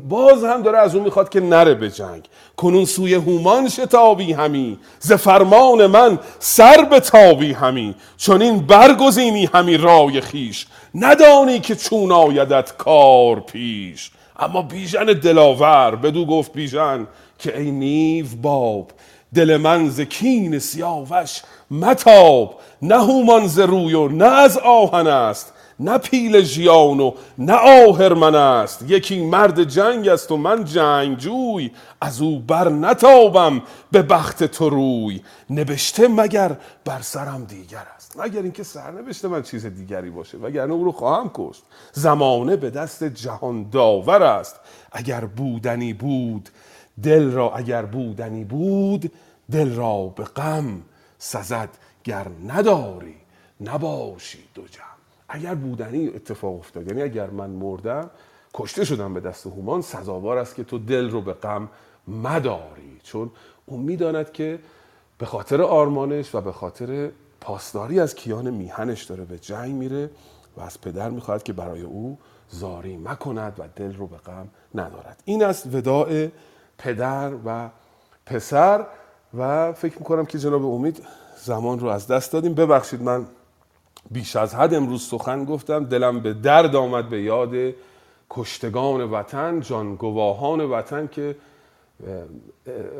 باز 0.10 0.44
هم 0.44 0.62
داره 0.62 0.78
از 0.78 0.96
اون 0.96 1.04
می‌خواد 1.04 1.30
که 1.30 1.40
نره 1.40 1.74
به 1.74 1.90
جنگ. 1.90 2.28
کنون 2.58 2.86
سوی 2.86 3.14
هومان 3.14 3.70
شتابی 3.70 4.34
همی. 4.34 4.80
ز 5.00 5.14
فرمان 5.14 5.88
من 5.88 6.20
سر 6.40 6.86
به 6.86 7.00
تابی 7.00 7.54
همی. 7.54 7.96
چون 8.18 8.42
این 8.42 8.60
برگزینی 8.60 9.50
همی 9.54 9.78
رای 9.78 10.22
خیش. 10.22 10.68
ندانی 10.96 11.60
که 11.60 11.76
چون 11.76 12.12
آیدت 12.12 12.78
کار 12.78 13.40
پیش. 13.40 14.12
اما 14.40 14.62
بیژن 14.62 15.06
دلاور 15.06 15.96
بدو 15.96 16.26
گفت 16.26 16.54
بیژن 16.54 17.08
که 17.40 17.60
ای 17.60 17.72
نیو 17.72 18.26
باب 18.42 18.92
دل 19.36 19.58
من 19.58 19.90
ز 19.90 20.02
کین 20.02 20.60
سیاوش 20.60 21.42
متاب. 21.72 22.60
نه 22.82 22.96
هومان 22.96 23.48
ز 23.48 23.60
روی 23.60 23.94
و 23.94 24.08
نه 24.08 24.26
از 24.26 24.58
آهن 24.58 25.08
است. 25.08 25.54
نه 25.80 25.98
پیل 25.98 26.42
ژیان 26.42 27.00
و 27.00 27.12
نه 27.38 27.54
آهرمن 27.54 28.36
است. 28.36 28.86
یکی 28.88 29.26
مرد 29.26 29.64
جنگ 29.64 30.08
است 30.08 30.32
و 30.32 30.38
من 30.38 30.64
جنگجوی. 30.64 31.72
از 32.02 32.22
او 32.22 32.40
بر 32.40 32.70
نتابم 32.70 33.62
به 33.92 34.02
بخت 34.02 34.44
تو 34.44 34.70
روی. 34.70 35.22
نبشته 35.50 36.08
مگر 36.08 36.58
بر 36.86 37.02
سرم 37.02 37.44
دیگر 37.44 37.88
است. 37.96 38.20
مگر 38.20 38.42
اینکه 38.42 38.64
سر 38.64 38.92
نبشته 38.92 39.28
من 39.28 39.42
چیز 39.42 39.66
دیگری 39.66 40.10
باشه 40.10 40.38
وگرنه 40.38 40.74
او 40.74 40.84
رو 40.84 40.92
خواهم 40.92 41.32
کشت. 41.34 41.64
زمانه 41.92 42.56
به 42.56 42.70
دست 42.70 43.04
جهان 43.04 43.70
داور 43.70 44.24
است. 44.24 44.60
اگر 44.92 45.26
بودنی 45.26 45.94
بود 45.94 46.50
دل 47.04 47.32
را 47.32 47.56
اگر 47.56 47.86
بودنی 47.86 48.44
بود 48.44 49.12
دل 49.52 49.76
را 49.76 50.06
به 50.06 50.24
غم 50.24 50.82
سزد 51.20 51.70
گر 52.04 52.28
نداری. 52.48 53.16
نباشی 53.62 54.40
دو 54.54 54.68
جمع 54.68 54.95
اگر 55.36 55.56
بودنی 55.56 56.08
اتفاق 56.08 56.56
افتاد. 56.60 56.88
یعنی 56.88 57.02
اگر 57.02 57.30
من 57.30 57.50
مردم 57.50 58.10
کشته 58.54 58.86
شدم 58.86 59.14
به 59.14 59.20
دست 59.20 59.48
هومان 59.48 59.82
سزاوار 59.82 60.38
است 60.38 60.56
که 60.56 60.64
تو 60.64 60.78
دل 60.80 61.10
رو 61.10 61.22
به 61.22 61.34
غم 61.34 61.70
مداری. 62.08 63.00
چون 63.04 63.32
اون 63.66 63.80
می‌داند 63.80 64.32
که 64.32 64.60
به 65.18 65.26
خاطر 65.26 65.62
آرمانش 65.62 66.36
و 66.36 66.42
به 66.42 66.52
خاطر 66.52 67.10
پاسداری 67.42 68.00
از 68.00 68.16
کیان 68.16 68.50
میهنش 68.50 69.04
داره 69.04 69.26
به 69.26 69.40
جنگ 69.40 69.74
میره 69.74 70.10
و 70.58 70.62
از 70.62 70.82
پدر 70.82 71.10
می‌خواهد 71.10 71.44
که 71.44 71.54
برای 71.54 71.82
او 71.82 72.18
زاری 72.50 72.98
مکند 72.98 73.56
و 73.58 73.64
دل 73.76 73.94
رو 73.94 74.08
به 74.08 74.18
غم 74.18 74.48
ندارد. 74.76 75.22
این 75.26 75.44
است 75.44 75.76
وداع 75.76 76.28
پدر 76.78 77.32
و 77.46 77.70
پسر 78.26 78.86
و 79.38 79.74
فکر 79.74 79.98
می‌کنم 79.98 80.26
که 80.26 80.40
جناب 80.40 80.66
امید 80.66 81.04
زمان 81.38 81.80
رو 81.80 81.88
از 81.88 82.08
دست 82.08 82.32
دادیم. 82.32 82.54
ببخشید 82.54 83.02
من 83.02 83.26
بیش 84.12 84.36
از 84.36 84.56
حد 84.56 84.74
امروز 84.74 85.02
سخن 85.08 85.46
گفتم. 85.46 85.86
دلم 85.86 86.20
به 86.20 86.34
درد 86.34 86.76
آمد 86.76 87.10
به 87.10 87.22
یاد 87.22 87.74
کشتگان 88.30 89.02
وطن 89.02 89.60
جانگواهان 89.60 90.62
وطن 90.62 91.08
که 91.08 91.36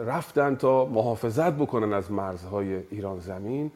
رفتن 0.06 0.56
تا 0.56 0.86
محافظت 0.86 1.54
بکنن 1.54 1.94
از 1.94 2.12
مرزهای 2.12 2.76
ایران 2.92 3.20
زمین 3.20 3.72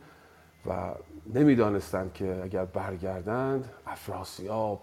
و 0.66 0.92
نمی‌دانستند 1.34 2.14
که 2.14 2.40
اگر 2.44 2.66
برگردند 2.66 3.70
افراسیاب 3.88 4.82